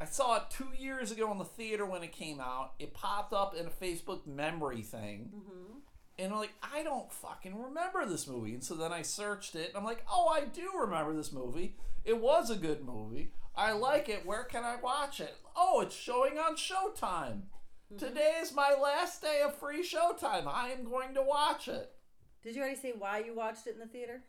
I 0.00 0.04
saw 0.04 0.36
it 0.36 0.44
two 0.50 0.70
years 0.76 1.12
ago 1.12 1.30
in 1.30 1.38
the 1.38 1.44
theater 1.44 1.86
when 1.86 2.02
it 2.02 2.12
came 2.12 2.40
out. 2.40 2.72
It 2.78 2.92
popped 2.94 3.32
up 3.32 3.54
in 3.54 3.66
a 3.66 3.70
Facebook 3.70 4.26
memory 4.26 4.82
thing. 4.82 5.30
Mm-hmm. 5.34 5.78
And 6.18 6.32
I'm 6.32 6.38
like, 6.38 6.54
I 6.62 6.82
don't 6.82 7.10
fucking 7.12 7.60
remember 7.60 8.04
this 8.06 8.26
movie. 8.26 8.54
And 8.54 8.64
so 8.64 8.74
then 8.74 8.92
I 8.92 9.02
searched 9.02 9.54
it 9.54 9.68
and 9.68 9.76
I'm 9.76 9.84
like, 9.84 10.04
oh, 10.10 10.28
I 10.28 10.44
do 10.46 10.70
remember 10.78 11.14
this 11.14 11.32
movie. 11.32 11.76
It 12.04 12.20
was 12.20 12.50
a 12.50 12.56
good 12.56 12.84
movie. 12.84 13.30
I 13.54 13.72
like 13.72 14.08
it. 14.08 14.26
Where 14.26 14.44
can 14.44 14.64
I 14.64 14.76
watch 14.76 15.20
it? 15.20 15.36
Oh, 15.56 15.80
it's 15.82 15.94
showing 15.94 16.38
on 16.38 16.56
Showtime. 16.56 17.42
Today 17.98 18.38
is 18.40 18.54
my 18.54 18.74
last 18.80 19.20
day 19.20 19.42
of 19.44 19.54
free 19.56 19.82
Showtime. 19.82 20.46
I 20.46 20.70
am 20.70 20.84
going 20.84 21.14
to 21.14 21.22
watch 21.22 21.68
it. 21.68 21.91
Did 22.42 22.54
you 22.56 22.62
already 22.62 22.76
say 22.76 22.92
why 22.98 23.18
you 23.18 23.34
watched 23.34 23.66
it 23.66 23.74
in 23.74 23.80
the 23.80 23.86
theater? 23.86 24.22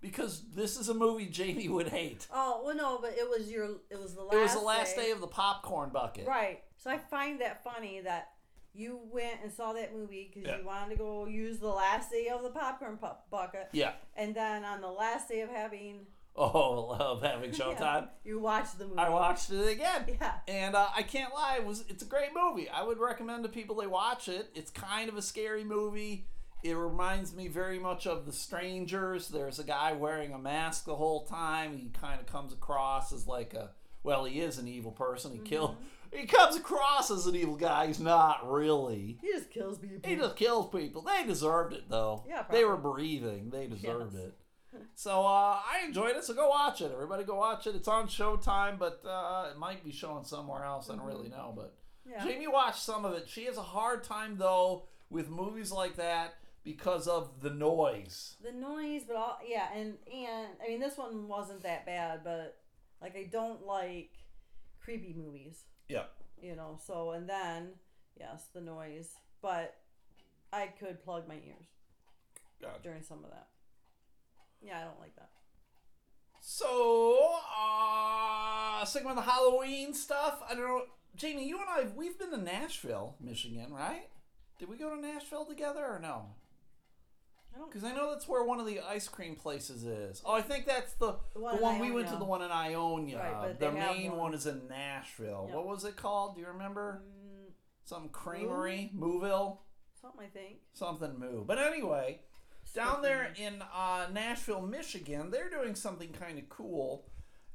because 0.00 0.42
this 0.54 0.78
is 0.78 0.88
a 0.88 0.94
movie 0.94 1.26
Jamie 1.26 1.68
would 1.68 1.88
hate. 1.88 2.26
Oh 2.32 2.62
well, 2.64 2.76
no, 2.76 2.98
but 3.02 3.14
it 3.18 3.28
was 3.28 3.50
your. 3.50 3.64
It 3.90 4.00
was 4.00 4.14
the 4.14 4.22
last. 4.22 4.34
It 4.34 4.38
was 4.40 4.52
the 4.54 4.60
last 4.60 4.96
day 4.96 5.10
of 5.10 5.20
the 5.20 5.26
popcorn 5.26 5.90
bucket. 5.90 6.26
Right. 6.26 6.62
So 6.76 6.88
I 6.90 6.98
find 6.98 7.40
that 7.40 7.64
funny 7.64 8.00
that 8.02 8.28
you 8.72 9.00
went 9.12 9.40
and 9.42 9.52
saw 9.52 9.72
that 9.72 9.92
movie 9.96 10.30
because 10.32 10.48
Yeah. 10.48 10.58
you 10.58 10.64
wanted 10.66 10.90
to 10.90 10.96
go 10.98 11.26
use 11.26 11.58
the 11.58 11.66
last 11.66 12.12
day 12.12 12.28
of 12.28 12.44
the 12.44 12.50
popcorn 12.50 12.96
pu- 12.98 13.08
bucket, 13.28 13.70
Yeah. 13.72 13.94
and 14.14 14.36
then 14.36 14.64
on 14.64 14.80
the 14.80 14.86
last 14.90 15.28
day 15.28 15.40
of 15.40 15.48
having 15.50 16.06
Oh, 16.36 16.96
love 16.96 17.22
having 17.22 17.50
yeah, 17.52 17.58
Showtime. 17.58 18.08
you 18.22 18.38
watched 18.38 18.78
the 18.78 18.84
movie. 18.86 19.00
I 19.00 19.08
watched 19.08 19.50
it 19.50 19.66
again. 19.68 20.04
Yeah. 20.20 20.34
And 20.46 20.76
uh, 20.76 20.86
I 20.94 21.02
can't 21.02 21.34
lie, 21.34 21.56
it 21.56 21.66
was 21.66 21.84
it's 21.88 22.04
a 22.04 22.06
great 22.06 22.30
movie. 22.32 22.68
I 22.68 22.84
would 22.84 23.00
recommend 23.00 23.42
to 23.42 23.48
people 23.48 23.74
they 23.74 23.88
watch 23.88 24.28
it. 24.28 24.48
It's 24.54 24.70
kind 24.70 25.08
of 25.08 25.16
a 25.16 25.22
scary 25.22 25.64
movie. 25.64 26.28
It 26.62 26.74
reminds 26.74 27.34
me 27.34 27.48
very 27.48 27.78
much 27.78 28.06
of 28.06 28.26
The 28.26 28.32
Strangers. 28.32 29.28
There's 29.28 29.58
a 29.58 29.64
guy 29.64 29.92
wearing 29.92 30.32
a 30.32 30.38
mask 30.38 30.84
the 30.84 30.96
whole 30.96 31.24
time. 31.24 31.76
He 31.76 31.88
kind 31.90 32.20
of 32.20 32.26
comes 32.26 32.52
across 32.52 33.12
as 33.12 33.26
like 33.26 33.54
a 33.54 33.70
well, 34.02 34.24
he 34.24 34.40
is 34.40 34.58
an 34.58 34.68
evil 34.68 34.92
person. 34.92 35.32
He 35.32 35.38
killed. 35.38 35.76
He 36.12 36.24
comes 36.24 36.56
across 36.56 37.10
as 37.10 37.26
an 37.26 37.36
evil 37.36 37.56
guy. 37.56 37.86
He's 37.86 38.00
not 38.00 38.50
really. 38.50 39.18
He 39.20 39.32
just 39.32 39.50
kills 39.50 39.78
people. 39.78 40.08
He 40.08 40.16
just 40.16 40.36
kills 40.36 40.70
people. 40.74 41.02
They 41.02 41.26
deserved 41.26 41.74
it 41.74 41.84
though. 41.90 42.24
Yeah, 42.28 42.44
they 42.50 42.64
were 42.64 42.76
breathing. 42.78 43.50
They 43.50 43.66
deserved 43.66 44.14
Yes. 44.14 44.22
it. 44.24 44.34
So 44.94 45.20
uh, 45.26 45.58
I 45.60 45.82
enjoyed 45.86 46.16
it. 46.16 46.24
So 46.24 46.32
go 46.34 46.48
watch 46.48 46.80
it. 46.80 46.90
Everybody 46.92 47.24
go 47.24 47.34
watch 47.36 47.66
it. 47.66 47.74
It's 47.74 47.88
on 47.88 48.06
Showtime, 48.08 48.78
but 48.78 49.02
uh, 49.06 49.48
it 49.52 49.58
might 49.58 49.84
be 49.84 49.92
showing 49.92 50.24
somewhere 50.24 50.64
else. 50.64 50.88
I 50.88 50.96
don't 50.96 51.04
really 51.04 51.28
know. 51.28 51.52
But 51.54 51.74
yeah. 52.08 52.24
Jamie 52.24 52.48
watched 52.48 52.80
some 52.82 53.04
of 53.04 53.12
it. 53.14 53.28
She 53.28 53.44
has 53.44 53.56
a 53.58 53.62
hard 53.62 54.02
time 54.04 54.36
though 54.38 54.84
with 55.10 55.28
movies 55.28 55.70
like 55.72 55.96
that 55.96 56.34
because 56.64 57.06
of 57.08 57.40
the 57.40 57.50
noise. 57.50 58.36
the 58.42 58.52
noise, 58.52 59.02
but 59.06 59.16
all 59.16 59.38
yeah, 59.46 59.68
and 59.74 59.94
and 60.12 60.48
I 60.64 60.68
mean 60.68 60.80
this 60.80 60.96
one 60.98 61.28
wasn't 61.28 61.62
that 61.62 61.86
bad, 61.86 62.20
but 62.24 62.58
like 63.00 63.16
I 63.16 63.28
don't 63.30 63.64
like 63.66 64.10
creepy 64.80 65.14
movies, 65.16 65.64
Yeah. 65.88 66.04
you 66.40 66.56
know. 66.56 66.78
So 66.84 67.12
and 67.12 67.28
then 67.28 67.70
yes, 68.18 68.48
the 68.54 68.60
noise, 68.60 69.10
but 69.42 69.76
I 70.52 70.66
could 70.66 71.02
plug 71.04 71.28
my 71.28 71.34
ears 71.36 71.68
Gotcha. 72.60 72.80
during 72.82 73.02
some 73.02 73.24
of 73.24 73.30
that. 73.30 73.48
Yeah, 74.60 74.80
I 74.80 74.84
don't 74.84 74.98
like 75.00 75.14
that. 75.16 75.30
So, 76.40 77.36
uh, 77.60 78.84
sticking 78.84 79.06
with 79.08 79.16
the 79.16 79.22
Halloween 79.22 79.92
stuff, 79.94 80.40
I 80.48 80.54
don't 80.54 80.62
know. 80.66 80.82
Jamie, 81.16 81.46
you 81.48 81.58
and 81.60 81.68
I, 81.68 81.86
we've 81.96 82.18
been 82.18 82.30
to 82.30 82.36
Nashville, 82.38 83.16
Michigan, 83.20 83.72
right? 83.72 84.08
Did 84.58 84.68
we 84.68 84.76
go 84.76 84.94
to 84.94 85.00
Nashville 85.00 85.44
together 85.44 85.84
or 85.84 85.98
no? 86.00 86.26
I. 87.60 87.66
Because 87.66 87.84
I 87.84 87.94
know 87.94 88.10
that's 88.12 88.28
where 88.28 88.44
one 88.44 88.60
of 88.60 88.66
the 88.66 88.80
ice 88.80 89.08
cream 89.08 89.34
places 89.36 89.84
is. 89.84 90.22
Oh, 90.24 90.34
I 90.34 90.42
think 90.42 90.66
that's 90.66 90.92
the 90.94 91.16
The 91.34 91.40
the 91.40 91.40
one 91.40 91.60
one, 91.60 91.78
we 91.80 91.90
went 91.90 92.08
to. 92.08 92.16
The 92.16 92.24
one 92.24 92.42
in 92.42 92.50
Ionia. 92.50 93.18
Right, 93.18 93.58
the 93.58 93.72
main 93.72 94.10
one. 94.12 94.18
one. 94.18 94.34
is 94.34 94.46
in 94.46 94.68
Nashville. 94.68 95.46
Yep. 95.48 95.56
What 95.56 95.66
was 95.66 95.84
it 95.84 95.96
called? 95.96 96.34
Do 96.36 96.40
you 96.40 96.48
remember? 96.48 97.02
Mm, 97.04 97.52
Some 97.84 98.08
creamery, 98.08 98.90
Mooville, 98.96 99.58
something 100.00 100.20
I 100.24 100.28
think. 100.28 100.58
something 100.72 101.18
Moo. 101.18 101.44
But 101.44 101.58
anyway, 101.58 102.20
down 102.74 103.02
there 103.02 103.32
in 103.36 103.62
uh, 103.74 104.06
Nashville, 104.12 104.62
Michigan, 104.62 105.30
they're 105.30 105.50
doing 105.50 105.74
something 105.74 106.12
kind 106.12 106.38
of 106.38 106.48
cool. 106.48 107.06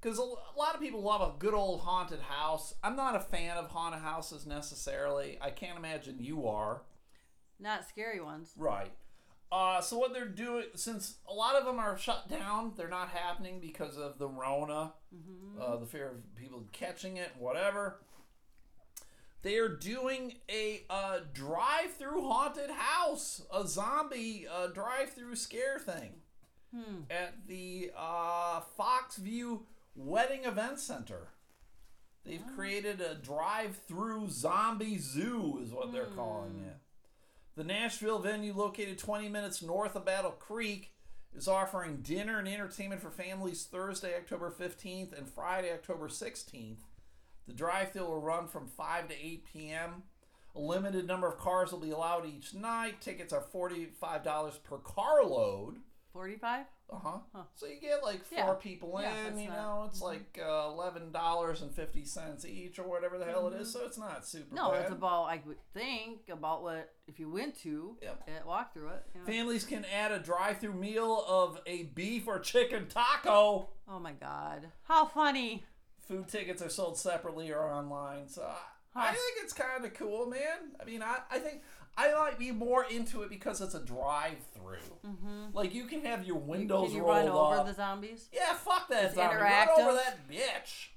Because 0.01 0.19
a 0.19 0.21
a 0.23 0.57
lot 0.57 0.75
of 0.75 0.81
people 0.81 1.01
love 1.01 1.21
a 1.21 1.37
good 1.39 1.53
old 1.53 1.79
haunted 1.81 2.19
house. 2.19 2.73
I'm 2.83 2.95
not 2.97 3.15
a 3.15 3.19
fan 3.21 3.55
of 3.57 3.67
haunted 3.69 4.01
houses 4.01 4.45
necessarily. 4.45 5.37
I 5.41 5.49
can't 5.49 5.77
imagine 5.77 6.17
you 6.19 6.45
are. 6.47 6.81
Not 7.59 7.87
scary 7.87 8.19
ones. 8.19 8.51
Right. 8.57 8.91
Uh, 9.53 9.79
so 9.81 9.99
what 9.99 10.11
they're 10.13 10.25
doing, 10.25 10.63
since 10.73 11.17
a 11.29 11.33
lot 11.33 11.53
of 11.55 11.63
them 11.63 11.77
are 11.77 11.95
shut 11.95 12.27
down, 12.27 12.73
they're 12.75 12.87
not 12.89 13.09
happening 13.09 13.59
because 13.59 13.97
of 13.99 14.17
the 14.17 14.27
Rona, 14.27 14.93
uh, 15.61 15.77
the 15.77 15.85
fear 15.85 16.07
of 16.09 16.35
people 16.35 16.63
catching 16.71 17.17
it, 17.17 17.29
whatever. 17.37 17.99
They 19.43 19.57
are 19.57 19.69
doing 19.69 20.35
a 20.49 20.81
uh, 20.89 21.19
drive-through 21.33 22.21
haunted 22.27 22.71
house, 22.71 23.43
a 23.53 23.67
zombie 23.67 24.47
uh, 24.51 24.67
drive-through 24.67 25.35
scare 25.35 25.77
thing 25.77 26.13
Hmm. 26.73 27.01
at 27.11 27.45
the 27.47 27.91
uh, 27.95 28.61
Foxview 28.79 29.59
Wedding 29.95 30.45
Event 30.45 30.79
Center. 30.79 31.27
They've 32.25 32.41
created 32.55 32.99
a 33.01 33.13
drive-through 33.13 34.29
zombie 34.31 34.97
zoo, 34.97 35.59
is 35.63 35.71
what 35.71 35.91
they're 35.91 36.05
calling 36.15 36.63
it. 36.67 36.77
The 37.55 37.63
Nashville 37.63 38.17
venue, 38.17 38.53
located 38.53 38.97
20 38.97 39.29
minutes 39.29 39.61
north 39.61 39.95
of 39.95 40.05
Battle 40.05 40.31
Creek, 40.31 40.91
is 41.35 41.47
offering 41.47 41.97
dinner 41.97 42.39
and 42.39 42.47
entertainment 42.47 43.01
for 43.01 43.11
families 43.11 43.65
Thursday, 43.65 44.15
October 44.15 44.51
15th 44.51 45.15
and 45.15 45.29
Friday, 45.29 45.71
October 45.71 46.07
16th. 46.07 46.79
The 47.47 47.53
drive 47.53 47.91
through 47.91 48.05
will 48.05 48.21
run 48.21 48.47
from 48.47 48.65
5 48.65 49.09
to 49.09 49.13
8 49.13 49.45
p.m. 49.45 50.03
A 50.55 50.59
limited 50.59 51.05
number 51.05 51.27
of 51.27 51.37
cars 51.37 51.71
will 51.71 51.79
be 51.79 51.91
allowed 51.91 52.25
each 52.25 52.55
night. 52.55 53.01
Tickets 53.01 53.33
are 53.33 53.43
$45 53.53 54.63
per 54.63 54.77
car 54.77 55.23
load. 55.23 55.77
45? 56.11 56.65
Uh 56.91 56.97
huh. 56.97 57.17
Huh. 57.33 57.43
So 57.55 57.65
you 57.65 57.79
get 57.81 58.03
like 58.03 58.23
four 58.25 58.37
Yeah. 58.37 58.53
people 58.53 58.97
in, 58.99 59.03
Yeah, 59.05 59.35
you 59.35 59.47
not- 59.49 59.57
know, 59.57 59.85
it's 59.89 59.99
mm-hmm. 59.99 60.07
like 60.07 60.39
uh, 60.39 60.67
eleven 60.69 61.11
dollars 61.11 61.61
and 61.61 61.73
fifty 61.73 62.05
cents 62.05 62.45
each 62.45 62.77
or 62.77 62.83
whatever 62.87 63.17
the 63.17 63.25
hell 63.25 63.47
it 63.47 63.59
is. 63.59 63.69
Mm-hmm. 63.69 63.79
So 63.79 63.85
it's 63.85 63.97
not 63.97 64.25
super. 64.27 64.53
No, 64.53 64.71
bad. 64.71 64.81
it's 64.83 64.91
about 64.91 65.23
I 65.25 65.41
would 65.45 65.57
think 65.73 66.29
about 66.29 66.61
what 66.61 66.91
if 67.07 67.19
you 67.19 67.31
went 67.31 67.57
to 67.61 67.97
Yep. 68.01 68.23
it, 68.27 68.45
walk 68.45 68.73
through 68.73 68.89
it. 68.89 69.03
You 69.15 69.21
know. 69.21 69.25
Families 69.25 69.63
can 69.65 69.85
add 69.85 70.11
a 70.11 70.19
drive-through 70.19 70.73
meal 70.73 71.25
of 71.27 71.59
a 71.65 71.83
beef 71.83 72.27
or 72.27 72.37
chicken 72.39 72.87
taco. 72.87 73.69
Oh 73.87 73.99
my 73.99 74.13
god, 74.13 74.67
how 74.83 75.05
funny! 75.05 75.63
Food 76.07 76.27
tickets 76.27 76.61
are 76.61 76.69
sold 76.69 76.97
separately 76.97 77.51
or 77.51 77.63
online. 77.63 78.27
So 78.27 78.43
I, 78.95 79.07
I 79.09 79.11
think 79.13 79.37
it's 79.43 79.53
kind 79.53 79.83
of 79.85 79.93
cool, 79.95 80.27
man. 80.27 80.73
I 80.79 80.85
mean, 80.85 81.01
I, 81.01 81.19
I 81.31 81.39
think 81.39 81.61
I 81.97 82.11
might 82.13 82.39
be 82.39 82.51
more 82.51 82.83
into 82.89 83.21
it 83.21 83.29
because 83.29 83.61
it's 83.61 83.75
a 83.75 83.79
drive-through. 83.79 84.77
Mm-hmm. 85.05 85.55
Like 85.55 85.73
you 85.75 85.85
can 85.85 86.01
have 86.05 86.25
your 86.25 86.37
windows 86.37 86.87
Can 86.89 86.97
you 86.97 87.03
rolled 87.03 87.17
run 87.17 87.27
over 87.29 87.55
up. 87.59 87.67
the 87.67 87.73
zombies? 87.73 88.27
Yeah, 88.33 88.53
fuck 88.55 88.89
that 88.89 89.05
It's 89.05 89.15
zombie. 89.15 89.35
Run 89.35 89.69
over 89.79 89.93
that 89.93 90.17
bitch. 90.29 90.87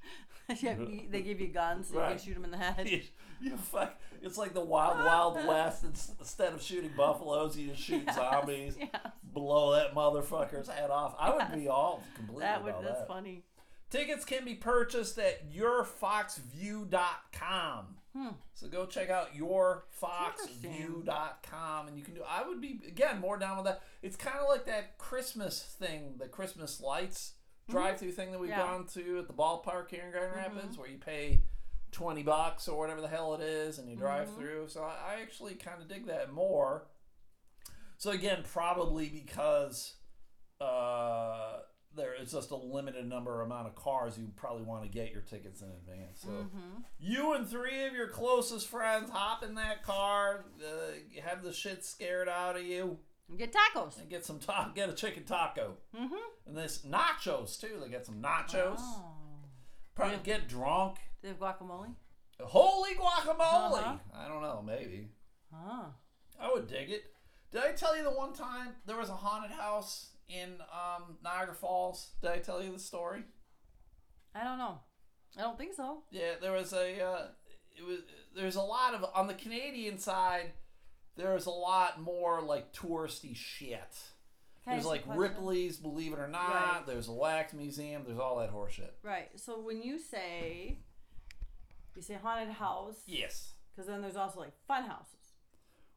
Yeah, 0.63 0.77
they 1.11 1.23
give 1.23 1.41
you 1.41 1.49
guns 1.49 1.89
so 1.89 1.95
you 1.95 2.01
Right. 2.01 2.17
can 2.17 2.25
shoot 2.25 2.35
them 2.35 2.45
in 2.45 2.53
the 2.53 2.57
head. 2.57 2.89
you, 2.89 3.03
you 3.41 3.57
fuck. 3.57 3.99
It's 4.23 4.39
like 4.39 4.55
the 4.55 4.65
wild, 4.65 5.05
wild 5.05 5.35
west. 5.49 5.83
It's, 5.83 6.13
instead 6.21 6.53
of 6.53 6.63
shooting 6.63 6.93
buffaloes, 6.97 7.59
you 7.59 7.71
just 7.73 7.83
shoot 7.83 8.05
Yes, 8.07 8.15
zombies. 8.15 8.77
Yeah, 8.79 8.87
Blow 9.25 9.73
that 9.73 9.93
motherfucker's 9.97 10.69
head 10.69 10.89
off. 10.91 11.17
I 11.19 11.35
would 11.35 11.53
be 11.53 11.67
all 11.69 12.01
completely 12.15 12.43
that 12.45 12.63
would 12.63 12.75
that's 12.81 13.01
that. 13.01 13.09
funny. 13.09 13.43
Tickets 13.91 14.25
can 14.25 14.45
be 14.45 14.55
purchased 14.55 15.19
at 15.19 15.51
yourfoxview.com. 15.53 17.96
Hmm. 18.17 18.29
So 18.55 18.69
go 18.69 18.87
check 18.87 19.11
out 19.11 19.35
yourfoxview.com 19.37 21.89
and 21.89 21.99
you 21.99 22.05
can 22.05 22.15
do 22.15 22.23
I 22.29 22.47
would 22.47 22.61
be 22.61 22.81
again 22.87 23.21
more 23.21 23.37
down 23.39 23.57
with 23.59 23.67
that. 23.67 23.83
It's 24.03 24.17
kind 24.17 24.39
of 24.39 24.49
like 24.49 24.67
that 24.67 24.99
Christmas 24.99 25.63
thing, 25.79 26.15
the 26.19 26.29
Christmas 26.29 26.81
lights 26.81 27.33
drive-through 27.69 28.13
thing 28.13 28.31
that 28.33 28.41
we've 28.41 28.51
Mm-hmm. 28.51 28.61
Yeah. 28.61 28.67
gone 28.67 28.87
to 28.95 29.19
at 29.19 29.27
the 29.27 29.33
ballpark 29.35 29.91
here 29.91 30.03
in 30.07 30.13
Grand 30.13 30.35
Rapids 30.37 30.79
where 30.79 30.89
you 30.89 30.99
pay 30.99 31.43
20 31.93 32.23
bucks 32.23 32.69
or 32.69 32.79
whatever 32.79 33.01
the 33.01 33.09
hell 33.09 33.35
it 33.35 33.41
is 33.43 33.79
and 33.79 33.91
you 33.91 33.97
drive 33.97 34.29
Mm-hmm. 34.29 34.41
through. 34.41 34.69
So 34.69 34.83
I, 34.83 35.17
I 35.17 35.21
actually 35.23 35.55
kind 35.55 35.83
of 35.83 35.89
dig 35.89 36.07
that 36.07 36.33
more. 36.33 36.87
So 37.99 38.11
again, 38.13 38.45
probably 38.53 39.09
because 39.09 39.95
uh, 40.61 41.59
there 41.97 42.15
is 42.15 42.31
just 42.33 42.51
a 42.51 42.57
limited 42.57 43.07
number 43.09 43.43
amount 43.43 43.67
of 43.69 43.75
cars, 43.75 44.19
you 44.19 44.29
probably 44.37 44.63
want 44.63 44.83
to 44.85 44.89
get 44.89 45.13
your 45.13 45.23
tickets 45.23 45.63
in 45.63 45.69
advance. 45.69 46.21
So 46.23 46.29
Mm-hmm. 46.29 46.83
you 46.99 47.33
and 47.35 47.49
three 47.49 47.85
of 47.87 47.95
your 47.95 48.09
closest 48.09 48.69
friends 48.69 49.11
hop 49.11 49.43
in 49.43 49.55
that 49.57 49.83
car, 49.83 50.45
uh, 50.63 51.21
have 51.29 51.43
the 51.43 51.53
shit 51.53 51.85
scared 51.85 52.29
out 52.29 52.57
of 52.57 52.63
you, 52.65 52.99
And 53.29 53.39
get 53.39 53.53
tacos. 53.53 53.99
and 54.01 54.09
get 54.11 54.25
some 54.25 54.39
ta- 54.39 54.73
get 54.75 54.89
a 54.89 54.93
chicken 54.93 55.25
taco, 55.25 55.77
Mm-hmm. 55.95 56.15
and 56.49 56.57
this 56.57 56.83
nachos 56.87 57.59
too. 57.61 57.79
They 57.83 57.89
get 57.89 58.05
some 58.07 58.21
nachos. 58.23 58.77
Oh. 58.79 59.15
Probably 59.95 60.17
Yeah. 60.17 60.23
get 60.39 60.49
drunk. 60.49 60.99
They 61.23 61.29
have 61.29 61.39
guacamole. 61.39 61.95
Holy 62.41 62.95
guacamole! 62.95 63.79
Uh-huh. 63.79 63.97
I 64.15 64.29
don't 64.29 64.43
know, 64.43 64.63
maybe. 64.65 65.09
Ah. 65.55 65.87
I 66.39 66.51
would 66.53 66.67
dig 66.67 66.91
it. 66.91 67.05
Did 67.51 67.63
I 67.63 67.73
tell 67.73 67.97
you 67.97 68.03
the 68.03 68.11
one 68.11 68.35
time 68.35 68.75
there 68.85 68.99
was 68.99 69.09
a 69.09 69.15
haunted 69.15 69.53
house 69.53 70.11
in 70.29 70.55
um, 70.73 71.17
Niagara 71.23 71.55
Falls? 71.55 72.11
Did 72.21 72.31
I 72.31 72.39
tell 72.39 72.63
you 72.63 72.73
the 72.73 72.79
story? 72.79 73.23
I 74.35 74.45
don't 74.45 74.59
know. 74.59 74.81
I 75.39 75.43
don't 75.43 75.59
think 75.59 75.75
so. 75.75 76.03
Yeah, 76.11 76.33
there 76.41 76.53
was 76.53 76.73
a. 76.73 77.03
Uh, 77.03 77.27
it 77.77 77.85
was. 77.87 77.99
There's 78.35 78.57
a 78.57 78.63
lot 78.63 78.95
of 78.95 79.05
on 79.15 79.27
the 79.27 79.35
Canadian 79.35 79.99
side. 79.99 80.53
There's 81.17 81.47
a 81.47 81.51
lot 81.51 82.01
more 82.01 82.43
like 82.43 82.73
touristy 82.75 83.35
shit. 83.35 83.97
Can 84.65 84.75
There's 84.75 84.85
like? 84.87 85.05
Ripley's, 85.07 85.77
believe 85.77 86.13
it 86.13 86.19
or 86.19 86.29
not. 86.29 86.49
Right. 86.51 86.83
There's 86.87 87.09
a 87.09 87.13
wax 87.13 87.53
museum. 87.55 88.03
There's 88.07 88.19
all 88.19 88.39
that 88.39 88.53
horseshit. 88.53 88.91
Right. 89.03 89.29
So 89.37 89.61
when 89.61 89.81
you 89.83 89.99
say, 89.99 90.79
you 91.95 92.03
say 92.03 92.15
haunted 92.21 92.55
house, 92.55 92.97
Yes. 93.07 93.53
because 93.75 93.89
then 93.89 94.03
there's 94.03 94.17
also 94.17 94.41
like 94.41 94.53
fun 94.67 94.85
houses. 94.85 95.16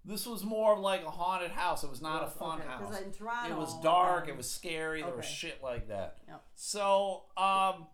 This 0.05 0.25
was 0.25 0.43
more 0.43 0.73
of 0.73 0.79
like 0.79 1.03
a 1.03 1.09
haunted 1.11 1.51
house. 1.51 1.83
It 1.83 1.89
was 1.89 2.01
not 2.01 2.23
a 2.23 2.27
fun 2.27 2.59
okay, 2.59 2.67
house. 2.69 3.01
in 3.01 3.11
Toronto, 3.11 3.51
It 3.53 3.57
was 3.57 3.79
dark. 3.81 4.23
um, 4.23 4.29
It 4.29 4.37
was 4.37 4.49
scary. 4.49 5.01
There 5.03 5.15
was 5.15 5.25
shit 5.25 5.61
like 5.61 5.89
that. 5.89 6.17
Yep. 6.27 6.41
So, 6.55 7.23
um, 7.37 7.87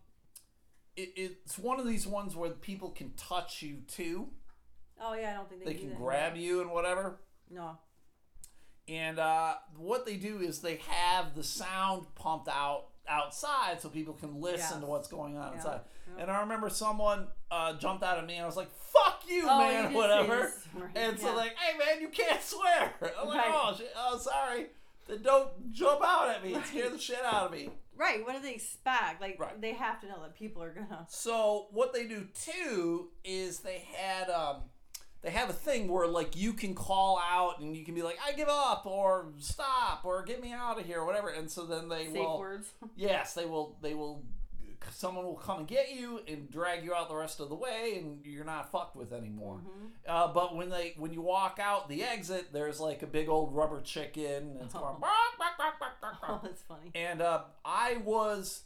it, 0.95 1.11
it's 1.15 1.57
one 1.57 1.79
of 1.79 1.87
these 1.87 2.07
ones 2.07 2.35
where 2.35 2.51
people 2.51 2.89
can 2.91 3.11
touch 3.17 3.61
you 3.61 3.77
too. 3.87 4.29
Oh 5.01 5.13
yeah, 5.13 5.31
I 5.31 5.33
don't 5.33 5.49
think 5.49 5.65
they, 5.65 5.73
can. 5.73 5.83
They 5.83 5.89
can 5.89 5.97
grab 5.97 6.37
you 6.37 6.61
and 6.61 6.71
whatever. 6.71 7.19
No. 7.49 7.77
And 8.87 9.17
uh, 9.19 9.55
what 9.77 10.05
they 10.05 10.15
do 10.15 10.39
is 10.39 10.59
they 10.61 10.77
have 10.87 11.35
the 11.35 11.43
sound 11.43 12.05
pumped 12.15 12.47
out 12.47 12.85
outside 13.07 13.81
so 13.81 13.89
people 13.89 14.13
can 14.13 14.39
listen 14.39 14.59
Yes. 14.59 14.79
to 14.79 14.85
what's 14.85 15.07
going 15.07 15.37
on 15.37 15.51
Yeah. 15.51 15.57
inside. 15.57 15.81
Yep. 16.07 16.17
And 16.19 16.31
I 16.31 16.41
remember 16.41 16.69
someone 16.69 17.27
uh, 17.51 17.73
jumped 17.77 18.03
out 18.03 18.17
at 18.17 18.25
me 18.25 18.35
and 18.35 18.43
I 18.43 18.45
was 18.47 18.57
like, 18.57 18.69
"Fuck 18.71 19.23
you, 19.27 19.45
Oh, 19.49 19.57
man!" 19.59 19.91
you 19.91 19.97
whatever. 19.97 20.51
right, 20.75 20.91
And 20.95 21.19
so 21.19 21.29
yeah. 21.29 21.35
like, 21.35 21.55
"Hey, 21.57 21.77
man, 21.77 22.01
you 22.01 22.09
can't 22.09 22.41
swear." 22.41 22.93
I'm 23.19 23.27
like, 23.27 23.37
Right. 23.37 23.51
"Oh, 23.53 23.73
shit, 23.77 23.91
oh, 23.97 24.17
sorry." 24.17 24.67
Then 25.07 25.21
don't 25.21 25.71
jump 25.71 26.01
out 26.03 26.29
at 26.29 26.43
me 26.43 26.53
and 26.55 26.65
scare 26.65 26.89
the 26.89 26.97
shit 26.97 27.23
out 27.23 27.45
of 27.45 27.51
me. 27.51 27.69
Right. 27.95 28.25
What 28.25 28.35
do 28.35 28.41
they 28.41 28.55
expect? 28.55 29.21
Like 29.21 29.39
Right. 29.39 29.59
they 29.61 29.73
have 29.73 30.01
to 30.01 30.07
know 30.07 30.21
that 30.23 30.35
people 30.35 30.63
are 30.63 30.71
gonna. 30.71 31.05
So 31.09 31.67
what 31.71 31.93
they 31.93 32.05
do 32.07 32.27
too 32.33 33.09
is 33.23 33.59
they 33.59 33.83
had 33.95 34.29
um 34.31 34.63
they 35.21 35.29
have 35.31 35.49
a 35.49 35.53
thing 35.53 35.87
where 35.87 36.07
like 36.07 36.35
you 36.35 36.53
can 36.53 36.73
call 36.75 37.19
out 37.19 37.59
and 37.59 37.75
you 37.75 37.85
can 37.85 37.93
be 37.95 38.01
like 38.01 38.17
I 38.25 38.31
give 38.33 38.47
up 38.49 38.85
or 38.85 39.27
stop 39.39 40.01
or 40.05 40.23
get 40.23 40.41
me 40.41 40.51
out 40.53 40.79
of 40.79 40.85
here 40.85 40.99
or 41.01 41.05
whatever 41.05 41.29
and 41.29 41.49
so 41.49 41.65
then 41.65 41.87
they 41.87 42.05
Safe 42.05 42.13
will 42.15 42.39
words. 42.39 42.67
yes 42.95 43.33
they 43.33 43.45
will 43.45 43.77
they 43.81 43.93
will 43.93 44.23
someone 44.91 45.25
will 45.25 45.35
come 45.35 45.59
and 45.59 45.67
get 45.67 45.91
you 45.91 46.21
and 46.27 46.49
drag 46.49 46.83
you 46.83 46.93
out 46.93 47.09
the 47.09 47.15
rest 47.15 47.39
of 47.39 47.49
the 47.49 47.55
way 47.55 47.97
and 47.99 48.25
you're 48.25 48.45
not 48.45 48.71
fucked 48.71 48.95
with 48.95 49.11
anymore 49.13 49.61
Mhm. 49.65 49.89
uh, 50.07 50.27
but 50.33 50.55
when 50.55 50.69
they 50.69 50.93
when 50.97 51.11
you 51.13 51.21
walk 51.21 51.59
out 51.61 51.89
the 51.89 52.03
exit 52.03 52.53
there's 52.53 52.79
like 52.79 53.01
a 53.01 53.07
big 53.07 53.27
old 53.29 53.53
rubber 53.55 53.81
chicken 53.81 54.25
and 54.57 54.61
it's 54.61 54.73
going 54.73 54.95
Oh. 54.97 54.99
bark. 54.99 55.11
Oh, 56.27 56.39
that's 56.43 56.61
funny. 56.63 56.91
And 56.95 57.21
uh, 57.21 57.43
I 57.63 57.97
was, 58.03 58.63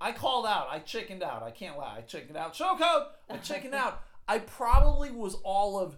I 0.00 0.12
called 0.12 0.46
out. 0.46 0.68
I 0.70 0.78
chickened 0.78 1.22
out. 1.22 1.42
I 1.42 1.50
can't 1.50 1.76
lie. 1.78 1.96
I 1.98 2.00
chickened 2.02 2.36
out. 2.36 2.54
Show 2.54 2.76
code. 2.76 3.04
I 3.28 3.36
chickened 3.38 3.74
out. 3.74 4.02
I 4.28 4.38
probably 4.38 5.10
was 5.10 5.34
all 5.44 5.78
of 5.78 5.96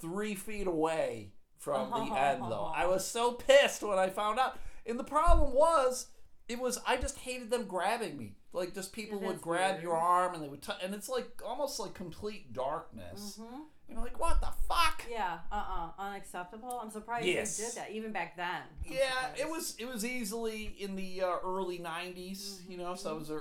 three 0.00 0.34
feet 0.34 0.66
away 0.66 1.32
from 1.58 1.90
the 1.90 2.14
end, 2.18 2.42
though. 2.42 2.70
I 2.74 2.86
was 2.86 3.06
so 3.06 3.32
pissed 3.32 3.82
when 3.82 3.98
I 3.98 4.08
found 4.10 4.38
out. 4.38 4.58
And 4.86 4.98
the 4.98 5.04
problem 5.04 5.54
was, 5.54 6.06
it 6.48 6.58
was 6.58 6.78
I 6.86 6.96
just 6.96 7.18
hated 7.18 7.50
them 7.50 7.64
grabbing 7.64 8.16
me. 8.18 8.36
Like 8.52 8.74
just 8.74 8.92
people 8.92 9.20
Yeah, 9.20 9.28
would 9.28 9.40
grab 9.40 9.72
weird. 9.74 9.82
your 9.84 9.96
arm 9.96 10.34
and 10.34 10.42
they 10.42 10.48
would, 10.48 10.62
t- 10.62 10.72
and 10.82 10.94
it's 10.94 11.08
like 11.08 11.40
almost 11.46 11.78
like 11.78 11.94
complete 11.94 12.52
darkness. 12.52 13.38
hmm 13.40 13.60
You're 13.88 14.00
like 14.00 14.18
what 14.20 14.40
the 14.40 14.48
fuck? 14.68 15.04
Yeah. 15.08 15.38
Uh. 15.52 15.90
uh 15.98 16.02
Unacceptable. 16.02 16.80
I'm 16.82 16.90
surprised 16.90 17.26
Yes. 17.26 17.56
they 17.56 17.64
did 17.64 17.74
that 17.76 17.90
even 17.92 18.12
back 18.12 18.36
then. 18.36 18.62
I'm 18.86 18.92
Yeah, 18.92 19.08
surprised. 19.10 19.40
it 19.40 19.48
was 19.48 19.76
it 19.78 19.84
was 19.86 20.04
easily 20.04 20.74
in 20.80 20.96
the 20.96 21.22
uh, 21.22 21.36
early 21.44 21.78
'90s, 21.78 22.68
you 22.68 22.76
know, 22.76 22.94
so 22.96 23.12
it 23.16 23.18
was 23.20 23.30
uh, 23.30 23.36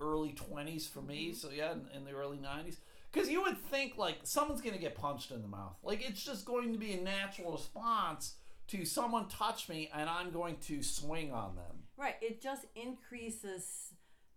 early 0.00 0.34
20s 0.34 0.88
for 0.88 1.02
me. 1.02 1.32
So 1.32 1.50
yeah, 1.50 1.72
in, 1.72 1.86
in 1.96 2.04
the 2.04 2.12
early 2.12 2.38
'90s, 2.38 2.76
because 3.12 3.28
you 3.28 3.42
would 3.42 3.58
think 3.58 3.98
like 3.98 4.18
someone's 4.22 4.60
gonna 4.60 4.78
get 4.78 4.94
punched 4.94 5.30
in 5.32 5.42
the 5.42 5.48
mouth, 5.48 5.76
like 5.82 6.00
it's 6.08 6.22
just 6.24 6.44
going 6.44 6.72
to 6.72 6.78
be 6.78 6.92
a 6.92 7.00
natural 7.02 7.52
response 7.52 8.34
to 8.68 8.84
someone 8.84 9.28
touch 9.28 9.68
me 9.68 9.90
and 9.92 10.08
I'm 10.08 10.30
going 10.30 10.56
to 10.68 10.82
swing 10.82 11.32
on 11.32 11.56
them. 11.56 11.82
Right. 11.96 12.14
It 12.22 12.40
just 12.40 12.64
increases 12.74 13.91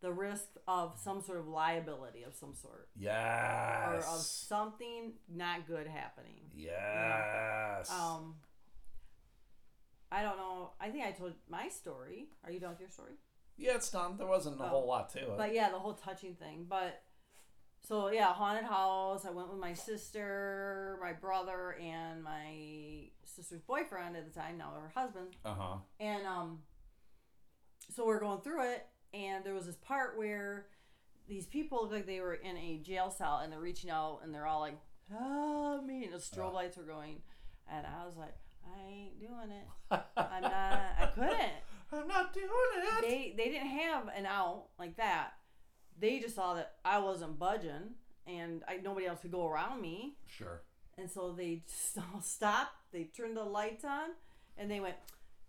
the 0.06 0.14
risk 0.14 0.46
of 0.68 1.00
some 1.04 1.20
sort 1.22 1.40
of 1.40 1.48
liability 1.48 2.22
of 2.22 2.36
some 2.36 2.54
sort, 2.54 2.88
Yes. 2.96 3.88
or 3.88 3.96
of 3.98 4.22
something 4.22 5.14
not 5.28 5.66
good 5.66 5.88
happening. 5.88 6.52
Yes. 6.54 7.92
Um. 7.92 8.36
I 10.12 10.22
don't 10.22 10.38
know. 10.38 10.72
I 10.80 10.90
think 10.92 11.04
I 11.06 11.12
told 11.12 11.34
my 11.50 11.68
story. 11.70 12.28
Are 12.44 12.52
you 12.52 12.60
done 12.60 12.70
with 12.72 12.80
your 12.80 12.90
story? 12.90 13.14
yeah, 13.58 13.76
it's 13.76 13.90
done. 13.90 14.18
There 14.18 14.28
wasn't 14.28 14.60
a 14.60 14.66
Oh. 14.66 14.68
whole 14.68 14.86
lot 14.86 15.10
to 15.12 15.20
it. 15.32 15.38
But 15.38 15.54
yeah, 15.54 15.70
the 15.72 15.80
whole 15.80 15.94
touching 15.96 16.36
thing. 16.36 16.66
But 16.70 17.02
so 17.82 18.10
yeah, 18.10 18.32
haunted 18.34 18.66
house. 18.66 19.26
I 19.26 19.32
went 19.32 19.50
with 19.50 19.60
my 19.60 19.74
sister, 19.74 20.98
my 21.02 21.14
brother, 21.14 21.74
and 21.82 22.22
my 22.24 23.10
sister's 23.24 23.62
boyfriend 23.62 24.16
at 24.18 24.26
the 24.32 24.40
time, 24.40 24.58
now 24.58 24.72
her 24.80 24.92
husband. 24.96 25.36
uh 25.44 25.54
huh. 25.54 25.78
And 26.00 26.26
um, 26.28 26.62
so 27.96 28.06
we're 28.06 28.20
going 28.20 28.42
through 28.42 28.64
it, 28.74 28.86
and 29.16 29.44
there 29.46 29.54
was 29.54 29.66
this 29.66 29.78
part 29.78 30.18
where 30.18 30.68
these 31.28 31.46
people 31.48 31.80
looked 31.82 31.94
like 31.94 32.06
they 32.06 32.20
were 32.20 32.34
in 32.36 32.58
a 32.58 32.78
jail 32.84 33.10
cell, 33.10 33.40
and 33.44 33.52
they're 33.52 33.60
reaching 33.60 33.90
out, 33.90 34.20
and 34.24 34.34
they're 34.34 34.46
all 34.46 34.60
like, 34.60 34.78
"Help 35.10 35.84
me!" 35.86 36.04
And 36.04 36.14
the 36.14 36.18
strobe 36.18 36.50
Uh. 36.50 36.54
lights 36.54 36.78
were 36.78 36.84
going, 36.84 37.22
and 37.72 37.86
I 37.88 38.06
was 38.06 38.16
like, 38.18 38.36
"I 38.68 38.80
ain't 38.88 39.20
doing 39.20 39.52
it. 39.52 39.68
I'm 40.18 40.42
not. 40.42 40.54
I 40.54 41.12
couldn't." 41.16 41.54
I'm 41.92 42.08
not 42.08 42.34
doing 42.34 42.48
it. 42.50 43.02
they 43.02 43.34
they 43.38 43.50
didn't 43.52 43.70
have 43.70 44.08
an 44.10 44.26
out 44.26 44.66
like 44.78 44.98
that. 44.98 45.32
They 45.98 46.20
just 46.20 46.36
saw 46.36 46.56
that 46.56 46.74
I 46.84 47.00
wasn't 47.00 47.40
budging 47.40 47.96
and 48.28 48.64
I 48.68 48.78
nobody 48.78 49.06
else 49.06 49.22
could 49.22 49.32
go 49.32 49.48
around 49.48 49.82
me, 49.82 50.18
sure. 50.28 50.64
and 50.98 51.10
so 51.10 51.32
they 51.32 51.64
just 51.68 51.98
all 51.98 52.22
stopped. 52.22 52.74
They 52.92 53.04
turned 53.06 53.38
the 53.38 53.44
lights 53.44 53.86
on, 53.86 54.10
and 54.58 54.70
they 54.70 54.80
went, 54.80 54.96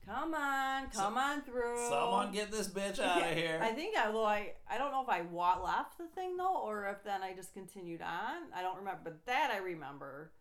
"Come 0.06 0.34
on, 0.34 0.88
come 0.90 1.18
on 1.18 1.42
through." 1.42 1.88
Someone 1.88 2.32
get 2.32 2.50
this 2.50 2.68
bitch 2.68 2.98
out 3.00 3.22
of 3.22 3.36
here. 3.36 3.58
I 3.62 3.72
think 3.72 3.96
I 3.96 4.08
well, 4.10 4.24
I 4.24 4.52
I 4.70 4.78
don't 4.78 4.92
know 4.92 5.02
if 5.02 5.08
I 5.08 5.20
left 5.20 5.98
the 5.98 6.06
thing 6.14 6.36
though, 6.36 6.58
or 6.62 6.86
if 6.86 7.02
then 7.04 7.22
I 7.22 7.34
just 7.34 7.52
continued 7.52 8.02
on. 8.02 8.52
I 8.54 8.62
don't 8.62 8.76
remember, 8.78 9.00
but 9.04 9.26
that 9.26 9.50
I 9.50 9.58
remember, 9.58 10.32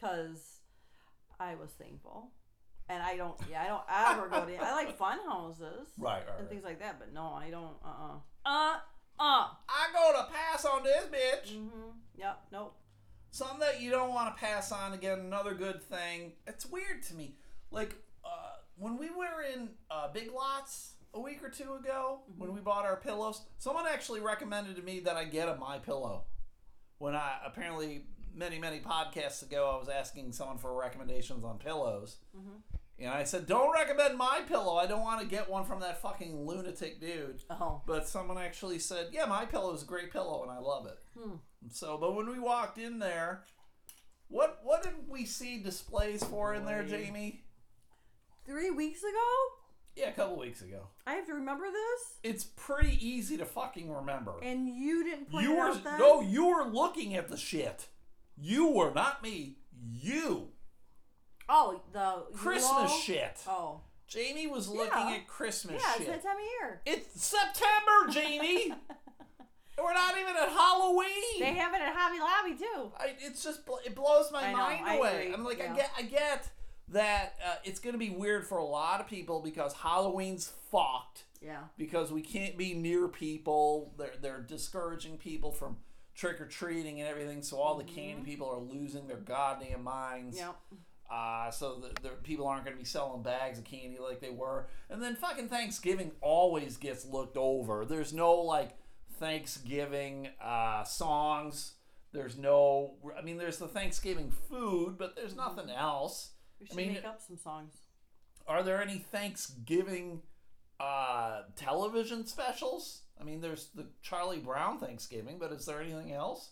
cause 0.00 0.58
I 1.40 1.54
was 1.54 1.70
thankful, 1.70 2.30
and 2.88 3.02
I 3.02 3.16
don't. 3.16 3.38
Yeah, 3.50 3.62
I 3.62 3.66
don't 3.68 4.18
ever 4.18 4.28
go 4.28 4.44
to. 4.46 4.62
I 4.62 4.72
like 4.72 4.96
fun 4.98 5.18
houses 5.26 5.88
right, 5.98 6.12
right, 6.14 6.24
and 6.28 6.40
right. 6.40 6.48
things 6.48 6.64
like 6.64 6.80
that. 6.80 6.98
But 6.98 7.12
no, 7.12 7.32
I 7.32 7.50
don't. 7.50 7.76
Uh. 7.84 7.88
uh 7.88 8.18
Uh. 8.46 8.76
Uh. 9.18 9.46
I 9.68 9.86
go 9.92 10.12
to 10.20 10.32
pass 10.32 10.64
on 10.64 10.82
this 10.82 11.04
bitch. 11.04 11.56
Mhm. 11.56 11.92
Yep. 12.16 12.40
Nope. 12.52 12.76
Something 13.30 13.60
that 13.60 13.80
you 13.80 13.90
don't 13.90 14.10
want 14.10 14.36
to 14.36 14.40
pass 14.40 14.70
on 14.70 14.92
again. 14.92 15.18
Another 15.18 15.54
good 15.54 15.82
thing. 15.82 16.32
It's 16.46 16.66
weird 16.66 17.02
to 17.04 17.14
me. 17.14 17.36
Like 17.70 17.96
when 18.76 18.96
we 18.98 19.10
were 19.10 19.42
in 19.42 19.70
uh, 19.90 20.08
Big 20.12 20.30
Lots 20.32 20.94
a 21.12 21.20
week 21.20 21.42
or 21.44 21.48
two 21.48 21.74
ago, 21.74 22.22
when 22.36 22.52
we 22.52 22.60
bought 22.60 22.84
our 22.84 22.96
pillows, 22.96 23.42
someone 23.58 23.84
actually 23.88 24.20
recommended 24.20 24.76
to 24.76 24.82
me 24.82 25.00
that 25.00 25.16
I 25.16 25.24
get 25.24 25.48
a 25.48 25.56
My 25.56 25.78
Pillow. 25.78 26.24
When 26.98 27.14
I 27.14 27.38
apparently 27.44 28.06
many 28.34 28.58
many 28.58 28.80
podcasts 28.80 29.42
ago, 29.42 29.70
I 29.74 29.78
was 29.78 29.88
asking 29.88 30.32
someone 30.32 30.58
for 30.58 30.74
recommendations 30.74 31.44
on 31.44 31.58
pillows. 31.58 32.16
Mhm. 32.36 32.62
And 32.98 33.10
I 33.10 33.24
said, 33.24 33.46
"Don't 33.46 33.72
recommend 33.72 34.16
my 34.16 34.42
pillow. 34.46 34.76
I 34.76 34.86
don't 34.86 35.02
want 35.02 35.20
to 35.20 35.26
get 35.26 35.50
one 35.50 35.64
from 35.64 35.80
that 35.80 36.00
fucking 36.00 36.46
lunatic 36.46 37.00
dude." 37.00 37.42
Oh. 37.50 37.82
But 37.86 38.08
someone 38.08 38.38
actually 38.38 38.78
said, 38.78 39.12
"Yeah, 39.12 39.26
my 39.26 39.44
pillow 39.44 39.72
is 39.74 39.82
a 39.82 39.86
great 39.86 40.12
pillow, 40.12 40.42
and 40.42 40.50
I 40.50 40.58
love 40.58 40.86
it." 40.86 40.98
Hmm. 41.18 41.36
So, 41.68 41.96
but 41.98 42.14
when 42.14 42.28
we 42.28 42.38
walked 42.38 42.78
in 42.78 42.98
there, 43.00 43.44
what 44.28 44.60
what 44.64 44.82
did 44.82 45.08
we 45.08 45.24
see 45.24 45.58
displays 45.62 46.24
for 46.24 46.54
in 46.54 46.64
there, 46.64 46.84
Jamie? 46.84 47.43
Three 48.46 48.70
weeks 48.70 49.00
ago, 49.02 49.18
Yeah, 49.96 50.08
a 50.08 50.12
couple 50.12 50.36
weeks 50.36 50.60
ago. 50.62 50.88
I 51.06 51.14
have 51.14 51.26
to 51.26 51.34
remember 51.34 51.66
this, 51.70 52.18
It's 52.22 52.44
pretty 52.44 52.98
easy 53.06 53.36
to 53.38 53.44
fucking 53.44 53.90
remember. 53.90 54.34
and 54.42 54.68
you 54.68 55.02
didn't 55.04 55.30
point 55.30 55.44
You 55.44 55.54
were 55.56 55.68
out 55.68 55.84
then. 55.84 55.98
no, 55.98 56.20
you 56.20 56.46
were 56.46 56.64
looking 56.64 57.14
at 57.16 57.28
the 57.28 57.36
shit. 57.36 57.86
You 58.36 58.68
were 58.68 58.92
not 58.92 59.22
me. 59.22 59.58
You 59.92 60.48
Oh, 61.48 61.82
the 61.92 62.24
Christmas 62.36 62.92
shit. 63.02 63.38
Oh. 63.46 63.80
Jamie 64.06 64.46
was 64.46 64.68
looking 64.68 65.08
Yeah. 65.08 65.16
at 65.16 65.26
Christmas 65.26 65.82
Yeah, 65.82 65.94
it's 65.96 66.06
that 66.06 66.22
time 66.22 66.36
of 66.36 66.42
year. 66.60 66.82
It's 66.86 67.22
September, 67.24 68.10
Jamie. 68.10 68.72
We're 69.78 69.92
not 69.92 70.16
even 70.16 70.36
at 70.36 70.48
Halloween. 70.50 71.40
They 71.40 71.52
have 71.54 71.74
it 71.74 71.80
at 71.82 71.94
Hobby 71.96 72.20
Lobby 72.20 72.56
too. 72.58 72.92
I, 72.96 73.14
it's 73.18 73.42
just 73.42 73.60
it 73.84 73.94
blows 73.94 74.30
my 74.30 74.48
I 74.48 74.52
mind 74.52 74.84
I 74.86 74.94
away. 74.96 75.30
I'm 75.34 75.44
like, 75.44 75.60
I 75.60 75.74
get, 75.74 75.90
I 75.98 76.02
get 76.02 76.48
that 76.88 77.34
uh, 77.46 77.54
it's 77.64 77.80
gonna 77.80 77.98
be 77.98 78.10
weird 78.10 78.46
for 78.46 78.58
a 78.58 78.64
lot 78.64 79.00
of 79.00 79.06
people 79.08 79.40
because 79.40 79.72
Halloween's 79.74 80.52
fucked 80.70 81.24
Yeah. 81.40 81.64
because 81.78 82.12
we 82.12 82.20
can't 82.22 82.56
be 82.58 82.74
near 82.74 83.08
people. 83.08 83.92
They're 83.98 84.14
they're 84.20 84.40
discouraging 84.42 85.18
people 85.18 85.50
from 85.52 85.78
trick 86.14 86.40
or 86.40 86.46
treating 86.46 87.00
and 87.00 87.08
everything. 87.08 87.42
So 87.42 87.58
all 87.58 87.76
the 87.76 87.84
candy 87.84 88.22
people 88.22 88.48
are 88.48 88.58
losing 88.58 89.08
their 89.08 89.16
goddamn 89.16 89.82
minds. 89.82 90.38
Yep. 90.38 90.56
Uh, 91.10 91.50
so 91.50 91.76
the, 91.80 92.02
the 92.02 92.08
people 92.22 92.46
aren't 92.46 92.64
going 92.64 92.76
to 92.76 92.80
be 92.80 92.86
selling 92.86 93.22
bags 93.22 93.58
of 93.58 93.64
candy 93.64 93.98
like 94.00 94.20
they 94.20 94.30
were. 94.30 94.66
And 94.88 95.02
then 95.02 95.14
fucking 95.16 95.48
Thanksgiving 95.48 96.12
always 96.20 96.76
gets 96.76 97.04
looked 97.04 97.36
over. 97.36 97.84
There's 97.84 98.12
no 98.12 98.32
like 98.36 98.70
Thanksgiving 99.18 100.28
uh, 100.42 100.84
songs. 100.84 101.74
There's 102.12 102.38
no. 102.38 102.94
I 103.18 103.22
mean, 103.22 103.38
there's 103.38 103.58
the 103.58 103.66
Thanksgiving 103.68 104.30
food, 104.30 104.96
but 104.98 105.16
there's 105.16 105.34
nothing 105.34 105.68
else. 105.70 106.30
We 106.64 106.68
should 106.68 106.76
mean- 106.76 106.92
make 106.94 107.04
up 107.04 107.20
some 107.20 107.36
songs. 107.36 107.74
Are 108.46 108.62
there 108.62 108.82
any 108.82 108.98
Thanksgiving 108.98 110.20
uh, 110.80 111.42
television 111.56 112.26
specials? 112.26 113.02
I 113.20 113.24
mean, 113.24 113.40
there's 113.40 113.68
the 113.74 113.86
Charlie 114.02 114.38
Brown 114.40 114.78
Thanksgiving, 114.78 115.38
but 115.38 115.52
is 115.52 115.64
there 115.66 115.80
anything 115.80 116.12
else? 116.12 116.50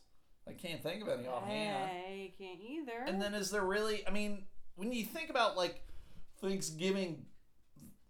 I 0.48 0.52
can't 0.52 0.82
think 0.82 1.02
of 1.02 1.08
any 1.08 1.26
offhand. 1.28 1.90
I 1.90 2.32
can't 2.38 2.60
either. 2.60 3.04
And 3.06 3.20
then 3.20 3.34
is 3.34 3.50
there 3.50 3.64
really? 3.64 4.06
I 4.06 4.10
mean, 4.10 4.44
when 4.76 4.90
you 4.92 5.04
think 5.04 5.28
about 5.30 5.56
like 5.56 5.82
Thanksgiving 6.40 7.26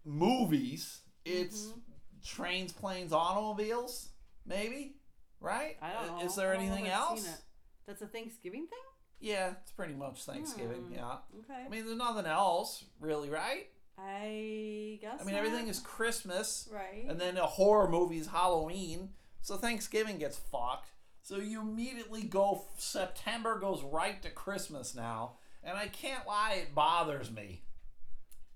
movies, 0.05 1.01
it's 1.25 1.65
Mm-hmm. 1.67 1.79
trains, 2.25 2.71
planes, 2.71 3.11
automobiles, 3.13 4.09
maybe, 4.45 4.95
right? 5.39 5.77
I 5.81 5.91
don't 5.93 6.07
know. 6.19 6.25
Is 6.25 6.35
there 6.35 6.51
I 6.53 6.55
don't 6.55 6.65
know 6.67 6.71
if 6.71 6.77
anything 6.79 6.91
else? 6.91 7.37
That's 7.85 8.01
a 8.01 8.07
Thanksgiving 8.07 8.67
thing. 8.67 8.79
Yeah, 9.19 9.53
it's 9.61 9.71
pretty 9.71 9.93
much 9.93 10.23
Thanksgiving. 10.23 10.83
Hmm. 10.83 10.93
Yeah. 10.93 11.15
Okay. 11.39 11.63
I 11.65 11.69
mean, 11.69 11.85
there's 11.85 11.97
nothing 11.97 12.25
else, 12.25 12.83
really, 12.99 13.29
right? 13.29 13.67
I 13.97 14.97
guess. 15.01 15.21
I 15.21 15.23
mean, 15.23 15.35
not. 15.35 15.45
everything 15.45 15.67
is 15.67 15.79
Christmas, 15.79 16.67
right. 16.73 17.05
and 17.07 17.19
then 17.19 17.37
a 17.37 17.45
horror 17.45 17.87
movie's 17.89 18.27
Halloween, 18.27 19.09
so 19.41 19.55
Thanksgiving 19.55 20.17
gets 20.17 20.37
fucked. 20.37 20.89
So 21.21 21.37
you 21.37 21.61
immediately 21.61 22.23
go, 22.23 22.65
September 22.77 23.57
goes 23.59 23.81
right 23.83 24.21
to 24.23 24.29
Christmas 24.29 24.93
now, 24.93 25.35
and 25.63 25.77
I 25.77 25.87
can't 25.87 26.27
lie, 26.27 26.57
it 26.63 26.75
bothers 26.75 27.31
me. 27.31 27.61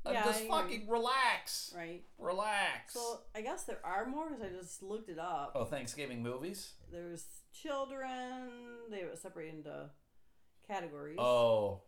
Uh, 0.05 0.11
Yeah, 0.11 0.25
just 0.25 0.39
I 0.39 0.43
agree. 0.43 0.49
fucking 0.49 0.89
relax. 0.89 1.73
right. 1.77 2.03
Relax. 2.17 2.93
So 2.93 3.21
I 3.35 3.41
guess 3.41 3.63
there 3.63 3.79
are 3.85 4.05
more 4.05 4.29
because 4.29 4.43
I 4.43 4.49
just 4.49 4.83
looked 4.83 5.09
it 5.09 5.19
up. 5.19 5.53
oh, 5.55 5.65
Thanksgiving 5.65 6.21
movies? 6.23 6.73
There's 6.91 7.25
children. 7.53 8.49
They 8.89 9.03
were 9.03 9.15
separated 9.15 9.55
into 9.57 9.89
categories. 10.67 11.17
Oh, 11.19 11.81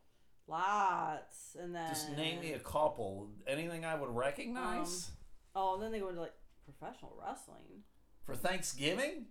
Lots, 0.47 1.55
and 1.61 1.75
then 1.75 1.89
just 1.89 2.15
name 2.17 2.39
me 2.39 2.53
a 2.53 2.59
couple. 2.59 3.29
Anything 3.47 3.85
I 3.85 3.93
would 3.93 4.09
recognize? 4.09 5.11
Um, 5.55 5.61
oh, 5.61 5.73
and 5.75 5.83
then 5.83 5.91
they 5.91 5.99
go 5.99 6.09
into 6.09 6.21
like 6.21 6.33
professional 6.65 7.15
wrestling. 7.23 7.83
For 8.25 8.35
Thanksgiving? 8.35 9.25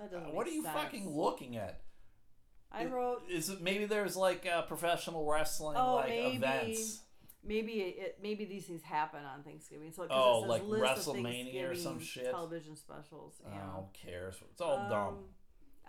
That 0.00 0.10
doesn't. 0.10 0.30
Uh, 0.30 0.32
what 0.32 0.46
are 0.48 0.50
you 0.50 0.64
sense. 0.64 0.74
fucking 0.74 1.08
looking 1.16 1.56
at? 1.56 1.82
I 2.72 2.84
wrote 2.86 3.22
Is 3.30 3.48
it 3.50 3.60
maybe 3.60 3.84
there's 3.84 4.16
like 4.16 4.46
uh, 4.46 4.62
professional 4.62 5.24
wrestling 5.26 5.76
Oh, 5.78 5.96
like 5.96 6.08
maybe. 6.08 6.36
events? 6.36 7.00
maybe 7.42 7.72
it 7.72 8.18
maybe 8.22 8.44
these 8.44 8.66
things 8.66 8.82
happen 8.82 9.24
on 9.24 9.42
Thanksgiving. 9.42 9.92
So 9.92 10.06
Oh, 10.10 10.38
it 10.38 10.40
says 10.42 10.48
like 10.50 10.62
list 10.64 11.08
of 11.08 11.16
WrestleMania 11.16 11.70
or 11.70 11.74
some 11.74 12.00
shit? 12.00 12.30
Television 12.30 12.76
specials. 12.76 13.40
Yeah. 13.44 13.60
who 13.74 13.84
cares? 13.92 14.36
It's 14.50 14.60
all 14.60 14.78
um, 14.78 14.88
dumb. 14.90 15.16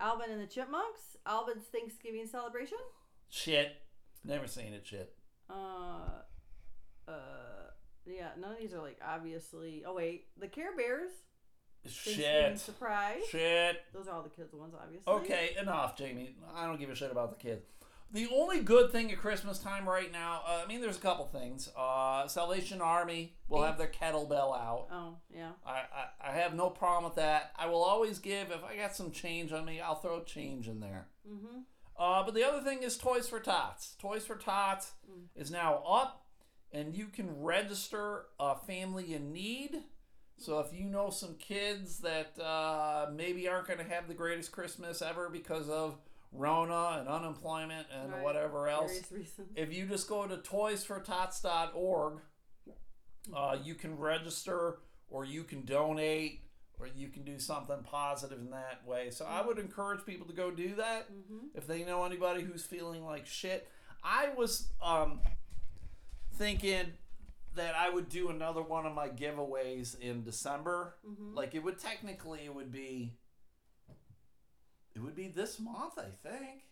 Alvin 0.02 0.32
and 0.32 0.42
the 0.42 0.48
Chipmunks. 0.48 1.18
Alvin's 1.26 1.66
Thanksgiving 1.66 2.28
celebration. 2.28 2.78
Shit. 3.30 3.76
Never 4.26 4.48
seen 4.48 4.74
it. 4.74 4.86
Shit. 4.86 5.14
Uh, 5.50 6.24
uh, 7.08 7.12
yeah. 8.06 8.30
None 8.40 8.52
of 8.54 8.60
these 8.60 8.74
are 8.74 8.82
like 8.82 9.00
obviously. 9.08 9.84
Oh 9.86 9.94
wait, 9.94 10.28
the 10.38 10.48
Care 10.48 10.76
Bears. 10.76 11.12
Shit. 11.88 12.60
surprise. 12.60 13.22
Shit. 13.30 13.82
Those 13.94 14.08
are 14.08 14.16
all 14.16 14.22
the 14.22 14.30
kids' 14.30 14.54
ones, 14.54 14.76
obviously. 14.80 15.12
Okay, 15.12 15.56
enough, 15.60 15.98
Jamie. 15.98 16.36
I 16.56 16.68
don't 16.68 16.80
give 16.80 16.90
a 16.90 16.96
shit 16.96 17.12
about 17.12 17.32
the 17.32 17.44
kids. 17.44 17.66
The 18.14 18.28
only 18.34 18.60
good 18.62 18.92
thing 18.92 19.10
at 19.12 19.18
Christmas 19.20 19.58
time 19.60 19.88
right 19.88 20.12
now, 20.12 20.42
uh, 20.46 20.62
I 20.64 20.68
mean, 20.68 20.82
there's 20.82 20.98
a 20.98 21.02
couple 21.02 21.26
things. 21.26 21.70
Uh, 21.78 22.28
Salvation 22.28 22.82
Army 22.82 23.36
will 23.48 23.64
have 23.64 23.78
their 23.78 23.88
kettlebell 23.88 24.54
out. 24.54 24.88
Oh 24.92 25.16
yeah. 25.34 25.52
I, 25.66 25.84
I, 26.22 26.30
I 26.30 26.32
have 26.34 26.54
no 26.54 26.70
problem 26.70 27.06
with 27.06 27.16
that. 27.16 27.52
I 27.58 27.68
will 27.68 27.84
always 27.84 28.20
give, 28.20 28.52
if 28.52 28.64
I 28.64 28.76
got 28.76 28.96
some 28.96 29.12
change 29.12 29.54
on 29.54 29.64
me, 29.64 29.80
I'll 29.80 29.96
throw 29.96 30.24
change 30.24 30.68
in 30.68 30.82
there. 30.82 31.08
Mm-hmm. 31.30 31.60
Uh, 31.98 32.24
but 32.24 32.34
the 32.34 32.44
other 32.44 32.62
thing 32.62 32.84
is 32.84 32.98
Toys 32.98 33.30
for 33.30 33.40
Tots. 33.40 33.96
Toys 34.00 34.26
for 34.26 34.36
Tots 34.36 34.92
Mm. 35.10 35.26
is 35.36 35.52
now 35.52 35.84
up, 35.88 36.26
and 36.72 36.96
you 36.96 37.08
can 37.08 37.42
register 37.42 38.26
a 38.40 38.56
family 38.56 39.14
in 39.14 39.32
need. 39.34 39.84
So 40.38 40.60
if 40.60 40.74
you 40.74 40.86
know 40.86 41.10
some 41.12 41.36
kids 41.36 42.00
that 42.00 42.38
uh, 42.40 43.10
maybe 43.14 43.48
aren't 43.48 43.68
going 43.68 43.80
to 43.80 43.86
have 43.94 44.08
the 44.08 44.14
greatest 44.14 44.52
Christmas 44.52 45.02
ever 45.02 45.30
because 45.30 45.70
of 45.70 45.98
Rona 46.32 46.98
and 47.00 47.08
unemployment 47.10 47.88
and 47.94 48.12
Right. 48.14 48.24
whatever 48.24 48.68
else, 48.70 48.92
if 49.56 49.74
you 49.74 49.86
just 49.86 50.08
go 50.08 50.26
to 50.28 50.38
toysfortots.org, 50.38 52.20
uh, 53.36 53.58
you 53.64 53.76
can 53.76 53.98
register 53.98 54.80
or 55.10 55.26
you 55.26 55.44
can 55.44 55.64
donate 55.66 56.42
or 56.80 56.88
you 56.88 57.10
can 57.10 57.24
do 57.24 57.38
something 57.38 57.84
positive 57.84 58.40
in 58.40 58.50
that 58.52 58.86
way. 58.88 59.10
So 59.12 59.26
I 59.26 59.46
would 59.46 59.60
encourage 59.60 60.06
people 60.06 60.26
to 60.28 60.34
go 60.34 60.50
do 60.52 60.76
that 60.76 61.12
Mm-hmm. 61.12 61.48
if 61.56 61.68
they 61.68 61.84
know 61.84 62.04
anybody 62.06 62.42
who's 62.44 62.64
feeling 62.66 63.06
like 63.06 63.26
shit. 63.28 63.68
I 64.04 64.30
was 64.36 64.72
um, 64.82 65.20
thinking 66.36 66.94
that 67.56 67.76
I 67.76 67.90
would 67.90 68.10
do 68.10 68.30
another 68.30 68.62
one 68.62 68.86
of 68.86 68.94
my 68.96 69.10
giveaways 69.10 70.00
in 70.00 70.24
December. 70.24 70.96
Mm-hmm. 71.08 71.36
Like 71.36 71.54
it 71.54 71.60
would 71.64 71.78
technically 71.78 72.40
it 72.46 72.56
would 72.56 72.72
be 72.72 73.14
it 74.96 75.02
would 75.02 75.16
be 75.16 75.28
this 75.28 75.60
month, 75.60 75.98
I 75.98 76.10
think. 76.28 76.64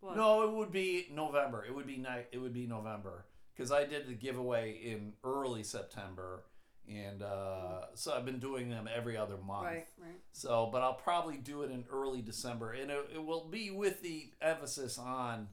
What? 0.00 0.16
No, 0.16 0.42
it 0.42 0.52
would 0.52 0.72
be 0.72 1.08
November. 1.12 1.64
It 1.64 1.74
would 1.74 1.86
be 1.86 1.96
ni- 1.96 2.26
It 2.32 2.38
would 2.38 2.52
be 2.52 2.66
November 2.66 3.26
because 3.54 3.72
I 3.72 3.84
did 3.84 4.06
the 4.06 4.14
giveaway 4.14 4.72
in 4.72 5.14
early 5.24 5.62
September, 5.62 6.44
and 6.88 7.22
uh, 7.22 7.86
so 7.94 8.12
I've 8.14 8.24
been 8.26 8.38
doing 8.38 8.68
them 8.68 8.88
every 8.94 9.16
other 9.16 9.36
month. 9.38 9.64
Right. 9.66 9.86
Right. 9.98 10.20
So, 10.32 10.68
but 10.70 10.82
I'll 10.82 10.94
probably 10.94 11.38
do 11.38 11.62
it 11.62 11.70
in 11.70 11.84
early 11.90 12.20
December, 12.22 12.72
and 12.72 12.90
it, 12.90 13.10
it 13.14 13.24
will 13.24 13.48
be 13.48 13.70
with 13.70 14.02
the 14.02 14.30
emphasis 14.42 14.98
on 14.98 15.48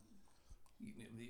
you 0.79 0.91
know, 1.03 1.09
the 1.17 1.29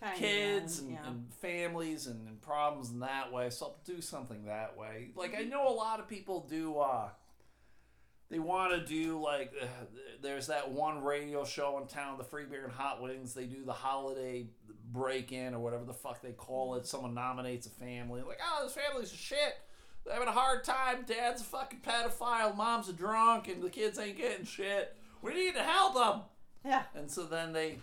Tiny 0.00 0.18
kids 0.18 0.80
and, 0.80 0.92
yeah. 0.92 1.06
and 1.06 1.32
families 1.34 2.06
and, 2.06 2.26
and 2.26 2.40
problems 2.42 2.90
in 2.90 3.00
that 3.00 3.32
way. 3.32 3.48
So 3.50 3.66
I'll 3.66 3.80
do 3.84 4.00
something 4.00 4.46
that 4.46 4.76
way. 4.76 5.10
Like 5.14 5.32
Mm-hmm. 5.34 5.42
I 5.42 5.44
know 5.44 5.68
a 5.68 5.70
lot 5.74 6.00
of 6.00 6.08
people 6.08 6.46
do. 6.48 6.78
Uh, 6.78 7.10
they 8.34 8.40
want 8.40 8.72
to 8.72 8.84
do 8.84 9.20
like 9.22 9.52
uh, 9.62 9.66
there's 10.22 10.48
that 10.48 10.70
one 10.70 11.02
radio 11.02 11.44
show 11.44 11.78
in 11.78 11.86
town, 11.86 12.18
the 12.18 12.24
Free 12.24 12.44
Beer 12.44 12.64
and 12.64 12.72
Hot 12.72 13.00
Wings. 13.00 13.32
They 13.32 13.46
do 13.46 13.64
the 13.64 13.72
holiday 13.72 14.48
break 14.90 15.32
in 15.32 15.54
or 15.54 15.60
whatever 15.60 15.84
the 15.84 15.94
fuck 15.94 16.20
they 16.20 16.32
call 16.32 16.74
it. 16.74 16.86
Someone 16.86 17.14
nominates 17.14 17.66
a 17.66 17.70
family, 17.70 18.22
like, 18.22 18.40
oh, 18.44 18.64
this 18.64 18.74
family's 18.74 19.12
a 19.12 19.16
shit. 19.16 19.54
They're 20.04 20.14
having 20.14 20.28
a 20.28 20.32
hard 20.32 20.64
time. 20.64 21.04
Dad's 21.06 21.42
a 21.42 21.44
fucking 21.44 21.80
pedophile. 21.80 22.56
Mom's 22.56 22.88
a 22.88 22.92
drunk, 22.92 23.48
and 23.48 23.62
the 23.62 23.70
kids 23.70 23.98
ain't 23.98 24.18
getting 24.18 24.44
shit. 24.44 24.96
We 25.22 25.32
need 25.32 25.54
to 25.54 25.62
help 25.62 25.94
them. 25.94 26.22
Yeah. 26.64 26.82
And 26.94 27.10
so 27.10 27.24
then 27.24 27.52
they 27.52 27.78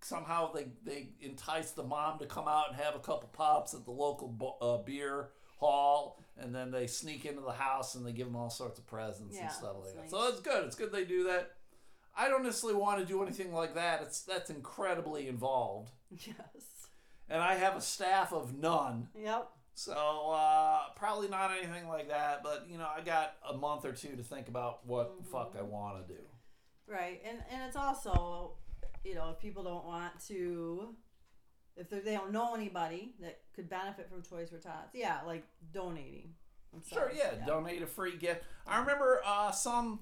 somehow 0.00 0.52
they 0.52 0.68
they 0.84 1.10
entice 1.20 1.72
the 1.72 1.84
mom 1.84 2.18
to 2.18 2.26
come 2.26 2.48
out 2.48 2.70
and 2.70 2.80
have 2.80 2.96
a 2.96 3.00
couple 3.00 3.28
pops 3.32 3.74
at 3.74 3.84
the 3.84 3.90
local 3.90 4.28
bo- 4.28 4.56
uh, 4.60 4.78
beer 4.78 5.28
hall, 5.58 6.21
and 6.36 6.54
then 6.54 6.70
they 6.70 6.86
sneak 6.86 7.24
into 7.24 7.40
the 7.42 7.52
house 7.52 7.94
and 7.94 8.06
they 8.06 8.12
give 8.12 8.26
them 8.26 8.36
all 8.36 8.50
sorts 8.50 8.78
of 8.78 8.86
presents 8.86 9.36
Yeah, 9.36 9.42
and 9.44 9.52
stuff 9.52 9.76
like 9.82 9.94
that. 9.94 10.00
nice. 10.02 10.10
So 10.10 10.28
it's 10.28 10.40
good. 10.40 10.64
It's 10.64 10.76
good 10.76 10.92
they 10.92 11.04
do 11.04 11.24
that. 11.24 11.50
I 12.16 12.28
don't 12.28 12.42
necessarily 12.42 12.78
want 12.78 13.00
to 13.00 13.06
do 13.06 13.22
anything 13.22 13.52
like 13.52 13.74
that. 13.74 14.02
It's 14.02 14.22
that's 14.22 14.50
incredibly 14.50 15.28
involved, 15.28 15.90
Yes. 16.10 16.86
and 17.28 17.40
I 17.42 17.54
have 17.54 17.76
a 17.76 17.80
staff 17.80 18.32
of 18.32 18.54
none. 18.58 19.08
Yep. 19.18 19.48
So 19.74 19.92
uh, 19.94 20.80
probably 20.96 21.28
not 21.28 21.50
anything 21.52 21.88
like 21.88 22.08
that. 22.10 22.42
But 22.42 22.66
you 22.68 22.76
know, 22.76 22.86
I 22.94 23.00
got 23.00 23.36
a 23.48 23.54
month 23.56 23.86
or 23.86 23.92
two 23.92 24.14
to 24.16 24.22
think 24.22 24.48
about 24.48 24.86
what 24.86 25.16
the 25.16 25.24
fuck 25.24 25.54
I 25.58 25.62
want 25.62 26.06
to 26.06 26.12
do. 26.14 26.20
Right, 26.86 27.22
and 27.26 27.38
and 27.50 27.62
it's 27.66 27.76
also, 27.76 28.56
you 29.04 29.14
know, 29.14 29.30
if 29.30 29.38
people 29.38 29.62
don't 29.64 29.86
want 29.86 30.12
to, 30.28 30.94
if 31.76 31.88
they're- 31.90 32.02
don't 32.02 32.32
know 32.32 32.54
anybody 32.54 33.14
that 33.20 33.40
could 33.54 33.68
benefit 33.68 34.08
from 34.10 34.22
Toys 34.22 34.50
for 34.50 34.58
Tots, 34.58 34.94
yeah, 34.94 35.20
like 35.26 35.44
donating. 35.72 36.34
Sure, 36.88 37.08
themselves, 37.08 37.36
yeah, 37.38 37.46
donate 37.46 37.82
a 37.82 37.86
free 37.86 38.16
gift. 38.16 38.44
I 38.66 38.78
remember 38.80 39.20
uh, 39.26 39.50
some 39.50 40.00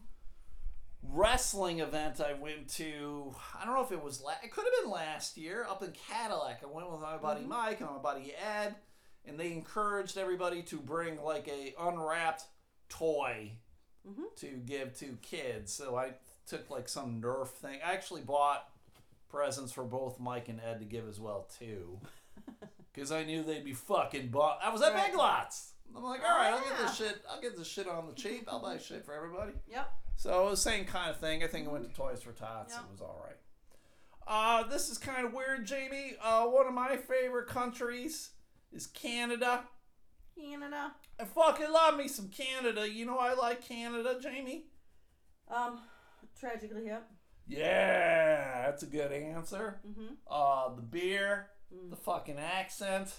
wrestling 1.02 1.80
event 1.80 2.20
I 2.20 2.34
went 2.34 2.68
to. 2.74 3.34
I 3.60 3.64
don't 3.64 3.74
know 3.74 3.82
if 3.82 3.92
it 3.92 4.02
was 4.02 4.20
la- 4.20 4.34
it 4.42 4.50
could 4.52 4.64
have 4.64 4.82
been 4.82 4.90
last 4.90 5.36
year 5.36 5.66
up 5.68 5.82
in 5.82 5.92
Cadillac. 6.08 6.60
I 6.62 6.66
went 6.66 6.90
with 6.90 7.00
my 7.00 7.16
buddy 7.16 7.44
Mike 7.44 7.80
and 7.80 7.90
my 7.90 7.98
buddy 7.98 8.34
Ed, 8.34 8.76
and 9.24 9.38
they 9.38 9.52
encouraged 9.52 10.18
everybody 10.18 10.62
to 10.64 10.76
bring 10.78 11.20
like 11.22 11.48
a 11.48 11.74
unwrapped 11.80 12.44
toy 12.88 13.52
Mhm. 14.06 14.34
to 14.36 14.46
give 14.58 14.96
to 14.98 15.16
kids. 15.22 15.72
So 15.72 15.96
I 15.96 16.14
took 16.46 16.70
like 16.70 16.88
some 16.88 17.20
Nerf 17.20 17.48
thing. 17.48 17.80
I 17.84 17.92
actually 17.94 18.22
bought 18.22 18.69
presents 19.30 19.72
for 19.72 19.84
both 19.84 20.20
Mike 20.20 20.48
and 20.48 20.60
Ed 20.60 20.80
to 20.80 20.84
give 20.84 21.08
as 21.08 21.20
well 21.20 21.48
too. 21.58 22.00
Because 22.92 23.12
I 23.12 23.22
knew 23.24 23.44
they'd 23.44 23.64
be 23.64 23.72
fucking 23.72 24.28
bought. 24.28 24.58
I 24.62 24.70
was 24.70 24.82
at. 24.82 24.94
Big 24.94 25.14
Lots. 25.14 25.74
I'm 25.96 26.02
like, 26.02 26.22
all 26.22 26.36
right, 26.36 26.52
I'll 26.52 26.60
get 26.60 26.78
this 26.78 26.96
shit. 26.96 27.22
I'll 27.30 27.40
get 27.40 27.56
this 27.56 27.66
shit 27.68 27.88
on 27.88 28.06
the 28.06 28.14
cheap. 28.14 28.48
I'll 28.50 28.60
buy 28.60 28.78
shit 28.78 29.04
for 29.04 29.14
everybody. 29.14 29.52
Yep. 29.68 29.92
So 30.16 30.46
it 30.46 30.50
was 30.50 30.64
the 30.64 30.70
same 30.70 30.84
kind 30.84 31.10
of 31.10 31.18
thing. 31.18 31.42
I 31.42 31.46
think 31.46 31.66
I 31.66 31.70
went 31.70 31.88
to 31.88 31.94
Toys 31.94 32.22
for 32.22 32.32
Tots. 32.32 32.74
Yep. 32.74 32.84
It 32.84 32.92
was 32.92 33.00
all 33.00 33.24
right. 33.24 33.36
Uh, 34.26 34.68
this 34.68 34.88
is 34.90 34.98
kind 34.98 35.26
of 35.26 35.32
weird, 35.32 35.66
Jamie. 35.66 36.14
Uh, 36.22 36.44
one 36.46 36.66
of 36.66 36.74
my 36.74 36.96
favorite 36.96 37.48
countries 37.48 38.30
is 38.72 38.86
Canada. 38.86 39.64
Canada. 40.38 40.92
I 41.18 41.24
fucking 41.24 41.72
love 41.72 41.96
me 41.96 42.06
some 42.06 42.28
Canada. 42.28 42.88
You 42.88 43.06
know 43.06 43.18
I 43.18 43.34
like 43.34 43.66
Canada, 43.66 44.18
Jamie. 44.20 44.66
Um, 45.48 45.80
tragically 46.38 46.86
hip. 46.86 47.04
Yeah, 47.50 48.62
that's 48.66 48.82
a 48.82 48.86
good 48.86 49.12
answer. 49.12 49.80
Mm-hmm. 49.86 50.14
Uh, 50.30 50.74
the 50.76 50.82
beer, 50.82 51.48
the 51.90 51.96
fucking 51.96 52.38
accent. 52.38 53.12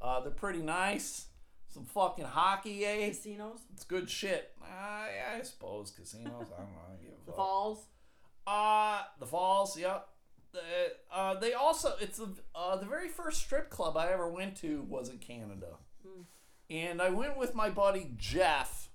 Uh, 0.00 0.20
they're 0.20 0.30
pretty 0.30 0.60
nice. 0.62 1.26
Some 1.68 1.84
fucking 1.84 2.24
hockey, 2.24 2.84
eh? 2.86 3.08
Casinos. 3.08 3.58
It's 3.74 3.84
good 3.84 4.08
shit. 4.08 4.52
Uh, 4.62 4.66
yeah, 5.14 5.38
I 5.38 5.42
suppose 5.42 5.90
casinos. 5.90 6.46
I 6.56 6.60
don't 6.62 6.72
know. 6.72 6.80
I 6.88 6.96
The 7.26 7.32
fuck. 7.32 7.36
falls. 7.36 7.86
Uh, 8.46 9.02
the 9.18 9.26
falls. 9.26 9.76
Yep. 9.78 10.06
the, 10.52 10.60
uh, 11.12 11.34
they 11.40 11.52
also 11.52 11.94
it's 12.00 12.18
the 12.18 12.28
uh, 12.54 12.76
the 12.76 12.86
very 12.86 13.08
first 13.08 13.40
strip 13.40 13.68
club 13.68 13.96
I 13.96 14.10
ever 14.12 14.28
went 14.30 14.56
to 14.58 14.82
was 14.88 15.08
in 15.08 15.18
Canada, 15.18 15.76
and 16.70 17.02
I 17.02 17.10
went 17.10 17.36
with 17.36 17.54
my 17.54 17.68
buddy 17.68 18.12
Jeff. 18.16 18.88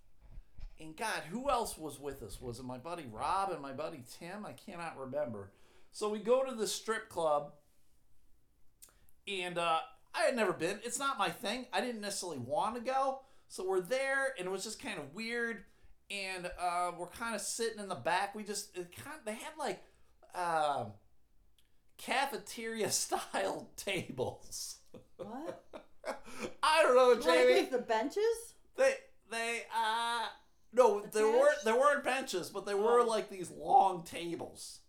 And 0.82 0.97
God, 0.97 1.21
who 1.29 1.47
else 1.49 1.77
was 1.77 1.99
with 1.99 2.23
us? 2.23 2.41
Was 2.41 2.57
it 2.59 2.65
my 2.65 2.79
buddy 2.79 3.05
Rob 3.11 3.51
and 3.51 3.61
my 3.61 3.71
buddy 3.71 4.03
Tim? 4.19 4.45
I 4.45 4.53
cannot 4.53 4.97
remember. 4.97 5.51
So 5.91 6.09
we 6.09 6.17
go 6.19 6.43
to 6.43 6.55
the 6.55 6.65
strip 6.67 7.07
club, 7.07 7.51
and 9.27 9.57
uh, 9.59 9.79
I 10.15 10.21
had 10.21 10.36
never 10.36 10.53
been. 10.53 10.79
It's 10.84 10.97
not 10.97 11.19
my 11.19 11.29
thing. 11.29 11.67
I 11.71 11.82
didn't 11.82 12.01
necessarily 12.01 12.39
want 12.39 12.75
to 12.75 12.82
go. 12.82 13.19
So 13.47 13.67
we're 13.67 13.82
there, 13.82 14.34
and 14.39 14.47
it 14.47 14.49
was 14.49 14.63
just 14.63 14.82
kind 14.82 14.97
of 14.97 15.13
weird. 15.13 15.65
And 16.09 16.49
uh, 16.59 16.91
we're 16.97 17.07
kind 17.07 17.36
of 17.36 17.41
sitting 17.41 17.79
in 17.79 17.88
the 17.88 17.95
back. 17.95 18.34
We 18.34 18.43
just 18.43 18.75
it 18.75 18.91
kind 18.95 19.19
they 19.23 19.34
had 19.34 19.53
like 19.59 19.84
uh, 20.34 20.86
cafeteria 21.97 22.89
style 22.91 23.69
tables. 23.75 24.77
What? 25.17 25.63
I 26.63 26.82
don't 26.84 26.95
know, 26.95 27.09
Like 27.13 27.23
Jamie. 27.23 27.61
with 27.61 27.71
the 27.71 27.77
benches? 27.77 28.55
They 28.77 28.95
they 29.29 29.61
uh 29.75 30.25
no, 30.74 31.01
there 31.11 31.26
Attached? 31.28 31.39
weren't 31.41 31.63
there 31.65 31.76
weren't 31.80 32.03
benches, 32.03 32.49
but 32.49 32.65
there 32.65 32.78
were 32.78 33.01
Oh. 33.01 33.05
like 33.05 33.30
these 33.30 33.49
long 33.51 34.03
tables. 34.03 34.80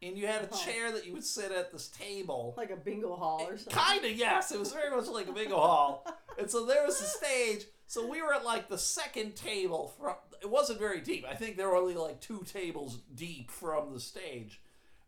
And 0.00 0.18
you 0.18 0.26
had 0.26 0.42
a 0.42 0.48
Oh. 0.52 0.56
chair 0.64 0.90
that 0.92 1.06
you 1.06 1.12
would 1.12 1.24
sit 1.24 1.52
at 1.52 1.70
this 1.70 1.86
table. 1.88 2.54
Like 2.56 2.70
a 2.70 2.76
bingo 2.76 3.14
hall 3.14 3.42
or 3.48 3.56
something? 3.56 3.72
Kind 3.72 4.04
of, 4.04 4.10
yes. 4.12 4.50
It 4.50 4.58
was 4.58 4.72
very 4.72 4.90
much 4.90 5.06
like 5.06 5.28
a 5.28 5.32
bingo 5.32 5.56
hall. 5.56 6.04
And 6.38 6.50
so 6.50 6.66
there 6.66 6.84
was 6.84 7.00
a 7.00 7.04
stage. 7.06 7.66
So 7.86 8.06
we 8.08 8.20
were 8.22 8.34
at 8.34 8.44
like 8.44 8.68
the 8.68 8.78
second 8.78 9.36
table 9.36 9.94
from. 10.00 10.16
It 10.40 10.50
wasn't 10.50 10.80
very 10.80 11.00
deep. 11.00 11.24
I 11.28 11.34
think 11.36 11.56
there 11.56 11.68
were 11.68 11.76
only 11.76 11.94
like 11.94 12.20
two 12.20 12.42
tables 12.44 12.98
deep 13.14 13.48
from 13.50 13.92
the 13.92 14.00
stage. 14.00 14.60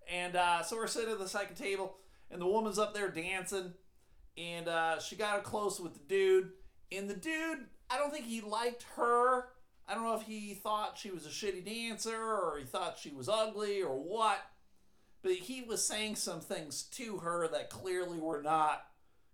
And 0.08 0.36
uh, 0.36 0.62
so 0.62 0.76
we're 0.76 0.86
sitting 0.86 1.10
at 1.10 1.18
the 1.18 1.28
second 1.28 1.56
table, 1.56 1.96
and 2.30 2.40
the 2.40 2.46
woman's 2.46 2.78
up 2.78 2.94
there 2.94 3.08
dancing, 3.10 3.72
and 4.36 4.68
uh, 4.68 5.00
she 5.00 5.16
got 5.16 5.38
up 5.38 5.44
close 5.44 5.80
with 5.80 5.94
the 5.94 6.04
dude. 6.06 6.52
And 6.92 7.08
the 7.10 7.14
dude, 7.14 7.66
I 7.90 7.96
don't 7.98 8.12
think 8.12 8.26
he 8.26 8.42
liked 8.42 8.84
her. 8.96 9.48
I 9.88 9.94
don't 9.94 10.04
know 10.04 10.14
if 10.16 10.22
he 10.22 10.54
thought 10.54 10.96
she 10.98 11.10
was 11.10 11.26
a 11.26 11.30
shitty 11.30 11.64
dancer 11.64 12.16
or 12.16 12.56
he 12.58 12.64
thought 12.64 12.98
she 12.98 13.10
was 13.10 13.28
ugly 13.28 13.82
or 13.82 13.96
what 13.96 14.38
but 15.22 15.32
he 15.32 15.62
was 15.62 15.82
saying 15.84 16.16
some 16.16 16.40
things 16.40 16.82
to 16.82 17.18
her 17.18 17.48
that 17.48 17.70
clearly 17.70 18.18
were 18.18 18.42
not 18.42 18.82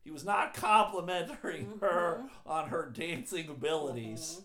he 0.03 0.11
was 0.11 0.25
not 0.25 0.55
complimenting 0.55 1.75
her 1.81 2.23
on 2.47 2.69
her 2.69 2.91
dancing 2.93 3.49
abilities 3.49 4.43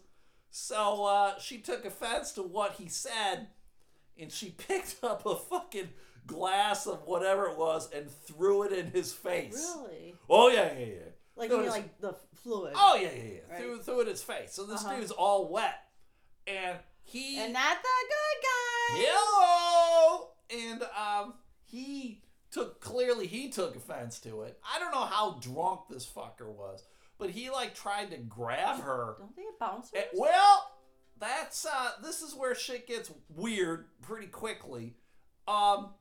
so 0.51 1.06
uh, 1.06 1.38
she 1.39 1.58
took 1.58 1.86
offense 1.86 2.32
to 2.34 2.41
what 2.43 2.74
he 2.74 2.88
said 2.88 3.47
and 4.18 4.32
she 4.32 4.49
picked 4.58 5.03
up 5.03 5.26
a 5.26 5.36
fucking 5.36 5.89
glass 6.28 6.88
of 6.88 7.01
whatever 7.06 7.45
it 7.47 7.58
was 7.58 7.89
and 7.91 8.10
threw 8.10 8.64
it 8.64 8.72
in 8.72 8.88
his 8.91 9.12
face 9.14 9.76
Really? 9.78 10.16
oh 10.30 10.49
yeah 10.49 10.72
yeah 10.78 10.86
yeah 10.86 10.93
Like, 11.36 11.49
you 11.51 11.58
mean 11.60 11.70
like 11.70 11.99
the 11.99 12.16
fluid? 12.43 12.74
oh 12.76 12.95
yeah 12.99 13.10
yeah 13.16 13.24
yeah 13.24 13.39
Right. 13.51 13.60
threw, 13.62 13.82
threw 13.82 13.99
it 13.99 14.03
in 14.03 14.08
his 14.10 14.24
face 14.24 14.53
so 14.53 14.66
this 14.66 14.84
Uh-huh. 14.84 14.95
dude's 14.97 15.12
all 15.12 15.49
wet 15.51 15.76
and 16.48 16.78
he 17.04 17.39
And 17.39 17.54
not 17.54 17.78
the 17.82 17.88
good 18.10 18.43
guy! 18.43 19.06
Hello! 19.08 20.30
And 20.50 20.84
um, 20.84 21.34
he 21.66 22.22
took 22.52 22.80
clearly 22.82 23.28
he 23.28 23.50
took 23.50 23.76
offense 23.76 24.20
to 24.22 24.41
it. 24.43 24.60
I 24.64 24.80
don't 24.80 24.91
know 24.91 25.06
how 25.06 25.39
drunk 25.41 25.82
this 25.89 26.06
fucker 26.06 26.48
was, 26.52 26.84
but 27.18 27.30
he 27.30 27.50
like 27.50 27.76
tried 27.76 28.12
to 28.12 28.18
grab 28.18 28.82
her. 28.82 29.16
Don't 29.20 29.36
they 29.36 29.43
have 29.43 29.60
bouncers? 29.60 29.91
Eh, 29.96 30.04
well, 30.14 30.72
that's 31.20 31.66
uh, 31.66 31.91
this 32.04 32.22
is 32.22 32.36
where 32.36 32.56
shit 32.56 32.88
gets 32.88 33.12
weird 33.30 33.86
pretty 34.02 34.28
quickly. 34.28 34.96
Um, 35.48 35.91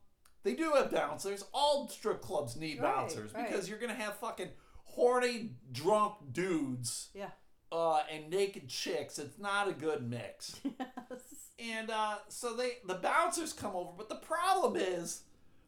they 0.43 0.55
do 0.55 0.73
have 0.73 0.91
bouncers. 0.91 1.45
All 1.53 1.89
strip 1.89 2.21
clubs 2.21 2.57
need 2.57 2.81
Right, 2.81 2.95
bouncers 2.95 3.33
right. 3.35 3.47
because 3.47 3.69
you're 3.69 3.79
gonna 3.79 3.95
have 3.95 4.17
fucking 4.19 4.51
horny 4.85 5.57
drunk 5.73 6.15
dudes 6.33 7.09
yeah. 7.15 7.31
Uh, 7.75 8.03
and 8.11 8.31
naked 8.31 8.69
chicks. 8.69 9.19
It's 9.19 9.39
not 9.39 9.69
a 9.69 9.73
good 9.73 10.09
mix. 10.09 10.61
Yes. 11.11 11.21
And 11.59 11.91
uh, 11.91 12.17
so 12.29 12.55
they 12.55 12.79
the 12.85 12.95
bouncers 12.95 13.53
come 13.53 13.77
over, 13.77 13.93
but 13.97 14.09
the 14.09 14.17
problem 14.17 14.75
is 14.75 15.23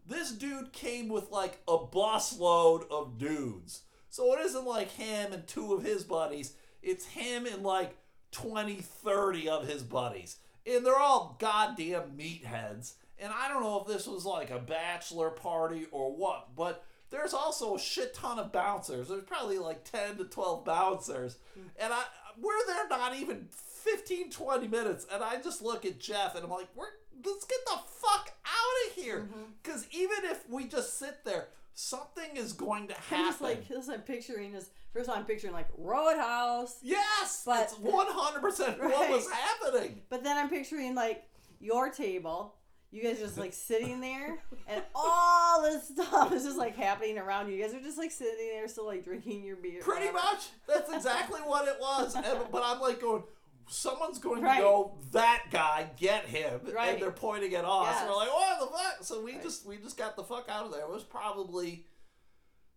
this 0.04 0.32
dude 0.32 0.72
came 0.72 1.09
with 1.09 1.30
like 1.30 1.61
a 1.68 1.78
busload 1.78 2.90
of 2.90 3.18
dudes. 3.18 3.82
So 4.11 4.34
it 4.34 4.40
isn't 4.46 4.66
like 4.66 4.90
him 4.90 5.32
and 5.32 5.46
two 5.46 5.74
of 5.74 5.84
his 5.84 6.02
buddies. 6.02 6.54
It's 6.82 7.07
him 7.07 7.46
and 7.46 7.62
like 7.62 7.96
20, 8.32 8.76
30 8.76 9.48
of 9.48 9.68
his 9.68 9.82
buddies. 9.82 10.38
And 10.66 10.84
they're 10.84 10.98
all 10.98 11.36
goddamn 11.38 12.16
meatheads. 12.16 12.94
And 13.18 13.32
I 13.32 13.48
don't 13.48 13.62
know 13.62 13.80
if 13.80 13.86
this 13.86 14.07
was 14.07 14.24
like 14.24 14.50
a 14.50 14.59
bachelor 14.59 15.30
party 15.30 15.86
or 15.92 16.14
what, 16.16 16.57
but 16.57 16.84
there's 17.11 17.34
also 17.34 17.76
a 17.76 17.78
shit 17.78 18.14
ton 18.14 18.38
of 18.38 18.52
bouncers. 18.52 19.09
There's 19.09 19.24
probably 19.24 19.59
like 19.59 19.84
10 19.84 20.16
to 20.18 20.24
12 20.24 20.64
bouncers. 20.64 21.36
Hmm. 21.54 21.66
And 21.78 21.92
I 21.92 22.02
we're 22.40 22.66
there 22.66 22.88
not 22.88 23.16
even 23.16 23.48
15, 23.50 24.30
20 24.30 24.68
minutes. 24.68 25.07
And 25.12 25.22
I 25.22 25.40
just 25.40 25.62
look 25.62 25.84
at 25.84 25.98
Jeff 25.98 26.34
and 26.34 26.44
I'm 26.44 26.50
like, 26.50 26.68
we're 26.74 26.86
let's 27.24 27.44
get 27.46 27.59
the 27.66 27.78
fuck 27.86 28.32
out 28.44 28.88
of 28.90 29.02
here. 29.02 29.20
Mm-hmm. 29.20 29.42
Because 29.62 29.86
even 29.90 30.18
if 30.24 30.48
we 30.50 30.66
just 30.66 30.98
sit 30.98 31.24
there, 31.24 31.48
something 31.74 32.36
is 32.36 32.52
going 32.52 32.88
to 32.88 32.94
happen. 32.94 33.18
I'm 33.18 33.26
just 33.26 33.40
like, 33.40 33.68
this 33.68 33.88
I'm 33.88 34.02
picturing 34.02 34.54
is, 34.54 34.70
first 34.92 35.09
of 35.09 35.14
all, 35.14 35.20
I'm 35.20 35.24
picturing 35.26 35.52
like 35.52 35.68
Roadhouse, 35.76 36.78
yes, 36.82 37.42
But- 37.46 37.54
that's 37.54 37.74
100% 37.74 38.78
what 38.80 39.11
was 39.11 39.28
happening. 39.30 40.02
but 40.11 40.22
then 40.24 40.36
I'm 40.36 40.48
picturing 40.50 40.94
like 40.94 41.24
your 41.61 41.90
table. 41.90 42.54
You 42.97 43.03
guys 43.03 43.18
are 43.20 43.24
just 43.26 43.36
like 43.38 43.53
sitting 43.53 44.01
there, 44.01 44.38
and 44.68 44.82
all 44.94 45.62
this 45.62 45.88
stuff 45.88 46.32
is 46.32 46.44
just 46.44 46.57
like 46.57 46.74
happening 46.76 47.18
around 47.18 47.49
you. 47.49 47.55
You 47.57 47.62
guys 47.62 47.74
are 47.74 47.80
just 47.80 47.99
like 47.99 48.11
sitting 48.11 48.49
there, 48.53 48.66
still 48.68 48.86
like 48.86 49.05
drinking 49.05 49.44
your 49.44 49.57
beer. 49.57 49.82
Pretty 49.82 50.11
much. 50.11 50.49
That's 50.66 50.90
exactly 50.92 51.40
what 51.40 51.68
it 51.68 51.76
was. 51.80 52.14
And, 52.16 52.38
but 52.51 52.62
I'm 52.64 52.80
like 52.80 53.01
going, 53.01 53.22
someone's 53.68 54.18
going 54.18 54.42
Right. 54.42 54.57
to 54.57 54.62
go, 54.62 54.92
that 55.12 55.44
guy, 55.51 55.90
get 55.99 56.24
him. 56.24 56.61
Right. 56.74 56.94
And 56.94 57.03
they're 57.03 57.11
pointing 57.11 57.55
at 57.55 57.64
us. 57.66 57.86
Yes. 57.90 58.09
We're 58.09 58.16
like, 58.16 58.32
what 58.32 58.61
the 58.61 58.66
fuck? 58.66 58.97
So 59.03 59.22
we 59.22 59.32
Right. 59.34 59.42
just 59.42 59.66
we 59.66 59.76
just 59.76 59.99
got 59.99 60.16
the 60.16 60.24
fuck 60.24 60.49
out 60.49 60.64
of 60.64 60.72
there. 60.72 60.82
It 60.82 60.90
was 60.90 61.05
probably 61.05 61.84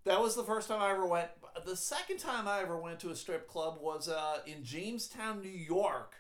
that 0.06 0.20
was 0.20 0.36
the 0.36 0.44
first 0.44 0.68
time 0.68 0.82
I 0.82 0.92
ever 0.92 1.06
went. 1.06 1.30
The 1.66 1.76
second 1.78 2.18
time 2.18 2.48
I 2.48 2.62
ever 2.62 2.78
went 2.78 3.00
to 3.02 3.10
a 3.10 3.16
strip 3.16 3.48
club 3.48 3.78
was 3.82 4.10
uh, 4.10 4.40
in 4.46 4.64
Jamestown, 4.64 5.42
New 5.42 5.50
York. 5.50 6.16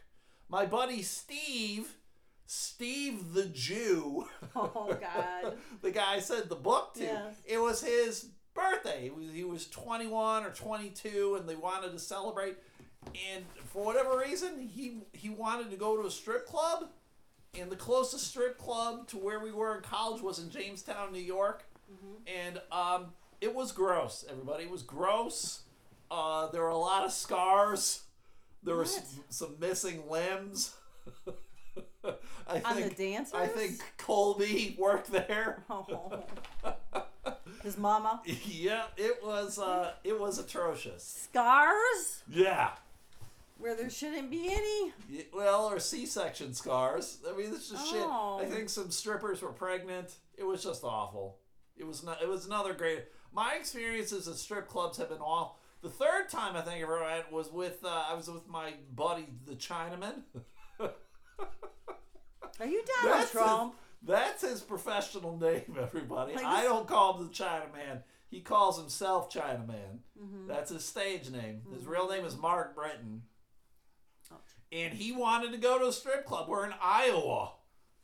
My 0.49 0.65
buddy 0.65 1.01
Steve, 1.03 1.95
Steve 2.51 3.33
the 3.33 3.45
Jew. 3.45 4.27
Oh 4.55 4.97
God. 4.99 5.53
the 5.83 5.91
guy 5.91 6.15
I 6.15 6.19
said 6.19 6.49
the 6.49 6.55
book 6.55 6.95
to. 6.95 7.03
Yes. 7.03 7.35
It 7.45 7.59
was 7.59 7.83
his 7.83 8.29
birthday. 8.55 9.03
He 9.03 9.09
was, 9.11 9.31
he 9.31 9.43
was 9.43 9.67
21 9.67 10.45
or 10.45 10.49
22, 10.49 11.35
and 11.39 11.47
they 11.47 11.55
wanted 11.55 11.91
to 11.91 11.99
celebrate. 11.99 12.57
And 13.31 13.45
for 13.67 13.85
whatever 13.85 14.17
reason, 14.17 14.59
he 14.59 14.97
he 15.13 15.29
wanted 15.29 15.69
to 15.69 15.77
go 15.77 15.95
to 16.01 16.07
a 16.07 16.11
strip 16.11 16.47
club. 16.47 16.89
And 17.53 17.69
the 17.69 17.75
closest 17.75 18.25
strip 18.25 18.57
club 18.57 19.07
to 19.09 19.17
where 19.17 19.39
we 19.39 19.51
were 19.51 19.75
in 19.75 19.83
college 19.83 20.23
was 20.23 20.39
in 20.39 20.49
Jamestown, 20.49 21.13
New 21.13 21.19
York. 21.19 21.65
Mm-hmm. 21.93 22.49
And 22.49 22.61
um, 22.71 23.13
it 23.41 23.53
was 23.53 23.71
gross, 23.71 24.25
everybody. 24.27 24.63
It 24.63 24.71
was 24.71 24.81
gross. 24.81 25.61
Uh, 26.09 26.47
there 26.47 26.61
were 26.61 26.69
a 26.69 26.77
lot 26.77 27.05
of 27.05 27.11
scars. 27.11 28.01
There 28.63 28.75
were 28.75 28.85
some, 28.85 29.03
some 29.29 29.55
missing 29.59 30.09
limbs. 30.09 30.75
I 32.49 32.61
On 32.65 32.81
the 32.81 32.89
dancers? 32.89 33.33
I 33.33 33.47
think 33.47 33.79
Colby 33.97 34.75
worked 34.79 35.11
there. 35.11 35.63
Oh. 35.69 36.23
His 37.63 37.77
mama. 37.77 38.21
yeah, 38.25 38.83
it 38.97 39.21
was 39.23 39.59
uh, 39.59 39.91
it 40.03 40.17
was 40.19 40.39
atrocious. 40.39 41.03
Scars 41.29 42.23
Yeah. 42.29 42.71
where 43.57 43.75
there 43.75 43.89
shouldn't 43.89 44.31
be 44.31 44.47
any. 44.47 44.93
Y- 45.11 45.25
Well, 45.33 45.65
or 45.65 45.79
C-section 45.79 46.53
scars. 46.53 47.17
I 47.29 47.35
mean, 47.35 47.51
this 47.51 47.69
is 47.71 47.85
shit. 47.87 48.01
Oh. 48.01 48.39
I 48.41 48.45
think 48.45 48.69
some 48.69 48.91
strippers 48.91 49.41
were 49.41 49.51
pregnant. 49.51 50.13
It 50.37 50.43
was 50.45 50.63
just 50.63 50.83
awful. 50.85 51.37
It 51.77 51.85
was 51.85 52.01
not. 52.03 52.21
It 52.21 52.29
was 52.29 52.45
another 52.45 52.73
great. 52.73 53.05
My 53.33 53.55
experiences 53.55 54.27
at 54.27 54.35
strip 54.35 54.67
clubs 54.69 54.97
have 54.97 55.09
been 55.09 55.19
all. 55.19 55.59
The 55.81 55.89
third 55.89 56.29
time 56.29 56.55
I 56.55 56.61
think 56.61 56.77
I 56.77 56.81
ever 56.83 57.01
went 57.03 57.31
was 57.31 57.51
with 57.51 57.83
uh, 57.83 58.05
I 58.09 58.13
was 58.13 58.29
with 58.29 58.47
my 58.47 58.73
buddy 58.95 59.27
the 59.45 59.55
Chinaman. 59.55 60.21
Are 62.59 62.65
you 62.65 62.83
Donald 63.01 63.19
That's 63.19 63.31
Trump? 63.31 63.73
His, 63.73 64.09
that's 64.09 64.41
his 64.41 64.61
professional 64.61 65.37
name, 65.37 65.75
everybody. 65.81 66.33
Like 66.33 66.45
I 66.45 66.63
don't 66.63 66.87
call 66.87 67.17
him 67.17 67.27
the 67.27 67.33
Chinaman. 67.33 68.03
He 68.29 68.41
calls 68.41 68.77
himself 68.77 69.31
Chinaman. 69.31 69.99
Mm-hmm. 70.21 70.47
That's 70.47 70.71
his 70.71 70.85
stage 70.85 71.29
name. 71.31 71.61
His 71.73 71.85
real 71.85 72.09
name 72.09 72.25
is 72.25 72.37
Mark 72.37 72.75
Britton. 72.75 73.23
Oh. 74.31 74.35
And 74.71 74.93
he 74.93 75.11
wanted 75.11 75.51
to 75.51 75.57
go 75.57 75.79
to 75.79 75.87
a 75.87 75.93
strip 75.93 76.25
club. 76.25 76.47
We're 76.47 76.65
in 76.65 76.73
Iowa. 76.81 77.53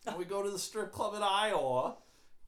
And 0.08 0.18
we 0.18 0.26
go 0.26 0.42
to 0.42 0.50
the 0.50 0.60
strip 0.60 0.92
club 0.92 1.16
in 1.16 1.22
Iowa. 1.22 1.98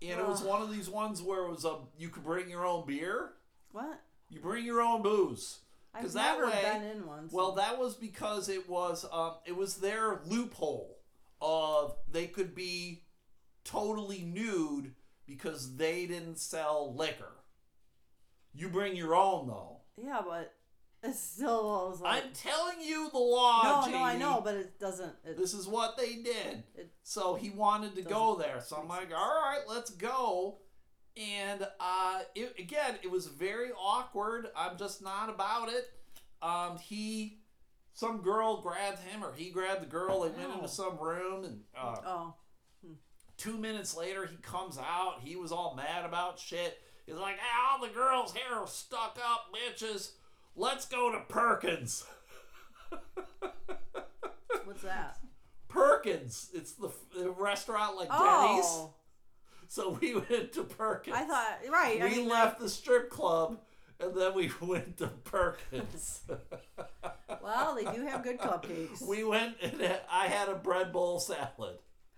And 0.02 0.20
it 0.20 0.28
was 0.28 0.42
one 0.42 0.62
of 0.62 0.72
these 0.72 0.90
ones 0.90 1.22
where 1.22 1.46
it 1.46 1.50
was 1.50 1.66
a 1.66 1.78
you 1.98 2.10
could 2.10 2.24
bring 2.24 2.50
your 2.50 2.66
own 2.66 2.86
beer. 2.86 3.32
What? 3.72 4.00
You 4.30 4.40
bring 4.40 4.66
your 4.66 4.82
own 4.82 5.02
booze. 5.02 5.60
Because 5.94 6.14
that 6.14 6.38
way, 6.38 6.52
been 6.62 6.84
in 6.84 7.08
one. 7.08 7.30
well, 7.32 7.54
that 7.54 7.80
was 7.80 7.96
because 7.96 8.50
it 8.50 8.70
was 8.70 9.06
um, 9.12 9.36
it 9.46 9.56
was 9.56 9.78
their 9.78 10.20
loophole 10.26 10.97
of 11.42 11.96
they 12.12 12.28
could 12.28 12.56
be 12.56 13.04
totally 13.64 14.22
nude 14.22 14.94
because 15.26 15.76
they 15.76 16.06
didn't 16.06 16.40
sell 16.40 16.94
liquor. 16.96 17.32
You 18.54 18.70
bring 18.70 18.96
your 18.96 19.16
own 19.16 19.48
though. 19.48 19.78
Yeah, 20.02 20.22
but 20.28 20.54
it 21.04 21.16
still 21.16 21.90
was 21.90 22.02
like 22.02 22.24
I'm 22.24 22.32
telling 22.34 22.82
you 22.82 23.10
the 23.12 23.20
law. 23.20 23.86
no, 23.86 23.92
no, 23.92 24.04
I 24.04 24.18
know, 24.18 24.42
but 24.44 24.56
it 24.56 24.80
doesn't. 24.80 25.14
It, 25.26 25.38
This 25.38 25.54
is 25.54 25.68
what 25.68 25.98
they 25.98 26.16
did. 26.16 26.64
It 26.76 26.92
so 27.04 27.36
he 27.36 27.50
wanted 27.50 27.96
to 27.96 28.02
go 28.02 28.36
there. 28.36 28.62
So 28.62 28.78
I'm 28.78 28.88
like, 28.88 29.12
all 29.16 29.42
right, 29.42 29.62
let's 29.68 29.92
go. 29.92 30.58
And 31.16 31.68
uh, 31.80 32.22
it, 32.36 32.56
again, 32.60 32.96
it 33.04 33.10
was 33.10 33.28
very 33.28 33.72
awkward. 33.72 34.48
I'm 34.56 34.78
just 34.78 35.02
not 35.02 35.30
about 35.30 35.70
it. 35.70 35.90
Um, 36.42 36.78
he, 36.78 37.40
some 37.98 38.22
girl 38.22 38.62
grabbed 38.62 39.00
him, 39.00 39.24
or 39.24 39.34
he 39.36 39.50
grabbed 39.50 39.82
the 39.82 39.88
girl. 39.88 40.22
They 40.22 40.30
went 40.30 40.52
Ow. 40.52 40.56
into 40.58 40.68
some 40.68 41.00
room, 41.00 41.44
and 41.44 41.62
uh, 41.76 41.96
oh, 42.06 42.34
two 43.38 43.58
minutes 43.58 43.98
later, 43.98 44.28
he 44.28 44.36
comes 44.38 44.78
out. 44.78 45.22
He 45.24 45.36
was 45.36 45.52
all 45.52 45.74
mad 45.74 46.06
about 46.06 46.38
shit. 46.38 46.80
He's 47.08 47.16
like, 47.16 47.40
hey, 47.40 47.58
all 47.72 47.82
the 47.82 47.92
girls 47.92 48.36
here 48.36 48.56
are 48.56 48.68
stuck 48.68 49.18
up 49.28 49.48
bitches. 49.52 50.12
Let's 50.56 50.86
go 50.86 51.12
to 51.12 51.22
Perkins. 51.28 52.06
what's 54.64 54.84
that? 54.84 55.18
Perkins. 55.68 56.52
It's 56.54 56.74
the, 56.74 56.92
the 57.18 57.32
restaurant 57.32 57.98
like 57.98 58.10
Denny's. 58.10 58.66
Oh, 58.68 58.94
So 59.70 59.98
we 60.00 60.14
went 60.30 60.54
to 60.54 60.66
Perkins. 60.66 61.16
I 61.18 61.24
thought 61.24 61.58
right. 61.72 62.00
we 62.00 62.06
I 62.06 62.10
mean, 62.12 62.30
left 62.30 62.60
the 62.60 62.70
strip 62.70 63.10
club 63.10 63.58
and 64.00 64.16
then 64.16 64.34
we 64.34 64.52
went 64.62 64.98
to 64.98 65.08
Perkins. 65.08 66.22
well, 67.44 67.76
they 67.76 67.86
do 67.86 68.06
have 68.06 68.24
good 68.24 68.40
cupcakes. 68.40 69.02
we 69.02 69.24
went 69.24 69.56
and 69.62 69.82
I 70.12 70.28
had 70.28 70.50
a 70.50 70.56
bread 70.56 70.92
bowl 70.92 71.20
salad. 71.20 71.78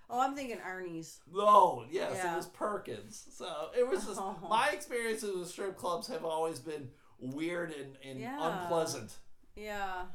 oh, 0.09 0.20
I'm 0.20 0.36
thinking 0.36 0.57
Arnie's. 0.57 1.20
No, 1.32 1.86
yes, 1.89 2.13
Yeah. 2.15 2.34
it 2.34 2.38
was 2.38 2.47
Perkins. 2.47 3.28
So 3.32 3.70
it 3.78 3.88
was 3.88 4.05
just 4.05 4.20
Oh. 4.20 4.36
my 4.49 4.70
experiences 4.70 5.36
with 5.36 5.47
strip 5.49 5.78
clubs 5.78 6.07
have 6.07 6.26
always 6.26 6.59
been 6.59 6.89
weird 7.20 7.72
and, 7.74 7.97
and 8.03 8.20
Yeah. 8.20 8.38
unpleasant. 8.63 9.17
Yeah, 9.55 10.05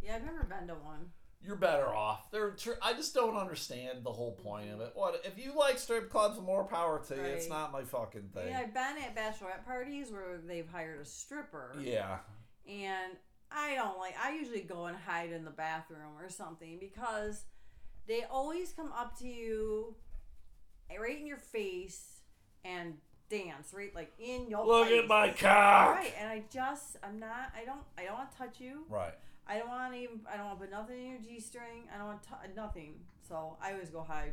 yeah. 0.00 0.16
I've 0.16 0.24
never 0.24 0.44
been 0.44 0.66
to 0.68 0.74
one. 0.74 1.12
You're 1.44 1.56
better 1.56 1.88
off. 1.88 2.30
They're 2.30 2.52
tr- 2.52 2.78
I 2.80 2.92
just 2.92 3.14
don't 3.14 3.36
understand 3.36 4.04
the 4.04 4.12
whole 4.12 4.36
point 4.36 4.70
of 4.70 4.80
it. 4.80 4.92
What 4.94 5.20
if 5.24 5.36
you 5.44 5.52
like 5.58 5.76
strip 5.76 6.08
clubs? 6.08 6.40
More 6.40 6.62
power 6.64 7.02
to 7.08 7.16
you. 7.16 7.20
It's 7.20 7.48
not 7.48 7.72
my 7.72 7.82
fucking 7.82 8.28
thing. 8.32 8.46
Yeah, 8.48 8.60
I've 8.60 8.72
been 8.72 9.02
at 9.02 9.16
bachelorette 9.16 9.64
parties 9.64 10.12
where 10.12 10.38
they've 10.38 10.68
hired 10.68 11.00
a 11.00 11.04
stripper. 11.04 11.74
yeah. 11.80 12.18
and 12.68 13.16
I 13.54 13.74
don't 13.74 13.98
like. 13.98 14.14
I 14.22 14.34
usually 14.34 14.62
go 14.62 14.86
and 14.86 14.96
hide 14.96 15.30
in 15.32 15.44
the 15.44 15.50
bathroom 15.50 16.16
or 16.20 16.28
something 16.28 16.78
because 16.78 17.44
they 18.06 18.24
always 18.24 18.72
come 18.72 18.92
up 18.96 19.18
to 19.20 19.28
you, 19.28 19.94
right 20.98 21.18
in 21.18 21.26
your 21.26 21.36
face, 21.38 22.20
and 22.64 22.94
dance 23.32 23.72
right 23.72 23.94
like 23.94 24.12
in 24.18 24.48
your 24.48 24.66
Look 24.66 24.88
face. 24.88 25.02
at 25.02 25.08
my 25.08 25.28
cock. 25.30 25.96
Right, 25.96 26.12
and 26.20 26.28
I 26.28 26.42
just 26.52 26.96
I'm 27.02 27.18
not. 27.18 27.52
I 27.56 27.64
don't. 27.64 27.80
I 27.96 28.04
don't 28.04 28.14
want 28.14 28.30
to 28.32 28.38
touch 28.38 28.60
you. 28.60 28.84
Right. 28.88 29.14
I 29.46 29.58
don't 29.58 29.68
want 29.68 29.92
to 29.94 29.98
even. 29.98 30.20
I 30.32 30.36
don't 30.36 30.46
want 30.46 30.60
to 30.60 30.66
put 30.66 30.70
nothing 30.70 30.98
in 30.98 31.10
your 31.12 31.20
g 31.20 31.40
string. 31.40 31.88
I 31.92 31.98
don't 31.98 32.06
want 32.06 32.22
to 32.22 32.28
nothing. 32.54 32.94
So 33.26 33.56
I 33.62 33.72
always 33.72 33.90
go 33.90 34.02
hide. 34.02 34.32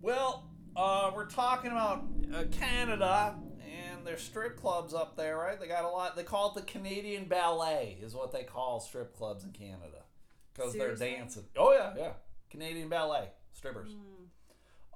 Well, 0.00 0.44
uh, 0.76 1.10
we're 1.14 1.26
talking 1.26 1.70
about 1.70 2.04
uh, 2.34 2.44
Canada 2.50 3.36
and 3.60 4.06
their 4.06 4.18
strip 4.18 4.56
clubs 4.56 4.94
up 4.94 5.16
there, 5.16 5.36
right? 5.36 5.58
They 5.58 5.66
got 5.66 5.84
a 5.84 5.88
lot. 5.88 6.16
They 6.16 6.22
call 6.22 6.50
it 6.50 6.54
the 6.54 6.62
Canadian 6.62 7.24
Ballet, 7.26 7.98
is 8.02 8.14
what 8.14 8.32
they 8.32 8.44
call 8.44 8.80
strip 8.80 9.16
clubs 9.16 9.44
in 9.44 9.50
Canada, 9.50 10.04
because 10.54 10.72
they're 10.74 10.96
dancing. 10.96 11.44
Oh 11.56 11.72
yeah, 11.72 11.94
yeah. 11.96 12.12
Canadian 12.50 12.88
Ballet 12.88 13.28
strippers. 13.52 13.90
Hmm. 13.92 14.24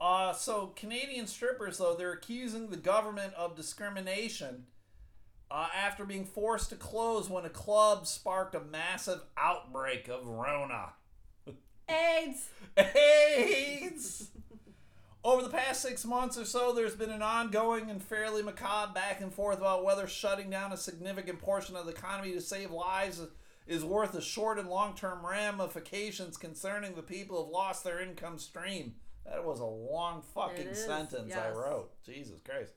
Uh, 0.00 0.32
so 0.32 0.72
Canadian 0.74 1.28
strippers, 1.28 1.78
though, 1.78 1.94
they're 1.94 2.12
accusing 2.12 2.70
the 2.70 2.76
government 2.76 3.34
of 3.34 3.54
discrimination 3.54 4.64
uh, 5.48 5.68
after 5.76 6.04
being 6.04 6.24
forced 6.24 6.70
to 6.70 6.76
close 6.76 7.28
when 7.28 7.44
a 7.44 7.50
club 7.50 8.06
sparked 8.06 8.54
a 8.54 8.60
massive 8.60 9.20
outbreak 9.36 10.08
of 10.08 10.26
Rona. 10.26 10.94
AIDS. 11.88 12.48
AIDS! 12.76 14.30
Over 15.24 15.42
the 15.42 15.50
past 15.50 15.82
six 15.82 16.04
months 16.04 16.36
or 16.36 16.44
so, 16.44 16.72
there's 16.72 16.96
been 16.96 17.10
an 17.10 17.22
ongoing 17.22 17.90
and 17.90 18.02
fairly 18.02 18.42
macabre 18.42 18.92
back 18.92 19.20
and 19.20 19.32
forth 19.32 19.58
about 19.58 19.84
whether 19.84 20.08
shutting 20.08 20.50
down 20.50 20.72
a 20.72 20.76
significant 20.76 21.40
portion 21.40 21.76
of 21.76 21.86
the 21.86 21.92
economy 21.92 22.32
to 22.32 22.40
save 22.40 22.72
lives 22.72 23.20
is 23.68 23.84
worth 23.84 24.12
the 24.12 24.20
short 24.20 24.58
and 24.58 24.68
long 24.68 24.96
term 24.96 25.24
ramifications 25.24 26.36
concerning 26.36 26.94
the 26.94 27.02
people 27.02 27.40
who've 27.40 27.52
lost 27.52 27.84
their 27.84 28.00
income 28.00 28.36
stream. 28.36 28.94
That 29.24 29.44
was 29.44 29.60
a 29.60 29.64
long 29.64 30.22
fucking 30.34 30.74
sentence 30.74 31.32
I 31.32 31.50
wrote. 31.50 31.92
Jesus 32.04 32.40
Christ. 32.44 32.72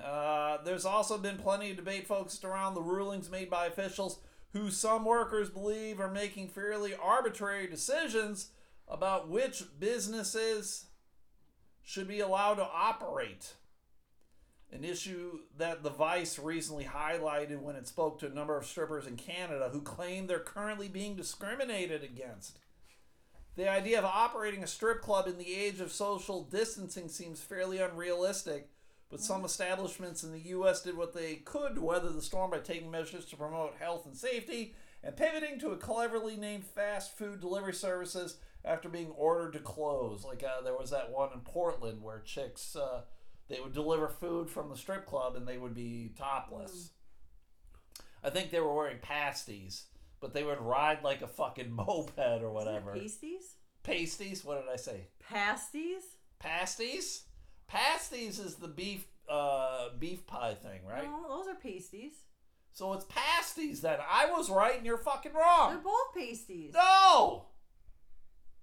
Uh, 0.00 0.58
there's 0.62 0.84
also 0.84 1.18
been 1.18 1.36
plenty 1.36 1.70
of 1.72 1.76
debate 1.76 2.06
focused 2.06 2.44
around 2.44 2.74
the 2.74 2.82
rulings 2.82 3.28
made 3.28 3.50
by 3.50 3.66
officials 3.66 4.20
who 4.52 4.70
some 4.70 5.04
workers 5.04 5.50
believe 5.50 5.98
are 5.98 6.10
making 6.10 6.48
fairly 6.48 6.94
arbitrary 6.94 7.66
decisions 7.66 8.50
about 8.86 9.28
which 9.28 9.64
businesses 9.80 10.86
should 11.86 12.08
be 12.08 12.20
allowed 12.20 12.56
to 12.56 12.64
operate. 12.64 13.54
An 14.72 14.84
issue 14.84 15.38
that 15.56 15.84
the 15.84 15.90
Vice 15.90 16.36
recently 16.36 16.84
highlighted 16.84 17.60
when 17.60 17.76
it 17.76 17.86
spoke 17.86 18.18
to 18.18 18.26
a 18.26 18.34
number 18.34 18.58
of 18.58 18.66
strippers 18.66 19.06
in 19.06 19.16
Canada 19.16 19.70
who 19.72 19.80
claim 19.80 20.26
they're 20.26 20.40
currently 20.40 20.88
being 20.88 21.14
discriminated 21.14 22.02
against. 22.02 22.58
The 23.54 23.70
idea 23.70 24.00
of 24.00 24.04
operating 24.04 24.64
a 24.64 24.66
strip 24.66 25.00
club 25.00 25.28
in 25.28 25.38
the 25.38 25.54
age 25.54 25.80
of 25.80 25.92
social 25.92 26.42
distancing 26.42 27.08
seems 27.08 27.40
fairly 27.40 27.78
unrealistic, 27.78 28.68
but 29.08 29.20
some 29.20 29.44
establishments 29.44 30.24
in 30.24 30.32
the 30.32 30.48
U.S. 30.48 30.82
did 30.82 30.96
what 30.96 31.14
they 31.14 31.36
could 31.36 31.76
to 31.76 31.80
weather 31.80 32.10
the 32.10 32.20
storm 32.20 32.50
by 32.50 32.58
taking 32.58 32.90
measures 32.90 33.26
to 33.26 33.36
promote 33.36 33.76
health 33.78 34.06
and 34.06 34.16
safety 34.16 34.74
and 35.04 35.16
pivoting 35.16 35.60
to 35.60 35.70
a 35.70 35.76
cleverly 35.76 36.36
named 36.36 36.64
fast 36.64 37.16
food 37.16 37.40
delivery 37.40 37.72
services 37.72 38.38
after 38.66 38.88
being 38.88 39.10
ordered 39.16 39.52
to 39.52 39.60
close. 39.60 40.24
Like 40.24 40.42
uh, 40.42 40.62
there 40.62 40.76
was 40.76 40.90
that 40.90 41.10
one 41.10 41.30
in 41.32 41.40
Portland 41.40 42.02
where 42.02 42.20
chicks 42.20 42.74
uh, 42.74 43.02
they 43.48 43.60
would 43.60 43.72
deliver 43.72 44.08
food 44.08 44.50
from 44.50 44.68
the 44.68 44.76
strip 44.76 45.06
club 45.06 45.36
and 45.36 45.46
they 45.46 45.56
would 45.56 45.74
be 45.74 46.12
topless. 46.18 46.90
I 48.24 48.30
think 48.30 48.50
they 48.50 48.60
were 48.60 48.74
wearing 48.74 48.98
pasties, 49.00 49.84
but 50.20 50.34
they 50.34 50.42
would 50.42 50.60
ride 50.60 51.04
like 51.04 51.22
a 51.22 51.28
fucking 51.28 51.70
moped 51.74 52.18
or 52.18 52.50
whatever. 52.50 52.92
Pasties. 52.92 53.54
Pasties? 53.84 54.44
What 54.44 54.60
did 54.60 54.72
I 54.72 54.76
say? 54.76 55.06
Pasties. 55.20 56.02
Pasties? 56.40 57.22
Pasties 57.68 58.38
is 58.40 58.56
the 58.56 58.68
beef 58.68 59.06
uh, 59.28 59.90
beef 59.98 60.26
pie 60.26 60.54
thing, 60.54 60.80
right? 60.88 61.04
No, 61.04 61.26
those 61.28 61.48
are 61.48 61.54
pasties. 61.54 62.14
So 62.72 62.92
it's 62.92 63.06
pasties 63.08 63.80
then. 63.80 63.98
I 64.06 64.30
was 64.30 64.50
right 64.50 64.76
and 64.76 64.84
you're 64.84 64.98
fucking 64.98 65.32
wrong. 65.32 65.70
They're 65.70 65.78
both 65.78 66.14
pasties. 66.14 66.74
No! 66.74 67.46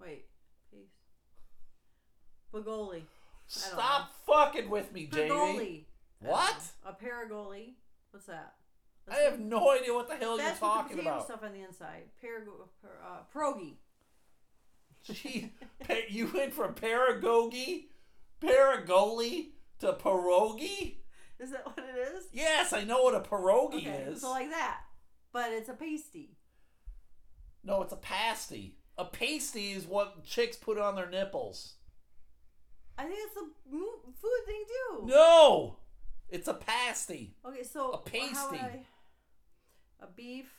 Wait. 0.00 0.26
Paste. 0.72 0.92
Bagoli. 2.52 3.02
Stop 3.46 4.10
fucking 4.26 4.70
with 4.70 4.92
me, 4.92 5.06
Jamie. 5.06 5.30
Pergoli. 5.30 5.84
What? 6.20 6.56
A 6.86 6.92
paragoli. 6.92 7.74
What's 8.10 8.26
that? 8.26 8.54
I 9.10 9.16
have 9.16 9.38
no 9.38 9.70
idea 9.70 9.92
what 9.92 10.08
the 10.08 10.14
hell 10.16 10.36
you're 10.36 10.46
That's 10.46 10.52
with 10.60 10.70
talking 10.70 10.96
the 10.96 11.02
potato 11.02 11.14
about. 11.16 11.26
stuff 11.26 11.42
on 11.44 11.52
the 11.52 11.60
inside. 11.62 12.04
Parago, 12.22 12.68
per, 12.80 12.88
uh, 13.04 13.18
pierogi. 13.34 13.74
Gee, 15.04 15.52
pa- 15.86 15.94
you 16.08 16.30
went 16.32 16.54
from 16.54 16.72
paragogi, 16.74 17.88
paragoli 18.40 19.48
to 19.80 19.92
pierogi? 19.92 20.96
Is 21.38 21.50
that 21.50 21.66
what 21.66 21.78
it 21.78 21.98
is? 22.16 22.24
Yes, 22.32 22.72
I 22.72 22.84
know 22.84 23.02
what 23.02 23.14
a 23.14 23.20
pierogi 23.20 23.74
Okay, 23.86 24.06
is. 24.08 24.22
so 24.22 24.30
like 24.30 24.48
that, 24.48 24.78
but 25.34 25.52
it's 25.52 25.68
a 25.68 25.74
pasty. 25.74 26.38
no, 27.62 27.82
it's 27.82 27.92
a 27.92 27.96
pasty. 27.96 28.78
A 28.96 29.04
pasty 29.04 29.72
is 29.72 29.86
what 29.86 30.24
chicks 30.24 30.56
put 30.56 30.78
on 30.78 30.94
their 30.94 31.10
nipples. 31.10 31.74
I 32.96 33.04
think 33.04 33.18
it's 33.26 33.36
a 33.36 33.70
food 33.70 34.46
thing 34.46 34.64
too. 34.68 35.06
No! 35.06 35.76
It's 36.28 36.48
a 36.48 36.54
pasty. 36.54 37.34
Okay, 37.46 37.62
so 37.64 37.90
A 37.92 37.98
pasty. 37.98 38.58
I- 38.58 38.86
a 40.00 40.06
beef 40.06 40.52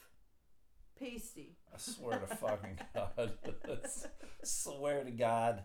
pasty. 1.00 1.56
I 1.74 1.78
swear 1.78 2.20
to 2.20 2.36
fucking 2.36 2.80
God. 2.94 3.34
swear 4.44 5.04
to 5.04 5.12
God. 5.12 5.64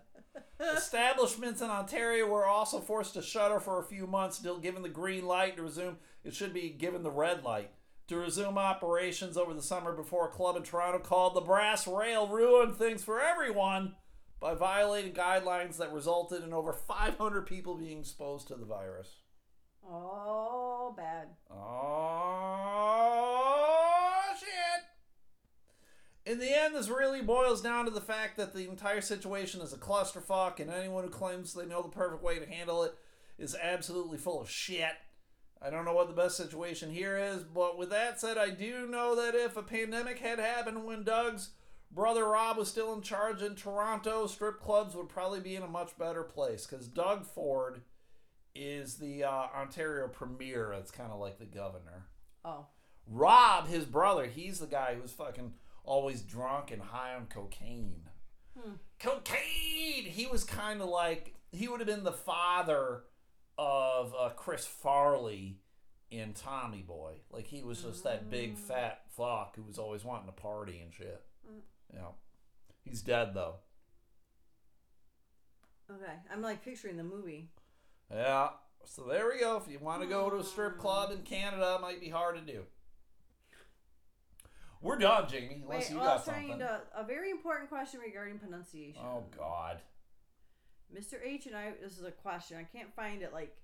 Establishments 0.77 1.61
in 1.61 1.71
Ontario 1.71 2.27
were 2.27 2.47
also 2.47 2.81
forced 2.81 3.15
to 3.15 3.23
shutter 3.23 3.59
for 3.59 3.81
a 3.81 3.85
few 3.85 4.07
months 4.07 4.39
until 4.39 4.59
given 4.59 4.83
the 4.83 4.89
green 4.89 5.27
light 5.27 5.57
to 5.57 5.63
resume. 5.63 5.99
It 6.25 6.35
should 6.35 6.53
be 6.53 6.69
given 6.71 7.03
the 7.03 7.11
red 7.11 7.43
light 7.43 7.71
to 8.11 8.19
resume 8.19 8.59
operations 8.59 9.37
over 9.37 9.55
the 9.55 9.63
summer 9.63 9.93
before 9.93 10.27
a 10.27 10.31
club 10.31 10.57
in 10.57 10.65
Toronto 10.65 10.99
called 10.99 11.33
the 11.33 11.41
Brass 11.41 11.87
Rail 11.87 12.27
ruined 12.27 12.75
things 12.75 13.05
for 13.05 13.21
everyone 13.21 13.95
by 14.41 14.53
violating 14.55 15.13
guidelines 15.13 15.77
that 15.77 15.93
resulted 15.93 16.43
in 16.43 16.53
over 16.53 16.73
500 16.73 17.47
people 17.47 17.77
being 17.77 18.01
exposed 18.01 18.49
to 18.49 18.57
the 18.57 18.65
virus. 18.65 19.19
Oh, 19.89 20.93
bad. 20.97 21.29
Oh 21.53 22.33
shit! 24.41 24.83
In 26.27 26.41
the 26.41 26.53
end, 26.53 26.75
this 26.75 26.89
really 26.89 27.23
boils 27.23 27.63
down 27.63 27.85
to 27.85 27.93
the 27.93 28.01
fact 28.01 28.37
that 28.39 28.53
the 28.53 28.69
entire 28.69 29.03
situation 29.03 29.61
is 29.61 29.73
a 29.73 29.79
clusterfuck, 29.79 30.59
and 30.59 30.69
anyone 30.69 31.05
who 31.05 31.11
claims 31.11 31.55
they 31.55 31.65
know 31.65 31.81
the 31.81 31.89
perfect 31.89 32.25
way 32.25 32.41
to 32.41 32.47
handle 32.47 32.83
it 32.83 32.93
is 33.39 33.55
absolutely 33.55 34.19
full 34.19 34.41
of 34.41 34.51
shit. 34.51 34.95
I 35.63 35.69
don't 35.69 35.85
know 35.85 35.93
what 35.93 36.09
the 36.09 36.15
best 36.15 36.37
situation 36.37 36.91
here 36.91 37.19
is, 37.19 37.43
but 37.43 37.77
with 37.77 37.91
that 37.91 38.21
said, 38.21 38.39
I 38.39 38.51
do 38.51 38.87
know 38.87 39.15
that 39.17 39.35
if 39.35 39.57
a 39.57 39.63
pandemic 39.63 40.19
had 40.19 40.39
happened 40.39 40.85
when 40.85 41.03
Doug's 41.03 41.51
brother 41.91 42.25
Rob 42.25 42.57
was 42.57 42.69
still 42.69 42.95
in 42.95 43.03
charge 43.03 43.43
in 43.43 43.57
Toronto, 43.57 44.27
strip 44.27 44.61
clubs 44.61 44.95
would 44.95 45.09
probably 45.09 45.41
be 45.41 45.57
in 45.57 45.63
a 45.63 45.69
much 45.69 45.99
better 45.99 46.23
place 46.23 46.67
because 46.67 46.89
Doug 46.89 47.27
Ford 47.27 47.83
is 48.55 48.97
the 48.97 49.25
uh, 49.25 49.47
Ontario 49.55 50.09
premier. 50.09 50.73
It's 50.73 50.91
kind 50.91 51.13
of 51.13 51.21
like 51.21 51.39
the 51.39 51.45
governor. 51.45 52.07
Oh. 52.45 52.67
Rob, 53.07 53.69
his 53.69 53.85
brother, 53.85 54.27
he's 54.27 54.61
the 54.61 54.67
guy 54.67 54.97
who's 55.01 55.13
fucking 55.13 55.53
always 55.85 56.23
drunk 56.23 56.71
and 56.71 56.81
high 56.81 57.15
on 57.15 57.27
cocaine. 57.27 58.09
Cocaine! 58.99 60.05
He 60.05 60.27
was 60.31 60.45
kind 60.45 60.81
of 60.81 60.89
like, 60.89 61.35
he 61.53 61.69
would 61.69 61.81
have 61.81 61.87
been 61.87 62.05
the 62.05 62.13
father 62.13 63.05
of 63.61 64.15
uh, 64.19 64.31
Chris 64.31 64.65
Farley 64.65 65.59
in 66.11 66.33
Tommy 66.33 66.83
Boy. 66.83 67.17
Like, 67.31 67.47
he 67.47 67.63
was 67.63 67.83
just 67.83 68.05
that 68.05 68.31
big 68.31 68.57
mm. 68.57 68.59
fat 68.59 69.03
fuck 69.15 69.55
who 69.57 69.63
was 69.63 69.79
always 69.79 70.03
wanting 70.03 70.27
to 70.27 70.33
party 70.33 70.81
and 70.83 70.93
shit. 70.93 71.23
Mm. 71.47 71.61
Yeah. 71.93 72.13
He's 72.83 73.03
dead, 73.03 73.35
though. 73.35 73.57
Okay. 75.91 76.15
I'm 76.33 76.41
like 76.41 76.65
picturing 76.65 76.97
the 76.97 77.05
movie. 77.05 77.51
Yeah. 78.11 78.49
So 78.87 79.03
there 79.03 79.29
we 79.29 79.39
go. 79.39 79.59
If 79.59 79.71
you 79.71 79.79
want 79.79 80.01
to 80.01 80.09
go 80.09 80.31
to 80.31 80.37
a 80.37 80.45
strip 80.45 80.77
mm. 80.77 80.79
club 80.79 81.13
in 81.13 81.19
Canada, 81.19 81.77
it 81.79 81.83
might 81.83 82.01
be 82.01 82.09
hard 82.09 82.37
to 82.37 82.53
do. 82.53 82.63
We're 84.81 84.97
done, 84.97 85.29
Jamie. 85.29 85.61
Unless 85.63 85.83
Wait, 85.83 85.91
you 85.91 86.01
well, 86.01 86.17
got 86.17 86.25
trying 86.25 86.49
something. 86.49 86.67
to, 86.67 86.81
a 86.97 87.05
very 87.05 87.31
important 87.31 87.69
question 87.69 88.01
regarding 88.01 88.39
pronunciation. 88.39 89.03
Oh 89.05 89.25
God. 89.37 89.81
Mr. 90.97 91.15
H 91.25 91.47
and 91.47 91.57
I, 91.57 91.73
this 91.83 91.99
is 91.99 92.05
a 92.05 92.11
question. 92.11 92.57
I 92.59 92.65
can't 92.65 92.95
find 92.95 93.23
it 93.23 93.33
like 93.33 93.57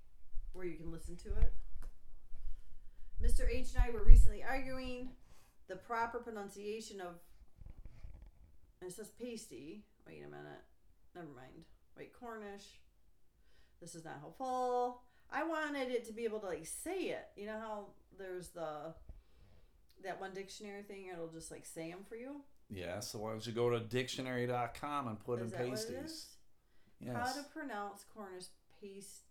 where 0.52 0.64
you 0.64 0.76
can 0.76 0.92
listen 0.92 1.16
to 1.16 1.28
it. 1.28 1.52
Mr. 3.22 3.48
H 3.50 3.68
and 3.74 3.84
I 3.84 3.90
were 3.90 4.04
recently 4.04 4.42
arguing 4.44 5.10
the 5.68 5.76
proper 5.76 6.18
pronunciation 6.18 7.00
of. 7.00 7.14
And 8.80 8.90
it 8.90 8.94
says 8.94 9.10
pasty. 9.20 9.84
Wait 10.06 10.22
a 10.24 10.28
minute. 10.28 10.62
Never 11.14 11.28
mind. 11.28 11.64
Wait, 11.96 12.12
Cornish. 12.12 12.80
This 13.80 13.94
is 13.94 14.04
not 14.04 14.18
helpful. 14.20 15.00
I 15.30 15.42
wanted 15.44 15.90
it 15.90 16.06
to 16.06 16.12
be 16.12 16.24
able 16.24 16.38
to 16.40 16.46
like 16.46 16.66
say 16.66 17.04
it. 17.04 17.26
You 17.36 17.46
know 17.46 17.58
how 17.58 17.86
there's 18.18 18.48
the 18.48 18.94
that 20.04 20.20
one 20.20 20.32
dictionary 20.34 20.82
thing. 20.82 21.06
It'll 21.12 21.28
just 21.28 21.50
like 21.50 21.66
say 21.66 21.90
them 21.90 22.00
for 22.08 22.16
you. 22.16 22.42
Yeah. 22.70 23.00
So 23.00 23.18
why 23.18 23.30
don't 23.30 23.46
you 23.46 23.52
go 23.52 23.70
to 23.70 23.80
dictionary.com 23.80 25.08
and 25.08 25.18
put 25.24 25.40
Is 25.40 25.46
in 25.46 25.58
that 25.58 25.58
what 25.58 25.66
it 25.66 25.70
pasties? 25.70 26.26
Is? 27.00 27.06
Yes. 27.06 27.16
How 27.16 27.32
to 27.32 27.48
pronounce 27.48 28.04
Cornish 28.14 28.46
paste? 28.80 29.22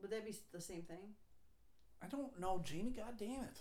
Would 0.00 0.10
that 0.10 0.24
be 0.24 0.34
the 0.52 0.60
same 0.60 0.82
thing? 0.82 1.14
I 2.02 2.06
don't 2.06 2.38
know, 2.38 2.60
Jamie. 2.64 2.90
God 2.90 3.16
damn 3.18 3.44
it. 3.44 3.60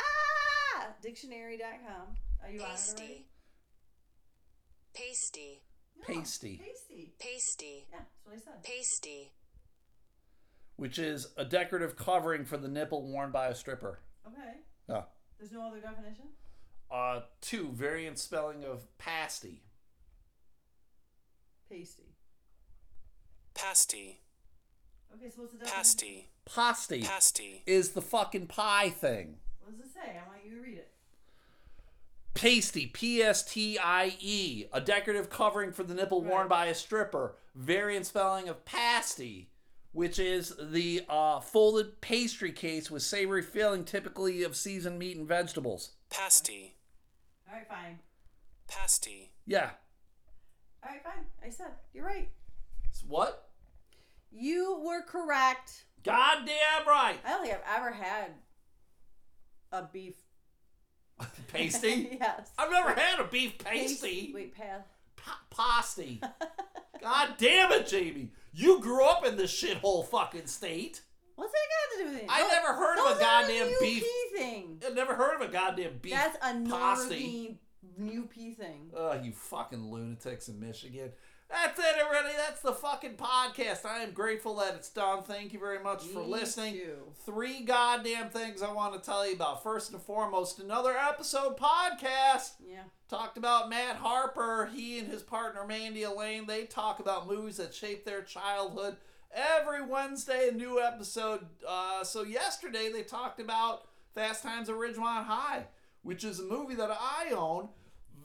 Ah! 0.00 0.88
Dictionary.com. 1.00 2.16
Are 2.42 2.50
you 2.50 2.60
on 2.60 2.66
it 2.66 2.70
already? 2.70 2.72
Pasty. 2.72 3.26
Pasty. 4.94 5.62
No, 5.96 6.14
Pasty. 6.14 6.60
Pasty. 6.62 7.12
Pasty. 7.18 7.86
Yeah, 7.90 7.98
that's 7.98 8.24
what 8.24 8.34
I 8.34 8.38
said. 8.38 8.62
Pasty. 8.62 9.32
Which 10.76 10.98
is 10.98 11.28
a 11.36 11.44
decorative 11.44 11.96
covering 11.96 12.44
for 12.44 12.56
the 12.56 12.68
nipple 12.68 13.02
worn 13.02 13.30
by 13.30 13.46
a 13.48 13.54
stripper. 13.54 14.00
Okay. 14.26 14.58
Yeah. 14.88 15.02
There's 15.38 15.52
no 15.52 15.66
other 15.68 15.80
definition? 15.80 16.26
Uh, 16.90 17.20
two 17.40 17.70
variant 17.72 18.18
spelling 18.18 18.64
of 18.64 18.86
pasty. 18.98 19.62
Pasty. 21.70 22.14
Pasty. 23.54 24.20
Okay, 25.14 25.30
so 25.30 25.42
what's 25.42 25.52
the 25.52 25.58
definition? 25.58 25.74
Pasty. 25.74 26.30
Pasty 26.44 27.02
Pasty. 27.02 27.62
is 27.66 27.90
the 27.90 28.02
fucking 28.02 28.46
pie 28.46 28.90
thing. 28.90 29.36
What 29.62 29.76
does 29.76 29.86
it 29.86 29.92
say? 29.92 30.12
I 30.12 30.28
want 30.28 30.40
you 30.44 30.56
to 30.56 30.62
read 30.62 30.78
it. 30.78 30.92
Pasty, 32.34 32.86
P 32.86 33.22
S 33.22 33.42
T 33.42 33.78
I 33.78 34.16
E, 34.20 34.66
a 34.72 34.80
decorative 34.80 35.30
covering 35.30 35.72
for 35.72 35.82
the 35.82 35.94
nipple 35.94 36.22
worn 36.22 36.48
by 36.48 36.66
a 36.66 36.74
stripper. 36.74 37.36
Variant 37.54 38.04
spelling 38.04 38.48
of 38.48 38.64
pasty, 38.66 39.48
which 39.92 40.18
is 40.18 40.54
the 40.60 41.02
uh, 41.08 41.40
folded 41.40 42.02
pastry 42.02 42.52
case 42.52 42.90
with 42.90 43.02
savory 43.02 43.42
filling, 43.42 43.84
typically 43.84 44.42
of 44.42 44.54
seasoned 44.54 44.98
meat 44.98 45.16
and 45.16 45.26
vegetables. 45.26 45.92
Pasty. 46.10 46.76
All 47.48 47.56
right, 47.56 47.66
fine. 47.66 48.00
Pasty. 48.68 49.32
Yeah. 49.46 49.70
All 50.86 50.92
right, 50.92 51.02
fine. 51.02 51.24
I 51.44 51.50
said 51.50 51.66
you're 51.92 52.04
right. 52.06 52.28
What? 53.08 53.48
You 54.30 54.80
were 54.84 55.02
correct. 55.02 55.84
Goddamn 56.04 56.86
right. 56.86 57.16
I 57.24 57.30
don't 57.30 57.42
think 57.42 57.54
I've 57.54 57.78
ever 57.78 57.90
had 57.90 58.30
a 59.72 59.82
beef 59.82 60.14
Pasty? 61.52 62.16
yes. 62.20 62.50
I've 62.58 62.70
never 62.70 62.92
had 62.92 63.18
a 63.20 63.24
beef 63.24 63.58
pasty. 63.58 64.30
Wait, 64.34 64.54
pass. 64.54 64.82
Pa- 65.16 65.40
pasty. 65.50 66.20
God 67.00 67.30
damn 67.38 67.72
it, 67.72 67.86
Jamie. 67.88 68.30
You 68.52 68.80
grew 68.80 69.04
up 69.04 69.26
in 69.26 69.36
this 69.36 69.50
shithole 69.52 70.06
fucking 70.06 70.46
state. 70.46 71.00
What's 71.34 71.52
that 71.52 71.58
got 71.68 71.98
to 71.98 72.04
do 72.04 72.10
with 72.14 72.22
it? 72.22 72.26
I 72.30 72.42
Those- 72.42 72.50
never 72.52 72.74
heard 72.74 72.98
of 73.10 73.16
a 73.16 73.20
goddamn 73.20 73.72
beef- 73.80 74.04
thing. 74.34 74.82
I've 74.86 74.94
never 74.94 75.14
heard 75.14 75.40
of 75.40 75.48
a 75.48 75.52
goddamn 75.52 75.98
beef 76.00 76.12
That's 76.12 76.36
a 76.36 76.68
pasty. 76.68 77.58
Northern 77.98 78.22
UP 78.22 78.32
thing. 78.56 78.90
Oh, 78.94 79.14
you 79.22 79.32
fucking 79.32 79.90
lunatics 79.90 80.48
in 80.48 80.60
Michigan. 80.60 81.10
That's 81.48 81.78
it, 81.78 81.94
everybody. 81.96 82.34
That's 82.36 82.60
the 82.60 82.72
fucking 82.72 83.14
podcast. 83.14 83.86
I 83.86 84.00
am 84.02 84.10
grateful 84.10 84.56
that 84.56 84.74
it's 84.74 84.88
done. 84.90 85.22
Thank 85.22 85.52
you 85.52 85.60
very 85.60 85.78
much 85.78 86.02
for 86.04 86.18
Me 86.20 86.26
listening. 86.26 86.74
too. 86.74 86.96
Three 87.24 87.60
goddamn 87.62 88.30
things 88.30 88.62
I 88.62 88.72
want 88.72 88.94
to 88.94 89.00
tell 89.00 89.24
you 89.26 89.34
about. 89.36 89.62
First 89.62 89.92
and 89.92 90.02
foremost, 90.02 90.58
another 90.58 90.96
episode 90.96 91.56
podcast. 91.56 92.54
Yeah. 92.68 92.82
Talked 93.08 93.38
about 93.38 93.70
Matt 93.70 93.94
Harper. 93.96 94.68
He 94.74 94.98
and 94.98 95.06
his 95.06 95.22
partner 95.22 95.64
Mandy 95.64 96.02
Elaine, 96.02 96.46
they 96.46 96.64
talk 96.64 96.98
about 96.98 97.28
movies 97.28 97.58
that 97.58 97.72
shaped 97.72 98.04
their 98.06 98.22
childhood. 98.22 98.96
Every 99.32 99.84
Wednesday, 99.86 100.48
a 100.48 100.52
new 100.52 100.80
episode. 100.80 101.46
Uh, 101.66 102.02
so 102.02 102.24
yesterday 102.24 102.90
they 102.92 103.02
talked 103.02 103.38
about 103.38 103.86
Fast 104.16 104.42
Times 104.42 104.68
at 104.68 104.74
Ridgemont 104.74 105.26
High, 105.26 105.66
which 106.02 106.24
is 106.24 106.40
a 106.40 106.44
movie 106.44 106.74
that 106.74 106.90
I 106.90 107.30
own. 107.30 107.68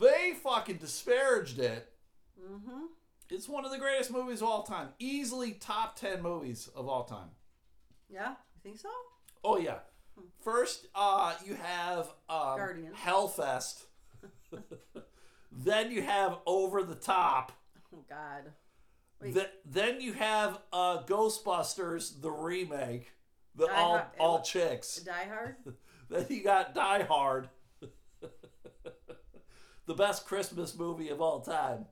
They 0.02 0.34
fucking 0.34 0.78
disparaged 0.78 1.60
it. 1.60 1.88
Mm-hmm. 2.42 2.86
It's 3.30 3.48
one 3.48 3.64
of 3.66 3.72
the 3.72 3.78
greatest 3.78 4.12
movies 4.12 4.42
of 4.42 4.48
all 4.48 4.64
time. 4.64 4.90
Easily 5.00 5.52
top 5.54 5.96
10 5.98 6.22
movies 6.22 6.70
of 6.76 6.88
all 6.90 7.04
time. 7.06 7.30
Yeah. 8.10 8.30
You 8.32 8.62
think 8.64 8.80
so? 8.80 8.90
Oh 9.44 9.58
yeah. 9.58 9.80
First, 10.44 10.88
uh, 10.96 11.36
you 11.46 11.56
have 11.56 12.08
um, 12.30 12.58
Guardians. 12.58 12.96
Hellfest. 12.98 13.84
then 15.52 15.92
you 15.92 16.02
have 16.02 16.40
Over 16.46 16.84
the 16.84 16.96
Top. 16.96 17.52
Oh 17.96 18.04
God. 18.10 18.52
Th- 19.24 19.50
then 19.66 20.02
you 20.02 20.14
have 20.14 20.60
uh, 20.74 21.04
Ghostbusters, 21.04 22.22
the 22.22 22.32
remake, 22.32 23.12
the 23.56 23.68
Die 23.68 23.74
all 23.76 23.98
Hard- 23.98 24.08
all 24.20 24.42
chicks. 24.42 24.96
Die 24.98 25.28
Hard. 25.30 25.56
Then 26.10 26.26
you 26.28 26.44
got 26.44 26.76
Die 26.76 27.04
Hard, 27.04 27.48
the 29.92 29.98
best 29.98 30.26
Christmas 30.26 30.78
movie 30.78 31.10
of 31.10 31.20
all 31.22 31.42
time. 31.42 31.86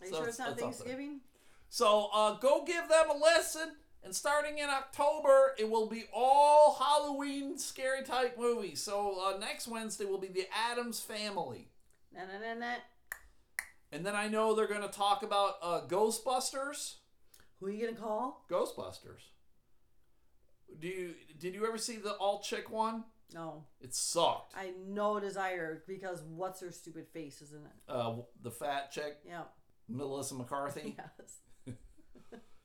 Are 0.00 0.06
you 0.06 0.10
So 0.10 0.16
sure 0.16 0.22
it's- 0.22 0.28
it's 0.30 0.38
not 0.40 0.48
it's 0.48 0.52
up 0.54 0.56
there. 0.58 0.66
Thanksgiving? 0.72 1.20
So 1.68 2.08
uh, 2.12 2.34
go 2.38 2.64
give 2.64 2.88
them 2.88 3.10
a 3.10 3.14
listen. 3.16 3.76
And 4.04 4.12
starting 4.14 4.58
in 4.58 4.68
October, 4.68 5.54
it 5.56 5.70
will 5.70 5.86
be 5.88 6.06
all 6.12 6.74
Halloween 6.74 7.56
scary 7.56 8.02
type 8.02 8.36
movies. 8.36 8.82
So 8.82 9.20
uh, 9.24 9.38
next 9.38 9.68
Wednesday 9.68 10.04
will 10.04 10.18
be 10.18 10.26
the 10.26 10.46
Addams 10.52 10.98
Family. 10.98 11.68
Nah, 12.12 12.22
nah, 12.24 12.40
nah, 12.54 12.54
nah. 12.58 12.74
And 13.92 14.04
then 14.04 14.16
I 14.16 14.26
know 14.26 14.54
they're 14.56 14.66
going 14.66 14.82
to 14.82 14.88
talk 14.88 15.22
about 15.22 15.54
uh, 15.62 15.82
Ghostbusters. 15.86 16.96
Who 17.60 17.66
are 17.66 17.70
you 17.70 17.86
gonna 17.86 17.96
call? 17.96 18.44
Ghostbusters. 18.50 19.22
Do 20.80 20.88
you 20.88 21.14
did 21.38 21.54
you 21.54 21.64
ever 21.64 21.78
see 21.78 21.96
the 21.96 22.14
all 22.14 22.40
chick 22.40 22.68
one? 22.70 23.04
No, 23.34 23.64
It 23.80 23.94
sucked. 23.94 24.54
I 24.56 24.72
no 24.86 25.18
desire 25.20 25.82
because 25.86 26.22
what's 26.22 26.60
her 26.60 26.70
stupid 26.70 27.06
face, 27.08 27.40
isn't 27.42 27.64
it? 27.64 27.90
Uh, 27.90 28.16
the 28.42 28.50
fat 28.50 28.90
chick, 28.92 29.18
Yeah. 29.26 29.42
Melissa 29.88 30.34
McCarthy. 30.34 30.96
Yes. 31.66 31.76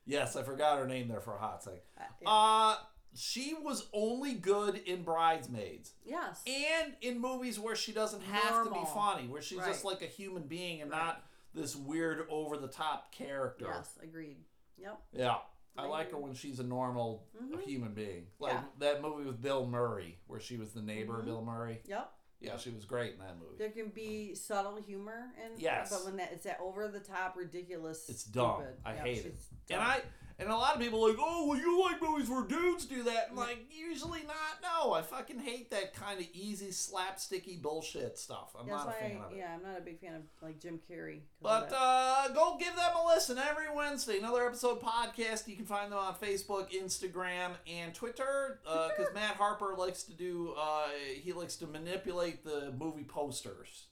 Yes, 0.06 0.36
I 0.36 0.42
forgot 0.42 0.78
her 0.78 0.86
name 0.86 1.06
there 1.08 1.20
for 1.20 1.34
a 1.36 1.38
hot 1.38 1.62
second. 1.62 1.80
Uh, 1.98 2.02
yeah. 2.22 2.28
Uh, 2.30 2.76
she 3.14 3.54
was 3.62 3.86
only 3.92 4.32
good 4.34 4.76
in 4.76 5.02
Bridesmaids. 5.02 5.92
yes. 6.04 6.42
and 6.46 6.94
in 7.02 7.20
movies 7.20 7.58
where 7.60 7.76
she 7.76 7.92
doesn't 7.92 8.22
have 8.22 8.64
to 8.64 8.70
be 8.70 8.80
funny, 8.94 9.28
where 9.28 9.42
she's 9.42 9.58
just 9.58 9.84
like 9.84 10.00
a 10.02 10.06
human 10.06 10.44
being 10.44 10.80
and 10.80 10.90
Right. 10.90 10.98
not 11.04 11.24
this 11.54 11.76
weird 11.76 12.26
over 12.30 12.56
the 12.56 12.68
top 12.68 13.12
character. 13.12 13.66
yes. 13.68 13.98
Agreed. 14.02 14.38
Yep. 14.78 14.98
Yeah. 15.12 15.36
I 15.78 15.86
like 15.86 16.10
her 16.10 16.18
when 16.18 16.34
she's 16.34 16.58
a 16.58 16.64
normal 16.64 17.26
Mhm. 17.40 17.60
human 17.62 17.94
being. 17.94 18.26
Like 18.40 18.52
Yeah. 18.54 18.64
that 18.78 19.00
movie 19.00 19.24
with 19.24 19.40
Bill 19.40 19.66
Murray, 19.66 20.18
where 20.26 20.40
she 20.40 20.56
was 20.56 20.72
the 20.72 20.82
neighbor, 20.82 21.22
Mhm. 21.22 21.24
Bill 21.26 21.42
Murray. 21.44 21.80
Yep. 21.86 22.12
Yeah, 22.40 22.56
she 22.56 22.70
was 22.70 22.84
great 22.84 23.14
in 23.14 23.18
that 23.20 23.36
movie. 23.38 23.56
There 23.58 23.70
can 23.70 23.90
be 23.90 24.34
subtle 24.34 24.76
humor 24.76 25.32
and 25.42 25.58
Yes. 25.60 25.90
but 25.90 26.04
when 26.04 26.16
that 26.18 26.32
it's 26.32 26.44
that 26.44 26.60
over 26.60 26.88
the 26.88 27.00
top 27.00 27.36
ridiculous 27.36 28.08
It's 28.08 28.24
dumb. 28.24 28.60
stupid, 28.62 28.80
I 28.84 28.94
yep, 28.94 29.04
hate 29.06 29.18
it. 29.18 29.22
she's 29.36 29.48
And. 29.70 29.80
I 29.82 30.02
And 30.40 30.50
a 30.50 30.56
lot 30.56 30.76
of 30.76 30.80
people 30.80 31.04
are 31.04 31.08
like, 31.08 31.18
oh, 31.20 31.48
well, 31.48 31.58
you 31.58 31.82
like 31.82 32.00
movies 32.00 32.30
where 32.30 32.44
dudes 32.44 32.84
do 32.84 33.02
that. 33.02 33.30
And 33.30 33.36
like, 33.36 33.66
usually 33.76 34.22
not. 34.22 34.62
No, 34.62 34.92
I 34.92 35.02
fucking 35.02 35.40
hate 35.40 35.72
that 35.72 35.94
kind 35.94 36.20
of 36.20 36.26
easy, 36.32 36.68
slapsticky 36.68 37.60
bullshit 37.60 38.16
stuff. 38.16 38.54
I'm 38.56 38.68
That's 38.68 38.84
not 38.84 38.94
a 38.94 39.00
fan 39.00 39.16
of 39.16 39.32
it. 39.32 39.38
yeah, 39.38 39.54
I'm 39.54 39.62
not 39.64 39.76
a 39.76 39.80
big 39.80 39.98
fan 39.98 40.14
of 40.14 40.22
like 40.40 40.60
Jim 40.60 40.78
Carrey. 40.88 41.22
But 41.42 41.72
uh, 41.76 42.28
go 42.34 42.56
give 42.56 42.76
them 42.76 42.90
a 42.96 43.06
listen 43.08 43.36
every 43.36 43.66
Wednesday. 43.74 44.18
Another 44.18 44.46
episode 44.46 44.80
podcast. 44.80 45.48
You 45.48 45.56
can 45.56 45.66
find 45.66 45.90
them 45.90 45.98
on 45.98 46.14
Facebook, 46.14 46.70
Instagram, 46.70 47.50
and 47.66 47.92
Twitter. 47.92 48.60
Because 48.62 49.12
Matt 49.14 49.34
Harper 49.34 49.74
likes 49.76 50.04
to 50.04 50.12
do, 50.12 50.54
uh, 50.56 50.88
he 51.20 51.32
likes 51.32 51.56
to 51.56 51.66
manipulate 51.66 52.44
the 52.44 52.72
movie 52.78 53.02
posters, 53.02 53.86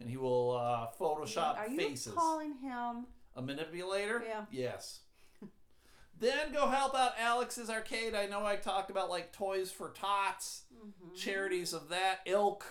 and 0.00 0.10
he 0.10 0.16
will 0.16 0.56
uh, 0.56 0.88
Photoshop 1.00 1.56
are 1.56 1.68
you 1.68 1.76
faces. 1.76 2.14
calling 2.14 2.54
him? 2.54 3.06
A 3.36 3.42
manipulator? 3.42 4.24
Yeah. 4.26 4.44
Yes. 4.50 5.00
Then 6.20 6.52
go 6.52 6.68
help 6.68 6.94
out 6.94 7.12
Alex's 7.18 7.70
Arcade. 7.70 8.14
I 8.14 8.26
know 8.26 8.44
I 8.44 8.56
talked 8.56 8.90
about 8.90 9.10
like 9.10 9.32
Toys 9.32 9.70
for 9.70 9.90
Tots, 9.90 10.62
mm-hmm. 10.74 11.14
charities 11.14 11.72
of 11.72 11.88
that 11.90 12.20
ilk. 12.26 12.64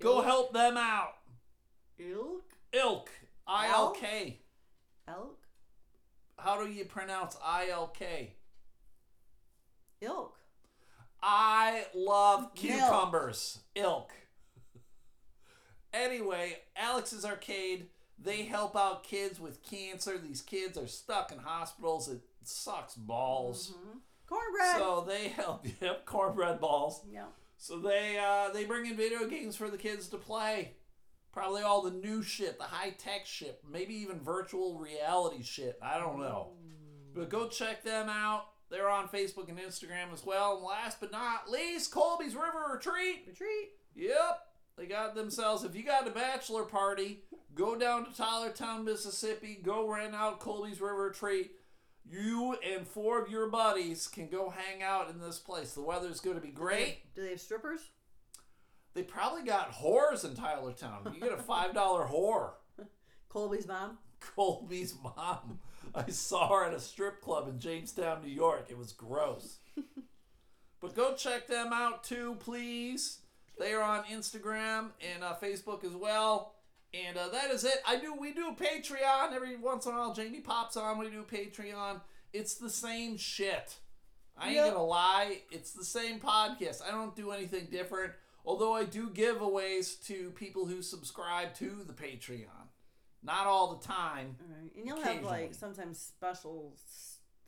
Go 0.00 0.16
Ilk? 0.16 0.24
help 0.24 0.52
them 0.52 0.76
out. 0.76 1.14
Ilk? 1.98 2.44
Ilk. 2.72 3.10
I 3.46 3.68
L 3.68 3.90
K. 3.90 4.40
Elk? 5.08 5.38
How 6.38 6.64
do 6.64 6.70
you 6.70 6.84
pronounce 6.84 7.36
I 7.44 7.68
L 7.70 7.88
K? 7.88 8.34
Ilk. 10.00 10.38
I 11.22 11.84
love 11.94 12.54
cucumbers. 12.54 13.58
Ilk. 13.74 14.12
anyway, 15.92 16.58
Alex's 16.76 17.24
Arcade, 17.24 17.88
they 18.18 18.44
help 18.44 18.76
out 18.76 19.04
kids 19.04 19.38
with 19.40 19.62
cancer. 19.62 20.16
These 20.18 20.42
kids 20.42 20.78
are 20.78 20.86
stuck 20.86 21.32
in 21.32 21.38
hospitals. 21.38 22.08
It 22.08 22.20
sucks 22.42 22.94
balls. 22.94 23.74
Mm-hmm. 23.76 23.98
Cornbread. 24.26 24.76
So 24.76 25.04
they 25.06 25.28
help 25.36 25.66
yep, 25.80 26.06
cornbread 26.06 26.60
balls. 26.60 27.02
yeah. 27.10 27.24
So 27.56 27.78
they 27.78 28.18
uh, 28.18 28.52
they 28.52 28.64
bring 28.64 28.86
in 28.86 28.96
video 28.96 29.26
games 29.26 29.56
for 29.56 29.68
the 29.68 29.76
kids 29.76 30.08
to 30.08 30.16
play. 30.16 30.74
Probably 31.32 31.62
all 31.62 31.82
the 31.82 31.90
new 31.90 32.22
shit, 32.22 32.58
the 32.58 32.64
high 32.64 32.90
tech 32.90 33.24
shit, 33.26 33.60
maybe 33.70 33.94
even 33.94 34.18
virtual 34.18 34.78
reality 34.78 35.42
shit. 35.42 35.78
I 35.80 35.98
don't 35.98 36.18
know. 36.18 36.52
But 37.14 37.28
go 37.30 37.48
check 37.48 37.84
them 37.84 38.08
out. 38.08 38.46
They're 38.70 38.88
on 38.88 39.08
Facebook 39.08 39.48
and 39.48 39.58
Instagram 39.58 40.12
as 40.12 40.24
well. 40.24 40.56
And 40.56 40.64
last 40.64 40.98
but 41.00 41.12
not 41.12 41.50
least, 41.50 41.92
Colby's 41.92 42.34
River 42.34 42.72
Retreat. 42.72 43.24
Retreat. 43.28 43.70
Yep. 43.94 44.38
They 44.76 44.86
got 44.86 45.14
themselves, 45.14 45.62
if 45.64 45.74
you 45.74 45.82
got 45.82 46.06
a 46.08 46.10
bachelor 46.10 46.62
party, 46.62 47.24
go 47.54 47.76
down 47.76 48.06
to 48.06 48.16
Tylertown, 48.16 48.84
Mississippi, 48.84 49.58
go 49.62 49.86
rent 49.88 50.14
out 50.14 50.40
Colby's 50.40 50.80
River 50.80 51.08
Retreat. 51.08 51.50
You 52.10 52.56
and 52.66 52.88
four 52.88 53.22
of 53.22 53.30
your 53.30 53.48
buddies 53.48 54.08
can 54.08 54.28
go 54.28 54.50
hang 54.50 54.82
out 54.82 55.10
in 55.10 55.20
this 55.20 55.38
place. 55.38 55.74
The 55.74 55.82
weather's 55.82 56.18
going 56.18 56.34
to 56.34 56.42
be 56.42 56.50
great. 56.50 57.14
Do 57.14 57.22
they 57.22 57.30
have 57.30 57.40
strippers? 57.40 57.90
They 58.94 59.04
probably 59.04 59.44
got 59.44 59.72
whores 59.72 60.24
in 60.24 60.34
Tylertown. 60.34 61.14
You 61.14 61.20
get 61.20 61.32
a 61.32 61.42
$5 61.42 61.72
whore. 61.74 62.50
Colby's 63.28 63.68
mom. 63.68 63.98
Colby's 64.18 64.96
mom. 65.02 65.60
I 65.94 66.10
saw 66.10 66.48
her 66.48 66.64
at 66.64 66.74
a 66.74 66.80
strip 66.80 67.20
club 67.20 67.48
in 67.48 67.60
Jamestown, 67.60 68.22
New 68.22 68.30
York. 68.30 68.66
It 68.68 68.76
was 68.76 68.92
gross. 68.92 69.58
but 70.80 70.96
go 70.96 71.14
check 71.14 71.46
them 71.46 71.72
out 71.72 72.02
too, 72.02 72.36
please. 72.40 73.18
They 73.56 73.72
are 73.72 73.82
on 73.82 74.04
Instagram 74.04 74.90
and 75.14 75.22
uh, 75.22 75.36
Facebook 75.40 75.84
as 75.84 75.94
well. 75.94 76.54
And 76.92 77.16
uh, 77.16 77.28
that 77.28 77.50
is 77.50 77.64
it. 77.64 77.76
I 77.86 77.96
do. 77.96 78.14
We 78.14 78.32
do 78.32 78.52
Patreon 78.52 79.32
every 79.32 79.56
once 79.56 79.86
in 79.86 79.92
a 79.92 79.96
while. 79.96 80.12
Jamie 80.14 80.40
pops 80.40 80.76
on. 80.76 80.98
We 80.98 81.08
do 81.08 81.22
Patreon. 81.22 82.00
It's 82.32 82.54
the 82.54 82.70
same 82.70 83.16
shit. 83.16 83.76
I 84.36 84.46
ain't 84.48 84.56
Yep. 84.56 84.72
gonna 84.74 84.84
lie. 84.84 85.42
It's 85.50 85.72
the 85.72 85.84
same 85.84 86.18
podcast. 86.18 86.82
I 86.86 86.90
don't 86.90 87.14
do 87.14 87.30
anything 87.30 87.68
different. 87.70 88.12
Although 88.44 88.72
I 88.74 88.84
do 88.84 89.10
giveaways 89.10 90.04
to 90.06 90.30
people 90.30 90.66
who 90.66 90.82
subscribe 90.82 91.54
to 91.56 91.84
the 91.86 91.92
Patreon. 91.92 92.46
Not 93.22 93.46
all 93.46 93.74
the 93.76 93.86
time. 93.86 94.36
All 94.40 94.56
right. 94.60 94.74
And 94.74 94.86
you'll 94.86 95.02
have 95.02 95.22
like 95.22 95.54
sometimes 95.54 95.98
special 96.00 96.74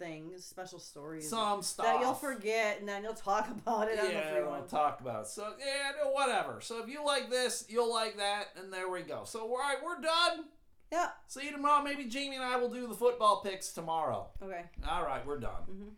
things, 0.03 0.45
special 0.45 0.79
stories 0.79 1.29
Some 1.29 1.62
stuff 1.62 1.87
that 1.87 2.01
you'll 2.01 2.15
forget, 2.15 2.81
and 2.81 2.89
then 2.89 3.03
you'll 3.05 3.15
talk 3.15 3.49
about 3.66 3.89
it 3.89 3.99
on 3.99 4.07
the 4.07 4.12
Yeah, 4.12 4.31
free 4.33 4.43
we'll 4.43 4.51
one. 4.51 4.66
talk 4.66 5.01
about 5.01 5.23
it. 5.23 5.29
So 5.29 5.53
yeah, 5.59 5.93
no, 6.03 6.11
whatever. 6.11 6.61
So 6.61 6.83
if 6.83 6.89
you 6.89 7.05
like 7.05 7.31
this, 7.31 7.65
you'll 7.69 7.93
like 7.93 8.16
that, 8.16 8.49
and 8.59 8.73
there 8.73 8.89
we 8.89 9.03
go. 9.03 9.23
So 9.24 9.41
all 9.41 9.57
right, 9.59 9.77
we're 9.85 10.01
done. 10.01 10.45
Yeah. 10.91 11.09
See 11.27 11.47
you 11.47 11.53
tomorrow. 11.53 11.83
Maybe 11.83 12.05
Jamie 12.05 12.37
and 12.37 12.45
I 12.45 12.57
will 12.57 12.69
do 12.69 12.87
the 12.87 12.95
football 12.95 13.41
picks 13.43 13.73
tomorrow. 13.73 14.29
Okay. 14.43 14.65
All 14.87 15.03
right, 15.05 15.24
we're 15.27 15.39
done. 15.41 15.62
Mhm. 15.70 15.89